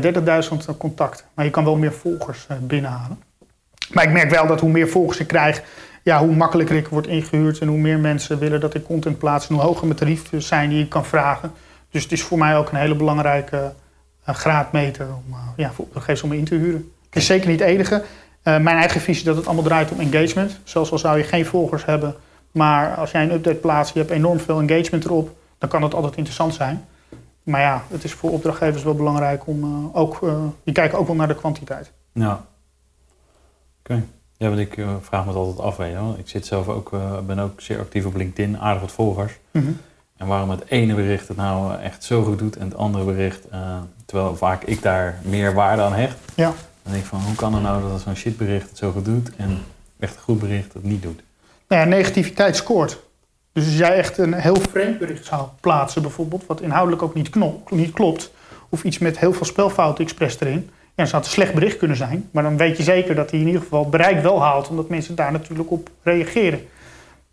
30.000 0.49 0.77
contacten. 0.77 1.25
Maar 1.33 1.45
je 1.45 1.51
kan 1.51 1.63
wel 1.63 1.75
meer 1.75 1.93
volgers 1.93 2.45
eh, 2.47 2.57
binnenhalen. 2.61 3.19
Maar 3.93 4.03
ik 4.03 4.11
merk 4.11 4.29
wel 4.29 4.47
dat 4.47 4.59
hoe 4.59 4.69
meer 4.69 4.89
volgers 4.89 5.19
ik 5.19 5.27
krijg, 5.27 5.63
ja, 6.03 6.19
hoe 6.19 6.35
makkelijker 6.35 6.75
ik 6.75 6.87
word 6.87 7.07
ingehuurd. 7.07 7.59
En 7.59 7.67
hoe 7.67 7.77
meer 7.77 7.99
mensen 7.99 8.39
willen 8.39 8.59
dat 8.59 8.73
ik 8.73 8.83
content 8.83 9.17
plaats. 9.17 9.47
En 9.47 9.55
hoe 9.55 9.63
hoger 9.63 9.85
mijn 9.85 9.99
tarieven 9.99 10.41
zijn 10.41 10.69
die 10.69 10.83
ik 10.83 10.89
kan 10.89 11.05
vragen. 11.05 11.51
Dus 11.95 12.03
het 12.03 12.11
is 12.11 12.23
voor 12.23 12.37
mij 12.37 12.57
ook 12.57 12.71
een 12.71 12.77
hele 12.77 12.95
belangrijke 12.95 13.73
eh, 14.23 14.35
graadmeter 14.35 15.07
om, 15.07 15.23
uh, 15.29 15.37
ja, 15.55 15.71
voor 15.71 15.85
opdrachtgevers 15.85 16.23
om 16.23 16.29
me 16.29 16.37
in 16.37 16.45
te 16.45 16.55
huren. 16.55 16.91
Het 17.05 17.15
is 17.15 17.25
zeker 17.25 17.49
niet 17.49 17.59
het 17.59 17.69
enige. 17.69 17.95
Uh, 17.95 18.03
mijn 18.43 18.77
eigen 18.77 19.01
visie 19.01 19.25
dat 19.25 19.35
het 19.35 19.45
allemaal 19.45 19.63
draait 19.63 19.91
om 19.91 19.99
engagement. 19.99 20.59
Zelfs 20.63 20.91
al 20.91 20.97
zou 20.97 21.17
je 21.17 21.23
geen 21.23 21.45
volgers 21.45 21.85
hebben. 21.85 22.15
Maar 22.51 22.95
als 22.95 23.11
jij 23.11 23.23
een 23.23 23.31
update 23.31 23.55
plaatst, 23.55 23.93
je 23.93 23.99
hebt 23.99 24.11
enorm 24.11 24.39
veel 24.39 24.59
engagement 24.59 25.05
erop. 25.05 25.35
Dan 25.57 25.69
kan 25.69 25.81
dat 25.81 25.93
altijd 25.93 26.15
interessant 26.15 26.53
zijn. 26.53 26.85
Maar 27.43 27.61
ja, 27.61 27.83
het 27.89 28.03
is 28.03 28.13
voor 28.13 28.31
opdrachtgevers 28.31 28.83
wel 28.83 28.95
belangrijk 28.95 29.47
om 29.47 29.63
uh, 29.63 29.95
ook... 29.95 30.21
Uh, 30.21 30.43
die 30.63 30.73
kijken 30.73 30.97
ook 30.97 31.07
wel 31.07 31.15
naar 31.15 31.27
de 31.27 31.35
kwantiteit. 31.35 31.91
Ja. 32.13 32.31
Oké. 32.31 32.43
Okay. 33.83 34.03
Ja, 34.37 34.47
want 34.47 34.59
ik 34.59 34.77
uh, 34.77 34.89
vraag 35.01 35.21
me 35.21 35.27
het 35.27 35.37
altijd 35.37 35.59
af. 35.59 35.77
Weet 35.77 35.91
je 35.91 35.95
wel. 35.95 36.15
Ik 36.17 36.27
zit 36.27 36.45
zelf 36.45 36.67
ook, 36.67 36.91
ben 37.25 37.39
ook 37.39 37.61
zeer 37.61 37.79
actief 37.79 38.05
op 38.05 38.15
LinkedIn, 38.15 38.59
aardig 38.59 38.81
wat 38.81 38.91
volgers. 38.91 39.39
Mm 39.51 39.61
-hmm. 39.61 39.79
En 40.17 40.27
waarom 40.27 40.49
het 40.49 40.63
ene 40.67 40.95
bericht 40.95 41.27
het 41.27 41.37
nou 41.37 41.81
echt 41.81 42.03
zo 42.03 42.23
goed 42.23 42.39
doet 42.39 42.57
en 42.57 42.65
het 42.65 42.75
andere 42.75 43.03
bericht, 43.03 43.45
uh, 43.53 43.77
terwijl 44.05 44.35
vaak 44.35 44.63
ik 44.63 44.81
daar 44.81 45.19
meer 45.21 45.53
waarde 45.53 45.81
aan 45.81 45.93
hecht. 45.93 46.17
Ja. 46.35 46.53
Dan 46.83 46.91
denk 46.91 47.03
ik 47.03 47.09
van, 47.09 47.19
hoe 47.19 47.35
kan 47.35 47.53
het 47.53 47.63
nou 47.63 47.89
dat 47.89 48.01
zo'n 48.01 48.15
shitbericht 48.15 48.69
het 48.69 48.77
zo 48.77 48.91
goed 48.91 49.05
doet 49.05 49.35
en 49.35 49.59
echt 49.99 50.15
een 50.15 50.21
goed 50.21 50.39
bericht 50.39 50.73
het 50.73 50.83
niet 50.83 51.01
doet? 51.01 51.23
Nou 51.67 51.81
ja, 51.81 51.87
negativiteit 51.87 52.55
scoort. 52.55 52.99
Dus 53.53 53.65
als 53.65 53.77
jij 53.77 53.95
echt 53.95 54.17
een 54.17 54.33
heel 54.33 54.59
vreemd 54.71 54.99
bericht 54.99 55.25
zou 55.25 55.47
plaatsen, 55.59 56.01
bijvoorbeeld, 56.01 56.45
wat 56.45 56.61
inhoudelijk 56.61 57.03
ook 57.03 57.13
niet, 57.13 57.29
knop, 57.29 57.71
niet 57.71 57.93
klopt, 57.93 58.31
of 58.69 58.83
iets 58.83 58.97
met 58.97 59.19
heel 59.19 59.33
veel 59.33 59.45
spelfouten 59.45 60.03
expres 60.03 60.39
erin, 60.39 60.69
ja, 60.69 60.91
dan 60.95 61.07
zou 61.07 61.21
het 61.21 61.25
een 61.25 61.37
slecht 61.37 61.53
bericht 61.53 61.77
kunnen 61.77 61.97
zijn. 61.97 62.29
Maar 62.31 62.43
dan 62.43 62.57
weet 62.57 62.77
je 62.77 62.83
zeker 62.83 63.15
dat 63.15 63.31
hij 63.31 63.39
in 63.39 63.45
ieder 63.45 63.61
geval 63.61 63.89
bereik 63.89 64.21
wel 64.21 64.41
haalt, 64.41 64.69
omdat 64.69 64.89
mensen 64.89 65.15
daar 65.15 65.31
natuurlijk 65.31 65.71
op 65.71 65.89
reageren. 66.03 66.67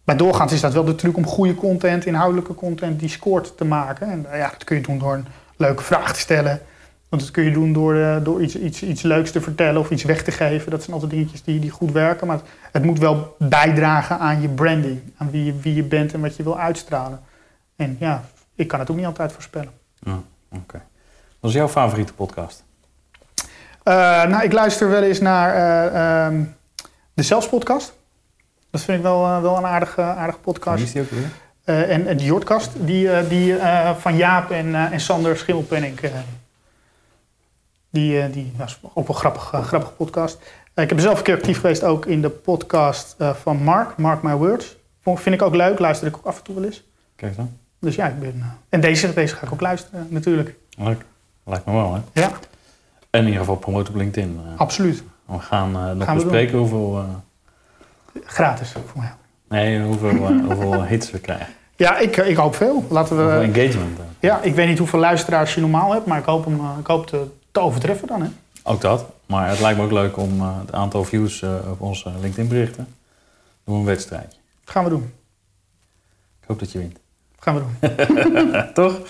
Maar 0.05 0.16
doorgaans 0.16 0.53
is 0.53 0.61
dat 0.61 0.72
wel 0.72 0.84
de 0.84 0.94
truc 0.94 1.16
om 1.16 1.26
goede 1.26 1.55
content, 1.55 2.07
inhoudelijke 2.07 2.55
content, 2.55 3.00
die 3.00 3.09
scoort 3.09 3.57
te 3.57 3.64
maken. 3.64 4.11
En 4.11 4.26
ja, 4.32 4.48
dat 4.50 4.64
kun 4.64 4.76
je 4.76 4.82
doen 4.82 4.98
door 4.98 5.14
een 5.14 5.26
leuke 5.57 5.82
vraag 5.82 6.12
te 6.12 6.20
stellen. 6.20 6.61
Want 7.09 7.22
dat 7.22 7.30
kun 7.30 7.44
je 7.44 7.50
doen 7.50 7.72
door, 7.72 7.94
uh, 7.94 8.16
door 8.22 8.42
iets, 8.42 8.57
iets, 8.57 8.82
iets 8.82 9.03
leuks 9.03 9.30
te 9.30 9.40
vertellen 9.40 9.80
of 9.80 9.90
iets 9.90 10.03
weg 10.03 10.22
te 10.22 10.30
geven. 10.30 10.70
Dat 10.70 10.80
zijn 10.82 10.92
altijd 10.92 11.12
dingetjes 11.12 11.42
die, 11.42 11.61
die 11.61 11.70
goed 11.70 11.92
werken. 11.92 12.26
Maar 12.26 12.36
het, 12.36 12.46
het 12.72 12.84
moet 12.84 12.98
wel 12.98 13.36
bijdragen 13.38 14.18
aan 14.18 14.40
je 14.40 14.48
branding. 14.48 15.00
Aan 15.16 15.30
wie 15.30 15.44
je, 15.44 15.61
wie 15.61 15.74
je 15.74 15.82
bent 15.82 16.12
en 16.12 16.20
wat 16.20 16.36
je 16.36 16.42
wil 16.42 16.59
uitstralen. 16.59 17.20
En 17.76 17.96
ja, 18.00 18.24
ik 18.55 18.68
kan 18.68 18.80
het 18.80 18.90
ook 18.90 18.96
niet 18.96 19.07
altijd 19.07 19.32
voorspellen. 19.32 19.72
Ja, 19.98 20.12
Oké. 20.12 20.62
Okay. 20.62 20.82
Wat 21.40 21.50
is 21.50 21.57
jouw 21.57 21.68
favoriete 21.68 22.12
podcast? 22.12 22.64
Uh, 23.84 23.94
nou, 24.24 24.42
ik 24.42 24.53
luister 24.53 24.88
wel 24.88 25.03
eens 25.03 25.20
naar 25.20 25.55
uh, 25.84 26.32
um, 26.32 26.55
de 27.14 27.22
Zelfs 27.22 27.48
podcast. 27.48 27.94
Dat 28.72 28.80
vind 28.80 28.98
ik 28.98 29.02
wel, 29.02 29.24
uh, 29.24 29.40
wel 29.40 29.56
een 29.56 29.66
aardige, 29.66 30.02
aardige 30.02 30.38
podcast. 30.38 30.76
Wie 30.76 30.86
is 30.86 30.92
die 30.92 31.02
ook 31.02 31.10
weer? 31.10 31.30
Uh, 31.64 31.94
en, 31.94 32.06
en 32.06 32.16
de 32.16 32.24
Jordkast, 32.24 32.70
die, 32.80 33.28
die 33.28 33.52
uh, 33.52 33.96
van 33.96 34.16
Jaap 34.16 34.50
en, 34.50 34.74
en 34.74 35.00
Sander 35.00 35.36
Schimmelpenning. 35.36 36.00
die, 37.90 38.30
die 38.30 38.52
dat 38.56 38.68
is 38.68 38.80
ook 38.94 39.06
wel 39.06 39.16
grappig, 39.16 39.42
grappige 39.42 39.92
podcast. 39.92 40.38
ik 40.74 40.88
ben 40.88 41.00
zelf 41.00 41.18
een 41.18 41.24
keer 41.24 41.34
actief 41.34 41.60
geweest 41.60 41.84
ook 41.84 42.06
in 42.06 42.22
de 42.22 42.30
podcast 42.30 43.16
van 43.18 43.62
Mark, 43.62 43.96
Mark 43.96 44.22
My 44.22 44.34
Words. 44.34 44.76
Vind 45.04 45.34
ik 45.34 45.42
ook 45.42 45.54
leuk, 45.54 45.78
luister 45.78 46.06
ik 46.06 46.16
ook 46.16 46.26
af 46.26 46.38
en 46.38 46.44
toe 46.44 46.54
wel 46.54 46.64
eens. 46.64 46.84
Kijk 47.16 47.36
dan. 47.36 47.56
Dus 47.80 47.94
ja, 47.94 48.06
ik 48.06 48.20
ben... 48.20 48.58
en 48.68 48.80
deze, 48.80 49.14
deze 49.14 49.34
ga 49.34 49.46
ik 49.46 49.52
ook 49.52 49.60
luisteren, 49.60 50.06
natuurlijk. 50.10 50.54
Leuk. 50.78 51.04
Lijkt 51.44 51.66
me 51.66 51.72
wel, 51.72 51.94
hè? 51.94 52.20
Ja. 52.20 52.30
En 53.10 53.20
in 53.20 53.24
ieder 53.24 53.40
geval 53.40 53.56
promoten 53.56 53.94
op 53.94 54.00
LinkedIn. 54.00 54.40
Absoluut. 54.56 55.02
We 55.24 55.38
gaan 55.38 55.70
nog 55.72 56.04
gaan 56.04 56.16
we 56.16 56.22
bespreken 56.22 56.58
hoeveel... 56.58 57.04
Gratis, 58.24 58.72
voor 58.72 59.00
mij. 59.00 59.14
Nee, 59.48 59.82
hoeveel, 59.82 60.14
uh, 60.14 60.44
hoeveel 60.46 60.84
hits 60.84 61.10
we 61.10 61.18
krijgen. 61.18 61.54
Ja, 61.76 61.98
ik, 61.98 62.16
ik 62.16 62.36
hoop 62.36 62.54
veel. 62.54 62.84
Laten 62.88 63.16
we... 63.16 63.22
Hoeveel 63.22 63.42
engagement. 63.42 63.98
Ja, 64.20 64.40
ik 64.40 64.54
weet 64.54 64.68
niet 64.68 64.78
hoeveel 64.78 64.98
luisteraars 64.98 65.54
je 65.54 65.60
normaal 65.60 65.92
hebt, 65.92 66.06
maar 66.06 66.18
ik 66.18 66.24
hoop 66.24 66.44
hem 66.44 66.60
ik 66.78 66.86
hoop 66.86 67.06
te, 67.06 67.26
te 67.50 67.60
overtreffen 67.60 68.08
dan. 68.08 68.22
Hè? 68.22 68.28
Ook 68.62 68.80
dat. 68.80 69.06
Maar 69.26 69.48
het 69.48 69.60
lijkt 69.60 69.78
me 69.78 69.84
ook 69.84 69.92
leuk 69.92 70.16
om 70.16 70.40
het 70.40 70.72
aantal 70.72 71.04
views 71.04 71.42
op 71.70 71.80
onze 71.80 72.10
LinkedIn 72.20 72.48
berichten. 72.48 72.86
Doen 73.64 73.74
we 73.74 73.80
een 73.80 73.86
wedstrijdje. 73.86 74.38
Dat 74.64 74.74
gaan 74.74 74.84
we 74.84 74.90
doen. 74.90 75.12
Ik 76.40 76.48
hoop 76.48 76.58
dat 76.58 76.72
je 76.72 76.78
wint. 76.78 76.98
Dat 77.34 77.44
gaan 77.44 77.54
we 77.54 77.60
doen. 77.60 78.72
Toch? 78.74 79.00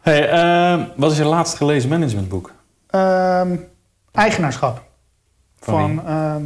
Hey, 0.00 0.32
uh, 0.32 0.86
wat 0.96 1.12
is 1.12 1.18
je 1.18 1.24
laatst 1.24 1.56
gelezen 1.56 1.88
managementboek? 1.88 2.52
Uh, 2.90 3.50
eigenaarschap. 4.12 4.82
Van, 5.60 5.94
van 5.94 6.08
uh, 6.08 6.36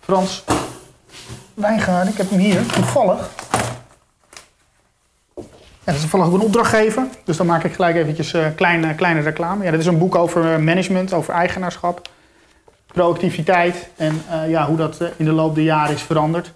Frans 0.00 0.44
Wijngaard. 1.56 2.08
Ik 2.08 2.16
heb 2.16 2.30
hem 2.30 2.38
hier, 2.38 2.66
toevallig. 2.66 3.30
dat 5.84 5.94
is 5.94 6.00
toevallig 6.00 6.26
ook 6.26 6.32
een 6.32 6.40
opdrachtgever. 6.40 7.06
Dus 7.24 7.36
dan 7.36 7.46
maak 7.46 7.64
ik 7.64 7.72
gelijk 7.72 7.96
eventjes 7.96 8.34
uh, 8.34 8.46
kleine, 8.54 8.94
kleine 8.94 9.20
reclame. 9.20 9.64
Ja, 9.64 9.70
dit 9.70 9.80
is 9.80 9.86
een 9.86 9.98
boek 9.98 10.14
over 10.14 10.60
management, 10.60 11.12
over 11.12 11.34
eigenaarschap, 11.34 12.08
proactiviteit 12.86 13.88
en 13.96 14.22
uh, 14.30 14.50
ja, 14.50 14.66
hoe 14.66 14.76
dat 14.76 15.00
in 15.16 15.24
de 15.24 15.32
loop 15.32 15.54
der 15.54 15.64
jaren 15.64 15.94
is 15.94 16.02
veranderd. 16.02 16.52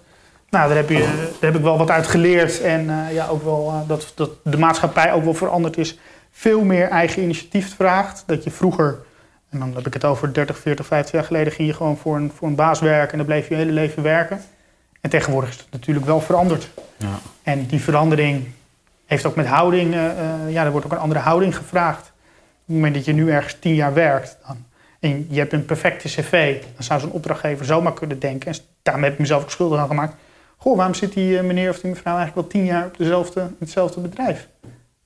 Nou, 0.49 0.67
daar 0.67 0.77
heb, 0.77 0.89
je, 0.89 1.29
daar 1.39 1.51
heb 1.51 1.55
ik 1.55 1.61
wel 1.61 1.77
wat 1.77 1.89
uit 1.89 2.07
geleerd. 2.07 2.61
En 2.61 3.07
ja, 3.11 3.27
ook 3.27 3.43
wel 3.43 3.83
dat, 3.87 4.11
dat 4.15 4.29
de 4.43 4.57
maatschappij 4.57 5.13
ook 5.13 5.23
wel 5.23 5.33
veranderd 5.33 5.77
is. 5.77 5.99
Veel 6.31 6.63
meer 6.63 6.87
eigen 6.87 7.23
initiatief 7.23 7.75
vraagt. 7.75 8.23
Dat 8.25 8.43
je 8.43 8.51
vroeger, 8.51 8.97
en 9.49 9.59
dan 9.59 9.75
heb 9.75 9.87
ik 9.87 9.93
het 9.93 10.05
over 10.05 10.33
30, 10.33 10.57
40, 10.57 10.85
50 10.85 11.13
jaar 11.13 11.23
geleden, 11.23 11.53
ging 11.53 11.67
je 11.67 11.73
gewoon 11.73 11.97
voor 11.97 12.15
een, 12.15 12.31
voor 12.35 12.47
een 12.47 12.55
baas 12.55 12.79
werken 12.79 13.11
en 13.11 13.17
dan 13.17 13.27
bleef 13.27 13.47
je 13.47 13.53
je 13.53 13.59
hele 13.59 13.71
leven 13.71 14.03
werken. 14.03 14.41
En 15.01 15.09
tegenwoordig 15.09 15.49
is 15.49 15.57
het 15.57 15.71
natuurlijk 15.71 16.05
wel 16.05 16.21
veranderd. 16.21 16.69
Ja. 16.97 17.19
En 17.43 17.65
die 17.65 17.81
verandering 17.81 18.47
heeft 19.05 19.25
ook 19.25 19.35
met 19.35 19.47
houding, 19.47 19.93
uh, 19.93 20.11
ja, 20.49 20.63
er 20.63 20.71
wordt 20.71 20.85
ook 20.85 20.91
een 20.91 20.97
andere 20.97 21.19
houding 21.19 21.57
gevraagd. 21.57 22.01
Op 22.01 22.65
het 22.65 22.75
moment 22.75 22.93
dat 22.93 23.05
je 23.05 23.13
nu 23.13 23.31
ergens 23.31 23.57
tien 23.59 23.75
jaar 23.75 23.93
werkt 23.93 24.37
dan, 24.47 24.65
en 24.99 25.27
je 25.29 25.39
hebt 25.39 25.53
een 25.53 25.65
perfecte 25.65 26.07
cv, 26.07 26.61
dan 26.61 26.83
zou 26.83 26.99
zo'n 26.99 27.11
opdrachtgever 27.11 27.65
zomaar 27.65 27.93
kunnen 27.93 28.19
denken, 28.19 28.51
en 28.51 28.59
daarmee 28.81 29.03
heb 29.03 29.13
ik 29.13 29.19
mezelf 29.19 29.43
ook 29.43 29.51
schuldig 29.51 29.79
aan 29.79 29.87
gemaakt. 29.87 30.15
Goh, 30.57 30.75
waarom 30.75 30.93
zit 30.93 31.13
die 31.13 31.37
eh, 31.37 31.43
meneer 31.43 31.69
of 31.69 31.79
die 31.79 31.89
mevrouw 31.89 32.17
eigenlijk 32.17 32.45
al 32.47 32.51
tien 32.51 32.65
jaar 32.65 32.85
op 32.85 32.97
dezelfde, 32.97 33.49
hetzelfde 33.59 34.01
bedrijf? 34.01 34.47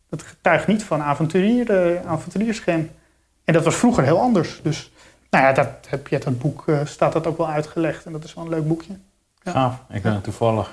Dat 0.09 0.23
getuigt 0.23 0.67
niet 0.67 0.83
van 0.83 1.01
avonturier, 1.01 1.71
uh. 1.71 2.87
En 3.43 3.53
dat 3.53 3.63
was 3.63 3.75
vroeger 3.75 4.03
heel 4.03 4.19
anders. 4.19 4.59
Dus 4.63 4.91
nou 5.29 5.43
ja, 5.43 5.51
dat 5.51 5.69
heb 5.87 6.07
je 6.07 6.15
het 6.15 6.39
boek, 6.39 6.65
staat 6.83 7.13
dat 7.13 7.27
ook 7.27 7.37
wel 7.37 7.49
uitgelegd. 7.49 8.05
En 8.05 8.11
dat 8.11 8.23
is 8.23 8.33
wel 8.33 8.43
een 8.43 8.49
leuk 8.49 8.67
boekje. 8.67 8.93
Ja. 9.45 9.51
Gaaf. 9.51 9.81
Ik 9.89 10.01
ben 10.01 10.21
toevallig 10.21 10.71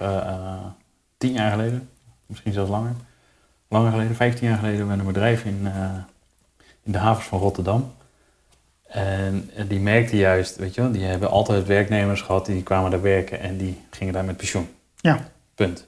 tien 1.22 1.32
jaar 1.32 1.50
geleden, 1.50 1.88
misschien 2.26 2.52
zelfs 2.52 2.70
langer, 2.70 2.92
langer 3.68 3.90
geleden, 3.90 4.16
15 4.16 4.48
jaar 4.48 4.58
geleden, 4.58 4.86
met 4.86 4.98
een 4.98 5.06
bedrijf 5.06 5.44
in, 5.44 5.60
uh, 5.62 5.90
in 6.82 6.92
de 6.92 6.98
havens 6.98 7.26
van 7.26 7.38
Rotterdam. 7.38 7.92
En, 8.86 9.50
die 9.68 9.80
merkte 9.80 10.16
juist, 10.16 10.56
weet 10.56 10.74
je 10.74 10.80
wel, 10.80 10.92
die 10.92 11.04
hebben 11.04 11.30
altijd 11.30 11.66
werknemers 11.66 12.20
gehad 12.20 12.46
die 12.46 12.62
kwamen 12.62 12.90
daar 12.90 13.02
werken 13.02 13.40
en 13.40 13.56
die 13.56 13.80
gingen 13.90 14.12
daar 14.12 14.24
met 14.24 14.36
pensioen. 14.36 14.68
Ja. 14.96 15.18
Punt. 15.54 15.86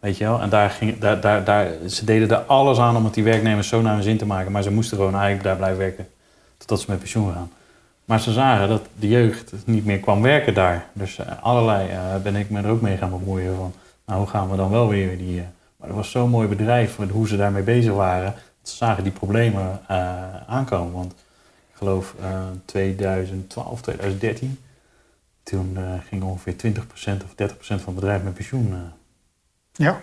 Weet 0.00 0.16
je 0.16 0.24
wel? 0.24 0.40
En 0.40 0.48
daar 0.48 0.70
ging, 0.70 0.98
daar, 0.98 1.20
daar, 1.20 1.44
daar, 1.44 1.70
ze 1.88 2.04
deden 2.04 2.30
er 2.30 2.36
alles 2.36 2.78
aan 2.78 2.96
om 2.96 3.04
het 3.04 3.14
die 3.14 3.24
werknemers 3.24 3.68
zo 3.68 3.82
naar 3.82 3.94
hun 3.94 4.02
zin 4.02 4.18
te 4.18 4.26
maken, 4.26 4.52
maar 4.52 4.62
ze 4.62 4.70
moesten 4.70 4.96
gewoon 4.96 5.14
eigenlijk 5.14 5.44
daar 5.44 5.56
blijven 5.56 5.78
werken 5.78 6.08
totdat 6.56 6.80
ze 6.80 6.86
met 6.88 6.98
pensioen 6.98 7.32
gaan. 7.32 7.50
Maar 8.12 8.20
ze 8.20 8.32
zagen 8.32 8.68
dat 8.68 8.82
de 8.98 9.08
jeugd 9.08 9.52
niet 9.64 9.84
meer 9.84 9.98
kwam 10.00 10.22
werken 10.22 10.54
daar. 10.54 10.86
Dus 10.92 11.18
uh, 11.18 11.26
allerlei 11.42 11.90
uh, 11.90 12.16
ben 12.22 12.36
ik 12.36 12.50
me 12.50 12.62
er 12.62 12.70
ook 12.70 12.80
mee 12.80 12.96
gaan 12.96 13.10
bemoeien 13.10 13.56
van, 13.56 13.72
nou 14.06 14.18
hoe 14.18 14.28
gaan 14.28 14.50
we 14.50 14.56
dan 14.56 14.70
wel 14.70 14.88
weer 14.88 15.18
die 15.18 15.42
maar 15.76 15.88
het 15.88 15.96
was 15.96 16.10
zo'n 16.10 16.30
mooi 16.30 16.48
bedrijf 16.48 16.98
met 16.98 17.10
hoe 17.10 17.28
ze 17.28 17.36
daarmee 17.36 17.62
bezig 17.62 17.92
waren. 17.92 18.34
Ze 18.62 18.76
zagen 18.76 19.02
die 19.02 19.12
problemen 19.12 19.80
aankomen. 20.46 20.92
Want 20.92 21.12
ik 21.12 21.76
geloof 21.76 22.14
uh, 22.20 22.40
2012, 22.64 23.80
2013, 23.80 24.58
toen 25.42 25.78
ging 26.08 26.22
ongeveer 26.22 26.54
20% 26.54 26.78
of 27.24 27.50
30% 27.52 27.56
van 27.58 27.76
het 27.76 27.94
bedrijf 27.94 28.22
met 28.22 28.34
pensioen. 28.34 28.72
eh. 28.72 28.78
ja. 29.72 30.02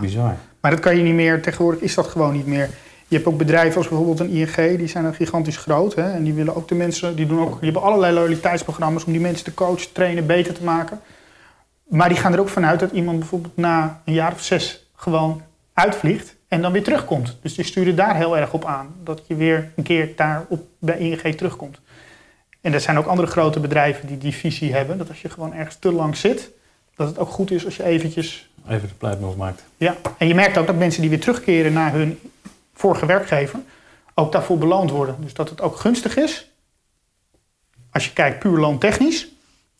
Bizar. 0.00 0.36
Maar 0.60 0.70
dat 0.70 0.80
kan 0.80 0.96
je 0.96 1.02
niet 1.02 1.14
meer, 1.14 1.42
tegenwoordig 1.42 1.80
is 1.80 1.94
dat 1.94 2.06
gewoon 2.06 2.32
niet 2.32 2.46
meer. 2.46 2.70
Je 3.12 3.18
hebt 3.18 3.30
ook 3.30 3.38
bedrijven 3.38 3.76
als 3.76 3.88
bijvoorbeeld 3.88 4.20
een 4.20 4.30
ING, 4.30 4.78
die 4.78 4.86
zijn 4.86 5.14
gigantisch 5.14 5.56
groot. 5.56 5.94
Hè, 5.94 6.12
en 6.12 6.24
die 6.24 6.32
willen 6.32 6.56
ook 6.56 6.68
de 6.68 6.74
mensen, 6.74 7.16
die 7.16 7.26
doen 7.26 7.40
ook, 7.40 7.52
die 7.52 7.70
hebben 7.70 7.82
allerlei 7.82 8.14
loyaliteitsprogramma's 8.14 9.04
om 9.04 9.12
die 9.12 9.20
mensen 9.20 9.44
te 9.44 9.54
coachen, 9.54 9.92
trainen, 9.92 10.26
beter 10.26 10.54
te 10.54 10.64
maken. 10.64 11.00
Maar 11.88 12.08
die 12.08 12.18
gaan 12.18 12.32
er 12.32 12.40
ook 12.40 12.48
vanuit 12.48 12.80
dat 12.80 12.90
iemand 12.90 13.18
bijvoorbeeld 13.18 13.56
na 13.56 14.02
een 14.04 14.12
jaar 14.12 14.32
of 14.32 14.42
zes 14.42 14.90
gewoon 14.94 15.42
uitvliegt 15.72 16.34
en 16.48 16.62
dan 16.62 16.72
weer 16.72 16.82
terugkomt. 16.82 17.36
Dus 17.42 17.54
die 17.54 17.64
sturen 17.64 17.96
daar 17.96 18.16
heel 18.16 18.36
erg 18.36 18.52
op 18.52 18.64
aan. 18.64 18.94
Dat 19.04 19.22
je 19.26 19.34
weer 19.34 19.72
een 19.76 19.84
keer 19.84 20.12
daar 20.16 20.44
op, 20.48 20.66
bij 20.78 20.98
ING 20.98 21.36
terugkomt. 21.36 21.80
En 22.60 22.72
er 22.72 22.80
zijn 22.80 22.98
ook 22.98 23.06
andere 23.06 23.28
grote 23.28 23.60
bedrijven 23.60 24.06
die 24.06 24.18
die 24.18 24.34
visie 24.34 24.74
hebben. 24.74 24.98
Dat 24.98 25.08
als 25.08 25.22
je 25.22 25.28
gewoon 25.28 25.54
ergens 25.54 25.76
te 25.76 25.92
lang 25.92 26.16
zit, 26.16 26.50
dat 26.96 27.08
het 27.08 27.18
ook 27.18 27.30
goed 27.30 27.50
is 27.50 27.64
als 27.64 27.76
je 27.76 27.84
eventjes... 27.84 28.50
Even 28.68 28.88
de 28.88 28.94
pleitmoes 28.94 29.34
maakt. 29.34 29.64
Ja, 29.76 29.96
en 30.18 30.28
je 30.28 30.34
merkt 30.34 30.58
ook 30.58 30.66
dat 30.66 30.76
mensen 30.76 31.00
die 31.00 31.10
weer 31.10 31.20
terugkeren 31.20 31.72
naar 31.72 31.92
hun 31.92 32.18
vorige 32.74 33.06
werkgever... 33.06 33.60
ook 34.14 34.32
daarvoor 34.32 34.58
beloond 34.58 34.90
worden. 34.90 35.16
Dus 35.18 35.34
dat 35.34 35.48
het 35.48 35.60
ook 35.60 35.76
gunstig 35.76 36.16
is, 36.16 36.50
als 37.90 38.04
je 38.04 38.12
kijkt 38.12 38.38
puur 38.38 38.58
loontechnisch... 38.58 39.28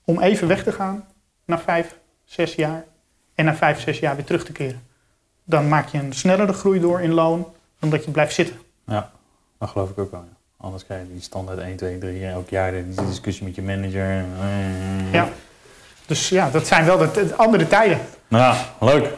om 0.05 0.21
even 0.21 0.49
weg 0.49 0.63
te 0.63 0.73
gaan 0.73 1.05
na 1.45 1.59
vijf, 1.59 1.97
zes 2.25 2.55
jaar... 2.55 2.85
en 3.35 3.45
na 3.45 3.55
vijf, 3.55 3.81
zes 3.81 3.99
jaar 3.99 4.17
weer 4.17 4.25
terug 4.25 4.45
te 4.45 4.53
keren 4.53 4.91
dan 5.45 5.69
maak 5.69 5.89
je 5.89 5.99
een 5.99 6.13
snellere 6.13 6.53
groei 6.53 6.81
door 6.81 7.01
in 7.01 7.13
loon 7.13 7.47
dan 7.79 7.91
dat 7.91 8.05
je 8.05 8.11
blijft 8.11 8.35
zitten. 8.35 8.57
Ja, 8.87 9.11
dat 9.59 9.69
geloof 9.69 9.91
ik 9.91 9.99
ook 9.99 10.11
wel. 10.11 10.21
Ja. 10.21 10.37
Anders 10.57 10.85
krijg 10.85 11.03
je 11.03 11.13
die 11.13 11.23
standaard 11.23 11.59
1, 11.59 11.77
2, 11.77 11.99
3, 11.99 12.27
elk 12.27 12.49
jaar 12.49 12.73
die 12.73 13.07
discussie 13.07 13.45
met 13.45 13.55
je 13.55 13.63
manager. 13.63 14.25
Ja, 15.13 15.29
dus 16.07 16.29
ja, 16.29 16.51
dat 16.51 16.67
zijn 16.67 16.85
wel 16.85 16.99
de, 16.99 17.35
andere 17.37 17.69
tijden. 17.69 18.01
Nou 18.29 18.43
ja, 18.43 18.87
leuk. 18.87 19.09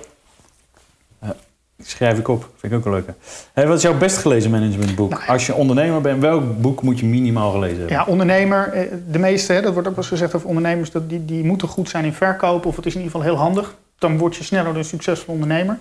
Schrijf 1.86 2.18
ik 2.18 2.28
op, 2.28 2.50
vind 2.56 2.72
ik 2.72 2.78
ook 2.78 2.84
een 2.84 2.92
leuke. 2.92 3.14
Hey, 3.52 3.66
wat 3.66 3.76
is 3.76 3.82
jouw 3.82 3.98
best 3.98 4.16
gelezen 4.16 4.50
managementboek? 4.50 5.10
Nou, 5.10 5.26
Als 5.26 5.46
je 5.46 5.54
ondernemer 5.54 6.00
bent, 6.00 6.20
welk 6.20 6.60
boek 6.60 6.82
moet 6.82 6.98
je 6.98 7.06
minimaal 7.06 7.50
gelezen 7.50 7.78
hebben? 7.78 7.96
Ja, 7.96 8.04
ondernemer, 8.04 8.72
eh, 8.72 8.92
de 9.10 9.18
meeste, 9.18 9.60
dat 9.60 9.72
wordt 9.72 9.88
ook 9.88 9.94
wel 9.94 10.04
eens 10.04 10.06
gezegd 10.06 10.34
over 10.34 10.48
ondernemers, 10.48 10.90
dat 10.90 11.08
die, 11.08 11.24
die 11.24 11.44
moeten 11.44 11.68
goed 11.68 11.88
zijn 11.88 12.04
in 12.04 12.12
verkopen 12.12 12.68
of 12.68 12.76
het 12.76 12.86
is 12.86 12.94
in 12.94 13.00
ieder 13.00 13.16
geval 13.16 13.34
heel 13.34 13.42
handig. 13.42 13.74
Dan 13.98 14.18
word 14.18 14.36
je 14.36 14.44
sneller 14.44 14.76
een 14.76 14.84
succesvol 14.84 15.34
ondernemer. 15.34 15.78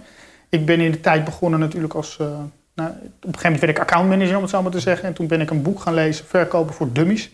Ik 0.49 0.65
ben 0.65 0.79
in 0.79 0.91
de 0.91 0.99
tijd 0.99 1.23
begonnen 1.25 1.59
natuurlijk 1.59 1.93
als... 1.93 2.17
Uh, 2.21 2.27
nou, 2.75 2.89
op 2.89 2.95
een 2.95 3.09
gegeven 3.21 3.41
moment 3.43 3.59
werd 3.59 3.71
ik 3.71 3.79
accountmanager, 3.79 4.35
om 4.35 4.41
het 4.41 4.51
zo 4.51 4.61
maar 4.61 4.71
te 4.71 4.79
zeggen. 4.79 5.07
En 5.07 5.13
toen 5.13 5.27
ben 5.27 5.41
ik 5.41 5.49
een 5.49 5.61
boek 5.61 5.79
gaan 5.79 5.93
lezen, 5.93 6.25
Verkopen 6.25 6.73
voor 6.73 6.91
Dummies. 6.91 7.31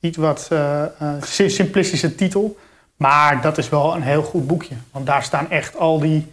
Iets 0.00 0.16
wat 0.16 0.48
uh, 0.52 0.82
uh, 1.02 1.48
simplistische 1.48 2.14
titel. 2.14 2.56
Maar 2.96 3.42
dat 3.42 3.58
is 3.58 3.68
wel 3.68 3.94
een 3.94 4.02
heel 4.02 4.22
goed 4.22 4.46
boekje. 4.46 4.74
Want 4.90 5.06
daar 5.06 5.22
staan 5.22 5.50
echt 5.50 5.76
al 5.78 6.00
die... 6.00 6.26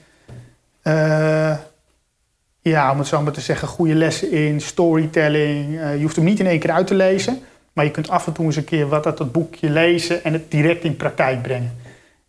ja, 2.70 2.92
om 2.92 2.98
het 2.98 3.08
zo 3.08 3.22
maar 3.22 3.34
te 3.34 3.42
zeggen, 3.42 3.68
goede 3.68 3.96
lessen 3.96 4.32
in. 4.32 4.62
Storytelling. 4.62 5.72
je 5.72 6.02
hoeft 6.02 6.16
hem 6.16 6.26
niet 6.26 6.40
in 6.40 6.48
één 6.48 6.60
keer 6.60 6.72
uit 6.72 6.88
te 6.88 6.96
lezen. 6.96 7.40
Maar 7.74 7.86
je 7.86 7.92
kunt 7.92 8.10
af 8.10 8.28
en 8.28 8.34
toe 8.34 8.46
eens 8.46 8.56
een 8.56 8.64
keer 8.64 8.88
wat 8.88 9.06
uit 9.06 9.18
dat 9.18 9.32
boekje 9.32 9.70
lezen... 9.70 10.24
en 10.24 10.34
het 10.34 10.52
direct 10.52 10.84
in 10.84 10.96
praktijk 10.96 11.42
brengen. 11.42 11.78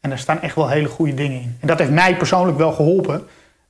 En 0.00 0.10
daar 0.10 0.18
staan 0.18 0.40
echt 0.40 0.54
wel 0.54 0.68
hele 0.68 0.88
goede 0.88 1.14
dingen 1.14 1.40
in. 1.40 1.56
En 1.60 1.66
dat 1.66 1.78
heeft 1.78 1.90
mij 1.90 2.16
persoonlijk 2.16 2.58
wel 2.58 2.72
geholpen... 2.72 3.26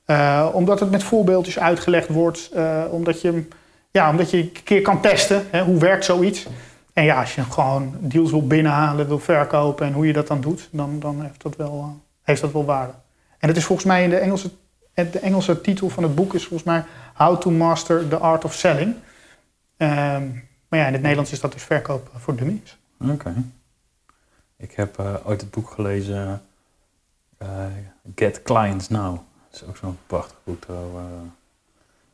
Uh, 0.09 0.47
omdat 0.53 0.79
het 0.79 0.91
met 0.91 1.03
voorbeeldjes 1.03 1.59
uitgelegd 1.59 2.07
wordt. 2.07 2.49
Uh, 2.55 2.83
omdat, 2.91 3.21
je, 3.21 3.43
ja, 3.91 4.09
omdat 4.09 4.29
je 4.31 4.37
een 4.37 4.51
keer 4.63 4.81
kan 4.81 5.01
testen. 5.01 5.45
Hè, 5.49 5.63
hoe 5.63 5.79
werkt 5.79 6.05
zoiets? 6.05 6.47
En 6.93 7.03
ja, 7.03 7.19
als 7.19 7.35
je 7.35 7.43
gewoon 7.43 7.95
deals 7.99 8.31
wil 8.31 8.47
binnenhalen, 8.47 9.07
wil 9.07 9.19
verkopen 9.19 9.85
en 9.85 9.93
hoe 9.93 10.07
je 10.07 10.13
dat 10.13 10.27
dan 10.27 10.41
doet, 10.41 10.69
dan, 10.71 10.99
dan 10.99 11.21
heeft, 11.21 11.41
dat 11.41 11.55
wel, 11.55 11.97
heeft 12.23 12.41
dat 12.41 12.51
wel 12.51 12.65
waarde. 12.65 12.93
En 13.39 13.47
het 13.47 13.57
is 13.57 13.65
volgens 13.65 13.87
mij 13.87 14.03
in 14.03 14.09
de 14.09 14.17
Engelse, 14.17 14.49
de 15.03 15.19
Engelse 15.19 15.61
titel 15.61 15.89
van 15.89 16.03
het 16.03 16.15
boek 16.15 16.33
is 16.33 16.45
volgens 16.45 16.63
mij 16.63 16.83
How 17.13 17.41
to 17.41 17.51
Master 17.51 18.07
the 18.07 18.17
Art 18.17 18.45
of 18.45 18.53
Selling. 18.53 18.95
Um, 19.77 20.47
maar 20.67 20.79
ja, 20.79 20.85
in 20.85 20.93
het 20.93 21.01
Nederlands 21.01 21.31
is 21.31 21.39
dat 21.39 21.53
dus 21.53 21.63
verkoop 21.63 22.09
voor 22.17 22.35
dummies. 22.35 22.77
Oké. 23.01 23.11
Okay. 23.11 23.33
Ik 24.57 24.71
heb 24.71 24.99
ooit 25.23 25.41
het 25.41 25.51
boek 25.51 25.69
gelezen 25.69 26.41
Get 28.15 28.41
Clients 28.41 28.89
Now. 28.89 29.19
Dat 29.49 29.61
is 29.61 29.67
ook 29.67 29.77
zo'n 29.77 29.97
prachtig 30.07 30.35
boek 30.43 30.65
uh, 30.69 30.77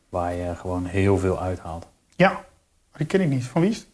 waar 0.08 0.34
je 0.34 0.54
gewoon 0.54 0.84
heel 0.84 1.18
veel 1.18 1.40
uithaalt. 1.40 1.86
Ja, 2.16 2.44
die 2.96 3.06
ken 3.06 3.20
ik 3.20 3.28
niet. 3.28 3.44
Van 3.44 3.60
wie 3.60 3.70
is 3.70 3.76
het? 3.76 3.86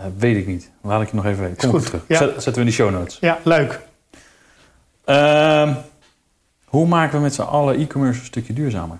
Uh, 0.00 0.06
weet 0.18 0.36
ik 0.36 0.46
niet. 0.46 0.70
Laat 0.80 1.02
ik 1.02 1.08
je 1.08 1.16
nog 1.16 1.24
even 1.24 1.42
weten. 1.42 1.70
Kom 1.70 1.80
terug. 1.80 2.04
Ja. 2.08 2.18
Zetten 2.18 2.52
we 2.52 2.60
in 2.60 2.66
de 2.66 2.72
show 2.72 2.90
notes. 2.90 3.18
Ja, 3.18 3.38
leuk. 3.44 3.80
Hoe 6.66 6.86
maken 6.86 7.16
we 7.16 7.22
met 7.22 7.34
z'n 7.34 7.42
allen 7.42 7.78
e-commerce 7.78 8.20
een 8.20 8.26
stukje 8.26 8.52
duurzamer? 8.52 8.98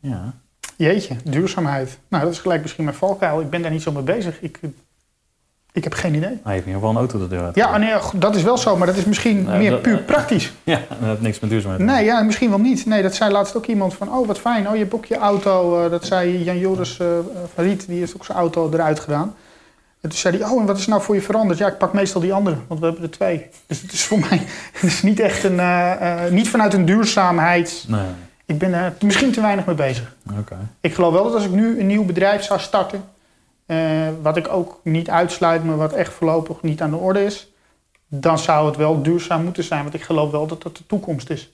Ja. 0.00 0.34
Jeetje, 0.76 1.16
duurzaamheid. 1.24 1.98
Nou, 2.08 2.24
dat 2.24 2.32
is 2.32 2.38
gelijk 2.38 2.62
misschien 2.62 2.84
mijn 2.84 2.96
valkuil. 2.96 3.40
Ik 3.40 3.50
ben 3.50 3.62
daar 3.62 3.70
niet 3.70 3.82
zo 3.82 3.92
mee 3.92 4.02
bezig. 4.02 4.40
Ik 4.40 4.60
ik 5.78 5.84
heb 5.84 5.92
geen 5.92 6.14
idee. 6.14 6.38
Hij 6.42 6.52
heeft 6.52 6.66
in 6.66 6.72
ieder 6.72 6.74
geval 6.74 6.90
een 6.90 6.96
auto 6.96 7.18
de 7.18 7.28
deur 7.28 7.42
uit. 7.42 7.54
Ja, 7.54 7.76
nee, 7.76 7.94
dat 8.14 8.36
is 8.36 8.42
wel 8.42 8.58
zo, 8.58 8.76
maar 8.76 8.86
dat 8.86 8.96
is 8.96 9.04
misschien 9.04 9.46
meer 9.58 9.78
puur 9.78 9.98
praktisch. 9.98 10.52
Ja, 10.64 10.80
dat 10.88 11.08
heeft 11.08 11.20
niks 11.20 11.40
met 11.40 11.50
duurzaamheid. 11.50 11.82
Nee, 11.82 12.04
ja, 12.04 12.22
misschien 12.22 12.48
wel 12.48 12.58
niet. 12.58 12.86
Nee, 12.86 13.02
dat 13.02 13.14
zei 13.14 13.32
laatst 13.32 13.56
ook 13.56 13.66
iemand 13.66 13.94
van, 13.94 14.12
oh 14.12 14.26
wat 14.26 14.38
fijn, 14.38 14.68
oh 14.68 14.72
je 14.72 14.80
hebt 14.80 14.94
ook 14.94 15.04
je 15.04 15.16
auto. 15.16 15.84
Uh, 15.84 15.90
dat 15.90 16.06
zei 16.06 16.44
Jan 16.44 16.58
Joris 16.58 16.98
uh, 16.98 17.06
Farid, 17.54 17.86
die 17.86 17.98
heeft 17.98 18.14
ook 18.14 18.24
zijn 18.24 18.38
auto 18.38 18.70
eruit 18.72 19.00
gedaan. 19.00 19.34
En 20.00 20.08
toen 20.08 20.18
zei 20.18 20.36
hij, 20.38 20.48
oh 20.50 20.60
en 20.60 20.66
wat 20.66 20.78
is 20.78 20.86
nou 20.86 21.02
voor 21.02 21.14
je 21.14 21.22
veranderd? 21.22 21.58
Ja, 21.58 21.66
ik 21.66 21.78
pak 21.78 21.92
meestal 21.92 22.20
die 22.20 22.32
andere, 22.32 22.56
want 22.66 22.80
we 22.80 22.86
hebben 22.86 23.04
er 23.04 23.10
twee. 23.10 23.46
Dus 23.66 23.82
het 23.82 23.92
is 23.92 24.04
voor 24.04 24.18
mij 24.30 24.42
het 24.72 24.82
is 24.82 25.02
niet 25.02 25.20
echt 25.20 25.44
een, 25.44 25.56
uh, 25.56 26.24
niet 26.30 26.48
vanuit 26.48 26.74
een 26.74 26.84
duurzaamheid. 26.84 27.84
Nee. 27.88 28.06
Ik 28.46 28.58
ben 28.58 28.72
er 28.72 28.94
misschien 29.00 29.32
te 29.32 29.40
weinig 29.40 29.66
mee 29.66 29.74
bezig. 29.74 30.16
Okay. 30.38 30.58
Ik 30.80 30.94
geloof 30.94 31.12
wel 31.12 31.24
dat 31.24 31.34
als 31.34 31.44
ik 31.44 31.50
nu 31.50 31.80
een 31.80 31.86
nieuw 31.86 32.04
bedrijf 32.04 32.42
zou 32.42 32.60
starten 32.60 33.04
uh, 33.66 34.08
wat 34.22 34.36
ik 34.36 34.48
ook 34.48 34.80
niet 34.84 35.10
uitsluit, 35.10 35.64
maar 35.64 35.76
wat 35.76 35.92
echt 35.92 36.12
voorlopig 36.12 36.62
niet 36.62 36.82
aan 36.82 36.90
de 36.90 36.96
orde 36.96 37.24
is, 37.24 37.52
dan 38.08 38.38
zou 38.38 38.66
het 38.66 38.76
wel 38.76 39.02
duurzaam 39.02 39.42
moeten 39.44 39.64
zijn. 39.64 39.82
Want 39.82 39.94
ik 39.94 40.02
geloof 40.02 40.30
wel 40.30 40.46
dat 40.46 40.62
dat 40.62 40.76
de 40.76 40.86
toekomst 40.86 41.30
is. 41.30 41.50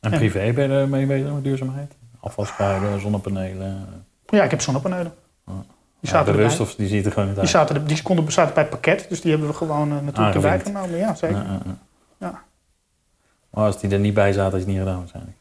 En 0.00 0.10
Ja. 0.10 0.16
privé 0.16 0.52
ben 0.52 0.70
je 0.70 0.78
ermee 0.78 1.06
bezig 1.06 1.32
met 1.32 1.44
duurzaamheid? 1.44 1.92
Afvalspuiten, 2.20 3.00
zonnepanelen. 3.00 4.04
Ja, 4.26 4.42
ik 4.42 4.50
heb 4.50 4.60
zonnepanelen. 4.60 5.12
Ja. 5.46 5.52
Die 6.00 6.10
Ja, 6.10 6.16
zaten 6.16 6.32
erbij. 6.40 6.58
of 6.58 6.74
die 6.74 6.88
ziet 6.88 7.04
er 7.06 7.10
gewoon 7.12 7.24
niet 7.26 7.34
Die, 7.34 7.42
uit? 7.44 7.52
zaten, 7.52 7.76
er- 7.76 7.86
die 7.86 8.02
konden, 8.02 8.32
zaten 8.32 8.54
bij 8.54 8.62
het 8.62 8.72
pakket, 8.72 9.06
dus 9.08 9.20
die 9.20 9.30
hebben 9.30 9.48
we 9.48 9.54
gewoon 9.54 9.88
eh, 9.92 10.00
natuurlijk 10.04 10.34
erbij 10.34 10.50
Aangevinkt. 10.52 10.78
genomen. 10.78 10.98
Ja, 10.98 11.14
zeker. 11.14 11.36
Ja, 11.36 11.42
ja, 11.42 11.60
ja. 11.64 11.76
Ja. 12.18 12.42
Maar 13.50 13.64
als 13.64 13.80
die 13.80 13.90
er 13.90 13.98
niet 13.98 14.14
bij 14.14 14.32
zaten, 14.32 14.52
je 14.52 14.58
het 14.58 14.66
niet 14.66 14.78
gedaan 14.78 14.98
waarschijnlijk. 14.98 15.36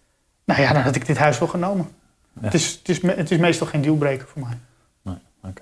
Nou 0.45 0.61
ja, 0.61 0.73
dan 0.73 0.81
had 0.81 0.95
ik 0.95 1.05
dit 1.05 1.17
huis 1.17 1.39
wel 1.39 1.47
genomen. 1.47 1.89
Ja. 2.33 2.41
Het, 2.45 2.53
is, 2.53 2.71
het, 2.83 2.89
is, 2.89 3.01
het 3.01 3.31
is 3.31 3.37
meestal 3.37 3.67
geen 3.67 3.81
dealbreaker 3.81 4.27
voor 4.27 4.41
mij. 4.41 4.57
Nee, 5.01 5.17
oké. 5.43 5.61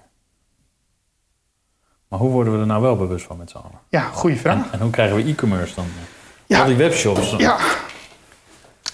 Maar 2.07 2.19
hoe 2.19 2.29
worden 2.31 2.53
we 2.53 2.59
er 2.59 2.65
nou 2.65 2.81
wel 2.81 2.95
bewust 2.97 3.25
van 3.25 3.37
met 3.37 3.49
z'n 3.49 3.57
allen? 3.57 3.79
Ja, 3.89 4.01
goede 4.01 4.35
vraag. 4.35 4.71
en 4.71 4.79
hoe 4.79 4.89
krijgen 4.89 5.15
we 5.15 5.23
e-commerce 5.23 5.75
dan? 5.75 5.85
Ja. 6.45 6.59
Al 6.59 6.65
die 6.65 6.75
webshops. 6.75 7.35
Ja, 7.37 7.57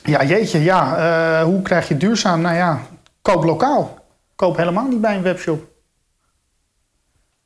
ja 0.03 0.23
jeetje, 0.23 0.59
ja. 0.59 0.97
eh, 1.39 1.43
hoe 1.43 1.61
krijg 1.61 1.87
je 1.87 1.97
duurzaam? 1.97 2.41
Nou 2.41 2.55
ja, 2.55 2.79
koop 3.21 3.43
lokaal. 3.43 3.97
Koop 4.35 4.57
helemaal 4.57 4.87
niet 4.87 5.01
bij 5.01 5.15
een 5.15 5.21
webshop. 5.21 5.71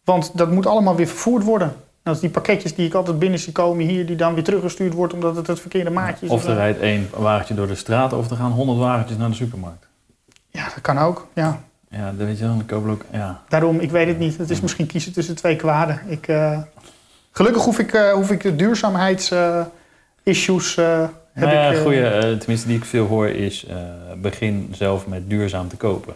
Want 0.08 0.38
dat 0.38 0.52
moet 0.52 0.66
allemaal 0.66 0.96
weer 0.96 1.08
vervoerd 1.08 1.44
worden. 1.44 1.76
Dat 2.04 2.16
is 2.16 2.22
die 2.22 2.30
pakketjes 2.30 2.76
die 2.76 2.88
ik 2.88 2.94
altijd 2.94 3.20
binnen 3.20 3.40
zie 3.40 3.54
komen 3.54 3.86
hier, 3.86 4.06
die 4.06 4.16
dan 4.16 4.34
weer 4.34 4.44
teruggestuurd 4.44 4.94
wordt 4.94 5.14
omdat 5.14 5.36
het 5.36 5.48
het 5.48 5.60
verkeerde 5.60 5.90
maatje 5.90 6.26
is. 6.26 6.32
Of 6.32 6.46
er 6.46 6.54
rijdt 6.54 6.80
één 6.80 7.10
wagentje 7.16 7.54
door 7.54 7.68
de 7.68 7.76
straat, 7.76 8.14
of 8.14 8.30
er 8.30 8.36
gaan 8.36 8.52
honderd 8.52 8.80
wagentjes 8.80 9.18
naar 9.18 9.30
de 9.30 9.36
supermarkt. 9.36 9.88
Ja, 10.50 10.64
dat 10.64 10.82
kan 10.82 10.98
ook. 10.98 11.28
Ja. 11.34 11.60
Ja, 11.90 12.12
dat 12.12 12.28
weet 12.28 12.38
je 12.38 12.46
wel. 12.46 12.62
Dan 12.68 12.84
we 12.84 12.90
ook... 12.90 13.06
Ja. 13.12 13.42
Daarom, 13.50 13.80
ik 13.80 13.92
weet 13.92 14.08
het 14.08 14.20
niet. 14.20 14.38
Het 14.38 14.50
is 14.50 14.62
misschien 14.62 14.86
kiezen 14.86 15.14
tussen 15.14 15.36
twee 15.36 15.56
kwaden. 15.56 16.02
Ik, 16.08 16.28
eh, 16.28 16.60
gelukkig 17.32 17.64
hoef 17.64 17.80
ik, 17.80 17.94
eh, 17.94 18.12
hoef 18.12 18.32
ik 18.32 18.42
de 18.42 18.56
duurzaamheidsissues. 18.56 20.78
eh 20.78 21.08
heb 21.34 21.50
nou 21.50 21.58
ja, 21.58 21.72
ik, 21.72 21.82
goeie, 21.82 22.38
tenminste 22.38 22.68
die 22.68 22.78
ik 22.78 22.86
veel 22.86 23.06
hoor 23.06 23.28
is... 23.28 23.66
begin 24.18 24.70
zelf 24.72 25.08
met 25.08 25.30
duurzaam 25.30 25.68
te 25.68 25.76
kopen. 25.76 26.16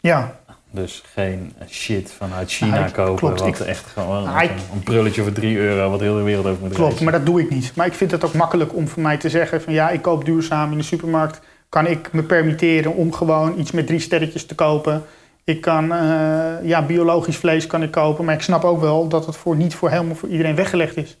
ja, 0.00 0.36
Dus 0.70 1.02
geen 1.14 1.52
shit 1.68 2.12
vanuit 2.12 2.50
China 2.50 2.74
Nou, 2.74 2.86
ik- 2.86 2.92
kopen. 2.92 3.16
klopt. 3.16 3.40
Wat 3.40 3.48
Ik- 3.48 3.58
echt 3.66 3.86
gewoon 3.86 4.24
Nou, 4.24 4.42
ik- 4.44 4.50
een, 4.72 4.82
prulletje 4.82 5.22
voor 5.22 5.32
3 5.32 5.56
euro... 5.58 5.90
wat 5.90 6.00
heel 6.00 6.16
de 6.16 6.22
wereld 6.22 6.46
over 6.46 6.60
moet 6.60 6.68
Klopt, 6.68 6.78
reizen. 6.84 7.04
maar 7.04 7.12
dat 7.12 7.26
doe 7.26 7.40
ik 7.40 7.50
niet. 7.50 7.72
Maar 7.76 7.86
ik 7.86 7.94
vind 7.94 8.10
het 8.10 8.24
ook 8.24 8.32
makkelijk 8.34 8.74
om 8.74 8.88
voor 8.88 9.02
mij 9.02 9.16
te 9.16 9.28
zeggen 9.28 9.62
van 9.62 9.72
ja, 9.72 9.90
ik 9.90 10.02
koop 10.02 10.24
duurzaam 10.24 10.72
in 10.72 10.78
de 10.78 10.84
supermarkt. 10.84 11.40
Kan 11.68 11.86
ik 11.86 12.12
me 12.12 12.22
permitteren 12.22 12.94
om 12.94 13.12
gewoon 13.12 13.58
iets 13.58 13.70
met 13.70 13.86
drie 13.86 13.98
sterretjes 14.00 14.46
te 14.46 14.54
kopen. 14.54 15.02
Ik 15.44 15.60
kan 15.60 15.92
eh, 15.92 16.52
ja, 16.62 16.82
biologisch 16.86 17.36
vlees 17.36 17.66
kan 17.66 17.82
ik 17.82 17.90
kopen, 17.90 18.24
maar 18.24 18.34
ik 18.34 18.42
snap 18.42 18.64
ook 18.64 18.80
wel 18.80 19.08
dat 19.08 19.26
het 19.26 19.36
voor, 19.36 19.56
niet 19.56 19.74
voor 19.74 19.90
helemaal 19.90 20.14
voor 20.14 20.28
iedereen 20.28 20.54
weggelegd 20.54 20.96
is. 20.96 21.18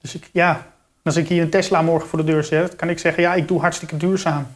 Dus 0.00 0.14
ik, 0.14 0.28
ja, 0.32 0.66
als 1.04 1.16
ik 1.16 1.28
hier 1.28 1.42
een 1.42 1.50
Tesla 1.50 1.82
morgen 1.82 2.08
voor 2.08 2.18
de 2.18 2.24
deur 2.24 2.44
zet, 2.44 2.76
kan 2.76 2.88
ik 2.88 2.98
zeggen 2.98 3.22
ja, 3.22 3.34
ik 3.34 3.48
doe 3.48 3.60
hartstikke 3.60 3.96
duurzaam. 3.96 4.46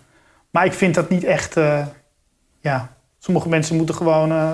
Maar 0.51 0.65
ik 0.65 0.73
vind 0.73 0.95
dat 0.95 1.09
niet 1.09 1.25
echt, 1.25 1.57
eh, 1.57 1.87
ja, 2.61 2.93
sommige 3.23 3.49
mensen 3.49 3.77
moeten 3.77 3.95
gewoon 3.95 4.31
eh, 4.31 4.53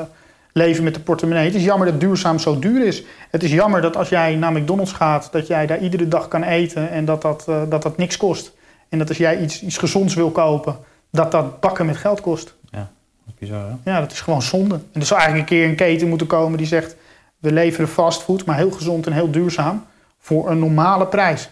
leven 0.52 0.84
met 0.84 0.94
de 0.94 1.00
portemonnee. 1.00 1.44
Het 1.44 1.54
is 1.54 1.64
jammer 1.64 1.90
dat 1.90 2.00
duurzaam 2.00 2.38
zo 2.38 2.58
duur 2.58 2.86
is. 2.86 3.02
Het 3.30 3.42
is 3.42 3.50
jammer 3.50 3.80
dat 3.80 3.96
als 3.96 4.08
jij 4.08 4.36
naar 4.36 4.52
McDonald's 4.52 4.92
gaat, 4.92 5.28
dat 5.32 5.46
jij 5.46 5.66
daar 5.66 5.78
iedere 5.78 6.08
dag 6.08 6.28
kan 6.28 6.42
eten 6.42 6.90
en 6.90 7.04
dat 7.04 7.22
dat, 7.22 7.44
eh, 7.48 7.62
dat, 7.68 7.82
dat 7.82 7.96
niks 7.96 8.16
kost. 8.16 8.52
En 8.88 8.98
dat 8.98 9.08
als 9.08 9.16
jij 9.18 9.40
iets, 9.40 9.62
iets 9.62 9.76
gezonds 9.78 10.14
wil 10.14 10.30
kopen, 10.30 10.76
dat 11.10 11.30
dat 11.30 11.60
bakken 11.60 11.86
met 11.86 11.96
geld 11.96 12.20
kost. 12.20 12.54
Dat 12.70 12.86
is 13.26 13.48
bizar, 13.48 13.68
hè? 13.82 13.90
Ja, 13.90 14.00
dat 14.00 14.12
is 14.12 14.20
gewoon 14.20 14.42
zonde. 14.42 14.74
En 14.74 15.00
er 15.00 15.06
zou 15.06 15.20
eigenlijk 15.20 15.50
een 15.50 15.56
keer 15.58 15.68
een 15.68 15.76
keten 15.76 16.08
moeten 16.08 16.26
komen 16.26 16.58
die 16.58 16.66
zegt... 16.66 16.96
we 17.38 17.52
leveren 17.52 17.88
fastfood, 17.88 18.44
maar 18.44 18.56
heel 18.56 18.70
gezond 18.70 19.06
en 19.06 19.12
heel 19.12 19.30
duurzaam... 19.30 19.84
voor 20.18 20.50
een 20.50 20.58
normale 20.58 21.06
prijs. 21.06 21.50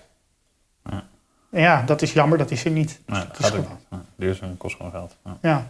Ja. 0.90 1.04
Ja, 1.50 1.82
dat 1.82 2.02
is 2.02 2.12
jammer, 2.12 2.38
dat 2.38 2.50
is 2.50 2.64
er 2.64 2.70
niet. 2.70 3.00
Nee, 3.06 3.18
Dat 3.20 3.28
gaat 3.32 3.46
ook 3.46 3.64
gewoon- 3.64 3.68
niet. 3.70 3.86
Ja, 3.90 4.00
duurzaam 4.16 4.56
kost 4.56 4.76
gewoon 4.76 4.92
geld. 4.92 5.16
Ja. 5.24 5.36
Ja. 5.42 5.66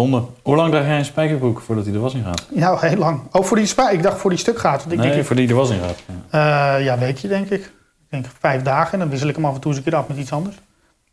Zonde. 0.00 0.22
Hoe 0.42 0.56
lang 0.56 0.70
draag 0.70 0.84
jij 0.86 0.98
een 0.98 1.04
spijkerbroek 1.04 1.60
voordat 1.60 1.84
hij 1.84 1.92
de 1.92 1.98
was 1.98 2.14
in 2.14 2.24
gaat? 2.24 2.46
Nou, 2.50 2.86
heel 2.86 2.96
lang. 2.96 3.22
Ook 3.30 3.44
voor 3.44 3.56
die 3.56 3.66
spa. 3.66 3.90
Ik 3.90 4.02
dacht 4.02 4.18
voor 4.18 4.30
die 4.30 4.38
stuk 4.38 4.58
gaat. 4.58 4.78
Want 4.80 4.92
ik 4.92 4.98
nee, 4.98 5.10
denk, 5.10 5.24
voor 5.24 5.36
die 5.36 5.46
de 5.46 5.54
was 5.54 5.70
in 5.70 5.80
gaat. 5.80 5.98
Ja. 6.30 6.76
eh, 6.78 6.84
ja, 6.84 6.98
weet 6.98 7.20
je, 7.20 7.28
denk 7.28 7.48
ik. 7.50 7.60
Ik 7.62 7.70
denk 8.08 8.26
vijf 8.38 8.62
dagen. 8.62 8.92
En 8.92 8.98
dan 8.98 9.08
wissel 9.08 9.28
ik 9.28 9.36
hem 9.36 9.44
af 9.44 9.54
en 9.54 9.60
toe 9.60 9.70
eens 9.70 9.78
een 9.78 9.84
keer 9.90 9.96
af 9.96 10.08
met 10.08 10.16
iets 10.16 10.32
anders. 10.32 10.56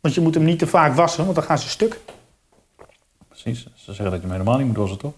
Want 0.00 0.14
je 0.14 0.20
moet 0.20 0.34
hem 0.34 0.44
niet 0.44 0.58
te 0.58 0.66
vaak 0.66 0.94
wassen, 0.94 1.22
want 1.24 1.34
dan 1.36 1.44
gaan 1.44 1.58
ze 1.58 1.68
stuk. 1.68 1.98
Precies. 3.28 3.62
Ze 3.74 3.92
zeggen 3.92 4.04
dat 4.04 4.14
je 4.14 4.20
hem 4.20 4.30
helemaal 4.30 4.58
niet 4.58 4.66
moet 4.66 4.76
wassen, 4.76 4.98
toch? 4.98 5.12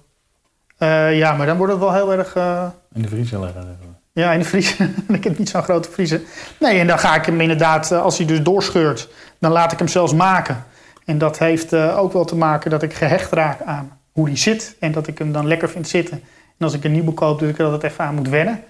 Eh, 0.78 1.18
ja, 1.18 1.32
maar 1.32 1.46
dan 1.46 1.56
wordt 1.56 1.72
het 1.72 1.82
wel 1.82 1.92
heel 1.92 2.12
erg... 2.12 2.34
eh, 2.36 2.66
In 2.94 3.02
de 3.02 3.08
vriezer 3.08 3.40
leggen. 3.40 3.78
Ja, 4.12 4.32
in 4.32 4.38
de 4.38 4.44
vriezer. 4.44 4.90
ik 5.08 5.24
heb 5.24 5.38
niet 5.38 5.48
zo'n 5.48 5.62
grote 5.62 5.90
vriezer. 5.90 6.20
Nee, 6.60 6.78
en 6.80 6.86
dan 6.86 6.98
ga 6.98 7.14
ik 7.14 7.24
hem 7.26 7.40
inderdaad, 7.40 7.92
als 7.92 8.16
hij 8.16 8.26
dus 8.26 8.42
doorscheurt, 8.42 9.08
dan 9.38 9.52
laat 9.52 9.72
ik 9.72 9.78
hem 9.78 9.88
zelfs 9.88 10.14
maken. 10.14 10.64
En 11.04 11.18
dat 11.18 11.38
heeft 11.38 11.72
eh, 11.72 11.98
ook 11.98 12.12
wel 12.12 12.24
te 12.24 12.36
maken 12.36 12.70
dat 12.70 12.82
ik 12.82 12.94
gehecht 12.94 13.32
raak 13.32 13.62
aan 13.62 13.98
hoe 14.12 14.26
die 14.26 14.36
zit. 14.36 14.76
En 14.80 14.92
dat 14.92 15.06
ik 15.06 15.18
hem 15.18 15.32
dan 15.32 15.46
lekker 15.46 15.70
vind 15.70 15.88
zitten. 15.88 16.22
En 16.58 16.64
als 16.64 16.74
ik 16.74 16.84
een 16.84 16.92
nieuwe 16.92 17.12
koop, 17.12 17.38
dat 17.38 17.48
ik 17.48 17.58
er 17.58 17.64
altijd 17.64 17.92
even 17.92 18.04
aan 18.04 18.14
moet 18.14 18.28
wennen. 18.28 18.62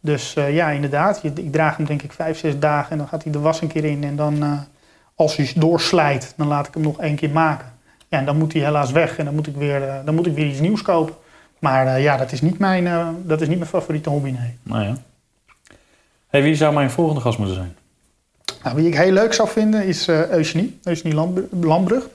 Dus 0.00 0.36
eh, 0.36 0.54
ja, 0.54 0.70
inderdaad. 0.70 1.20
Ik 1.22 1.52
draag 1.52 1.76
hem 1.76 1.86
denk 1.86 2.02
ik 2.02 2.12
vijf, 2.12 2.38
zes 2.38 2.58
dagen 2.58 2.90
en 2.90 2.98
dan 2.98 3.08
gaat 3.08 3.22
hij 3.22 3.32
de 3.32 3.38
was 3.38 3.60
een 3.60 3.68
keer 3.68 3.84
in. 3.84 4.04
En 4.04 4.16
dan, 4.16 4.42
eh, 4.42 4.52
als 5.14 5.36
hij 5.36 5.52
doorslijt, 5.56 6.34
dan 6.36 6.46
laat 6.46 6.66
ik 6.66 6.74
hem 6.74 6.82
nog 6.82 7.00
één 7.00 7.16
keer 7.16 7.30
maken. 7.30 7.72
Ja, 8.08 8.18
en 8.18 8.24
dan 8.24 8.36
moet 8.36 8.52
hij 8.52 8.62
helaas 8.62 8.92
weg 8.92 9.18
en 9.18 9.24
dan 9.24 9.34
moet 9.34 9.46
ik 9.46 9.56
weer, 9.56 10.02
dan 10.04 10.14
moet 10.14 10.26
ik 10.26 10.34
weer 10.34 10.46
iets 10.46 10.60
nieuws 10.60 10.82
kopen. 10.82 11.14
Maar 11.58 12.00
ja, 12.00 12.16
dat 12.16 12.32
is, 12.32 12.40
niet 12.40 12.58
mijn, 12.58 13.14
dat 13.22 13.40
is 13.40 13.48
niet 13.48 13.58
mijn 13.58 13.70
favoriete 13.70 14.10
hobby, 14.10 14.30
nee. 14.30 14.58
Nou 14.62 14.84
ja. 14.84 14.94
Hey, 16.26 16.42
wie 16.42 16.54
zou 16.54 16.74
mijn 16.74 16.90
volgende 16.90 17.20
gast 17.20 17.38
moeten 17.38 17.56
zijn? 17.56 17.76
Nou, 18.62 18.76
wie 18.76 18.86
ik 18.86 18.94
heel 18.96 19.12
leuk 19.12 19.32
zou 19.34 19.48
vinden 19.48 19.86
is 19.86 20.08
eh 20.08 20.30
Eugenie, 20.30 20.78
Eugenie 20.82 21.14
Lamb- 21.14 21.64
Lambrug. 21.64 22.08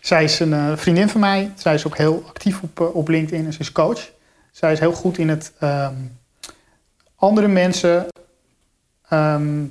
Zij 0.00 0.24
is 0.24 0.40
een 0.40 0.52
eh, 0.52 0.76
vriendin 0.76 1.08
van 1.08 1.20
mij. 1.20 1.52
Zij 1.56 1.74
is 1.74 1.86
ook 1.86 1.96
heel 1.96 2.24
actief 2.28 2.62
op, 2.62 2.80
eh, 2.80 2.94
op 2.94 3.08
LinkedIn 3.08 3.46
en 3.46 3.52
ze 3.52 3.60
is 3.60 3.72
coach. 3.72 4.10
Zij 4.50 4.72
is 4.72 4.78
heel 4.78 4.92
goed 4.92 5.18
in 5.18 5.28
het 5.28 5.52
ehm, 5.58 5.94
andere 7.16 7.48
mensen 7.48 8.06
ehm, 9.08 9.62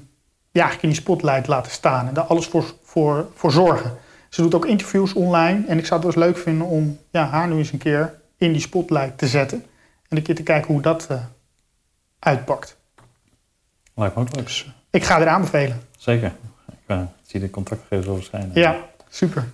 ja, 0.52 0.62
eigenlijk 0.62 0.82
in 0.84 0.90
die 0.90 0.98
spotlight 0.98 1.48
laten 1.48 1.72
staan 1.72 2.08
en 2.08 2.14
daar 2.14 2.24
alles 2.24 2.46
voor, 2.48 2.74
voor, 2.84 3.28
voor 3.36 3.52
zorgen. 3.52 3.98
Ze 4.30 4.42
doet 4.42 4.56
ook 4.56 4.66
interviews 4.66 5.14
online 5.14 5.68
en 5.68 5.78
ik 5.78 5.86
zou 5.86 6.02
het 6.06 6.16
wel 6.16 6.24
eens 6.26 6.34
leuk 6.34 6.44
vinden 6.44 6.68
om 6.68 7.00
ja, 7.12 7.26
haar 7.26 7.48
nu 7.48 7.58
eens 7.58 7.72
een 7.72 7.78
keer 7.78 8.20
in 8.38 8.52
die 8.52 8.62
spotlight 8.62 9.18
te 9.18 9.28
zetten. 9.28 9.66
En 10.08 10.18
een 10.18 10.24
keer 10.24 10.36
te 10.36 10.44
kijken 10.44 10.74
hoe 10.74 10.82
dat 10.82 11.08
uitpakt. 12.20 12.78
Lijkt 13.96 14.16
me 14.16 14.22
ook 14.22 14.36
leuk. 14.36 14.66
Ik 14.94 15.04
ga 15.04 15.22
er 15.22 15.28
aanbevelen. 15.28 15.82
Zeker. 15.98 16.32
Ik 16.68 16.78
eh, 16.86 17.02
zie 17.22 17.40
de 17.40 17.50
contactgegevens 17.50 18.08
al 18.08 18.16
verschijnen. 18.16 18.52
Ja, 18.54 18.76
super. 19.10 19.46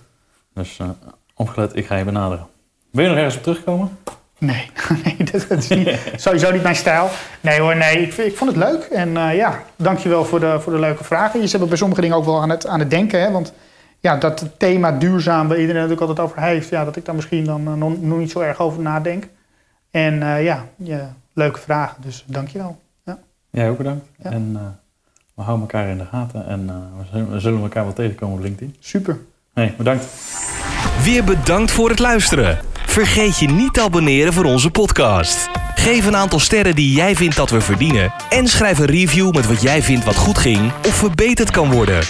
Dus 0.54 0.78
eh 0.78 0.88
opgelet, 1.34 1.76
ik 1.76 1.86
ga 1.86 1.96
je 1.96 2.04
benaderen. 2.04 2.46
Wil 2.90 3.02
je 3.02 3.08
nog 3.08 3.18
ergens 3.18 3.36
op 3.36 3.42
terugkomen? 3.42 3.98
Nee, 4.38 4.70
nee 5.04 5.16
dat, 5.16 5.46
dat 5.48 5.58
is 5.58 5.68
niet, 5.68 5.98
sowieso 6.16 6.52
niet 6.52 6.62
mijn 6.62 6.76
stijl. 6.76 7.08
Nee 7.40 7.60
hoor, 7.60 7.76
nee, 7.76 7.98
ik, 7.98 8.16
ik 8.16 8.36
vond 8.36 8.50
het 8.50 8.58
leuk. 8.58 8.82
En 8.82 9.16
eh, 9.16 9.36
ja, 9.36 9.62
dankjewel 9.76 10.24
voor 10.24 10.40
de, 10.40 10.60
voor 10.60 10.72
de 10.72 10.78
leuke 10.78 11.04
vragen. 11.04 11.48
Je 11.48 11.58
me 11.58 11.66
bij 11.66 11.76
sommige 11.76 12.00
dingen 12.00 12.16
ook 12.16 12.24
wel 12.24 12.42
aan 12.42 12.50
het, 12.50 12.66
aan 12.66 12.78
het 12.78 12.90
denken. 12.90 13.20
Hè? 13.20 13.30
Want 13.30 13.52
ja, 14.00 14.16
dat 14.16 14.44
thema 14.56 14.92
duurzaam, 14.92 15.48
waar 15.48 15.60
iedereen 15.60 15.82
het 15.82 15.92
ook 15.92 16.00
altijd 16.00 16.20
over 16.20 16.42
heeft... 16.42 16.68
Ja, 16.68 16.84
dat 16.84 16.96
ik 16.96 17.04
daar 17.04 17.14
misschien 17.14 17.44
dan 17.44 17.78
nog, 17.78 18.00
nog 18.00 18.18
niet 18.18 18.30
zo 18.30 18.40
erg 18.40 18.58
over 18.60 18.82
nadenk. 18.82 19.26
En 19.90 20.42
ja, 20.42 20.64
ja, 20.76 21.14
leuke 21.32 21.60
vragen, 21.60 22.02
dus 22.02 22.24
dankjewel. 22.26 22.80
Ja. 23.04 23.18
Jij 23.50 23.70
ook 23.70 23.76
bedankt. 23.76 24.06
Ja. 24.22 24.30
En 24.30 24.79
we 25.40 25.46
houden 25.46 25.68
elkaar 25.68 25.88
in 25.88 25.98
de 25.98 26.04
gaten. 26.10 26.46
En 26.46 26.68
eh, 26.68 26.74
we, 26.98 27.04
zullen, 27.10 27.32
we 27.32 27.40
zullen 27.40 27.62
elkaar 27.62 27.84
wel 27.84 27.92
tegenkomen 27.92 28.36
op 28.36 28.42
LinkedIn. 28.42 28.76
Super. 28.78 29.18
Hey, 29.54 29.74
bedankt. 29.76 30.04
Weer 31.02 31.24
bedankt 31.24 31.70
voor 31.70 31.88
het 31.88 31.98
luisteren. 31.98 32.58
Vergeet 32.86 33.38
je 33.38 33.48
niet 33.48 33.74
te 33.74 33.82
abonneren 33.82 34.32
voor 34.32 34.44
onze 34.44 34.70
podcast. 34.70 35.48
Geef 35.74 36.06
een 36.06 36.16
aantal 36.16 36.38
sterren 36.38 36.74
die 36.74 36.92
jij 36.92 37.16
vindt 37.16 37.36
dat 37.36 37.50
we 37.50 37.60
verdienen. 37.60 38.12
En 38.30 38.48
schrijf 38.48 38.78
een 38.78 38.86
review 38.86 39.34
met 39.34 39.46
wat 39.46 39.62
jij 39.62 39.82
vindt 39.82 40.04
wat 40.04 40.16
goed 40.16 40.38
ging 40.38 40.72
of 40.86 40.94
verbeterd 40.94 41.50
kan 41.50 41.72
worden. 41.72 42.02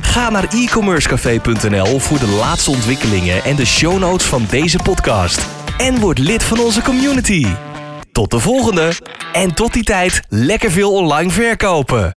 Ga 0.00 0.30
naar 0.30 0.44
e-commercecafé.nl 0.54 1.98
voor 1.98 2.18
de 2.18 2.36
laatste 2.40 2.70
ontwikkelingen 2.70 3.44
en 3.44 3.56
de 3.56 3.66
show 3.66 3.98
notes 3.98 4.26
van 4.26 4.46
deze 4.50 4.78
podcast. 4.82 5.46
En 5.78 6.00
word 6.00 6.18
lid 6.18 6.42
van 6.42 6.58
onze 6.58 6.82
community. 6.82 7.46
Tot 8.12 8.30
de 8.30 8.38
volgende. 8.38 8.92
En 9.32 9.54
tot 9.54 9.72
die 9.72 9.84
tijd 9.84 10.22
lekker 10.28 10.70
veel 10.70 10.92
online 10.92 11.30
verkopen. 11.30 12.16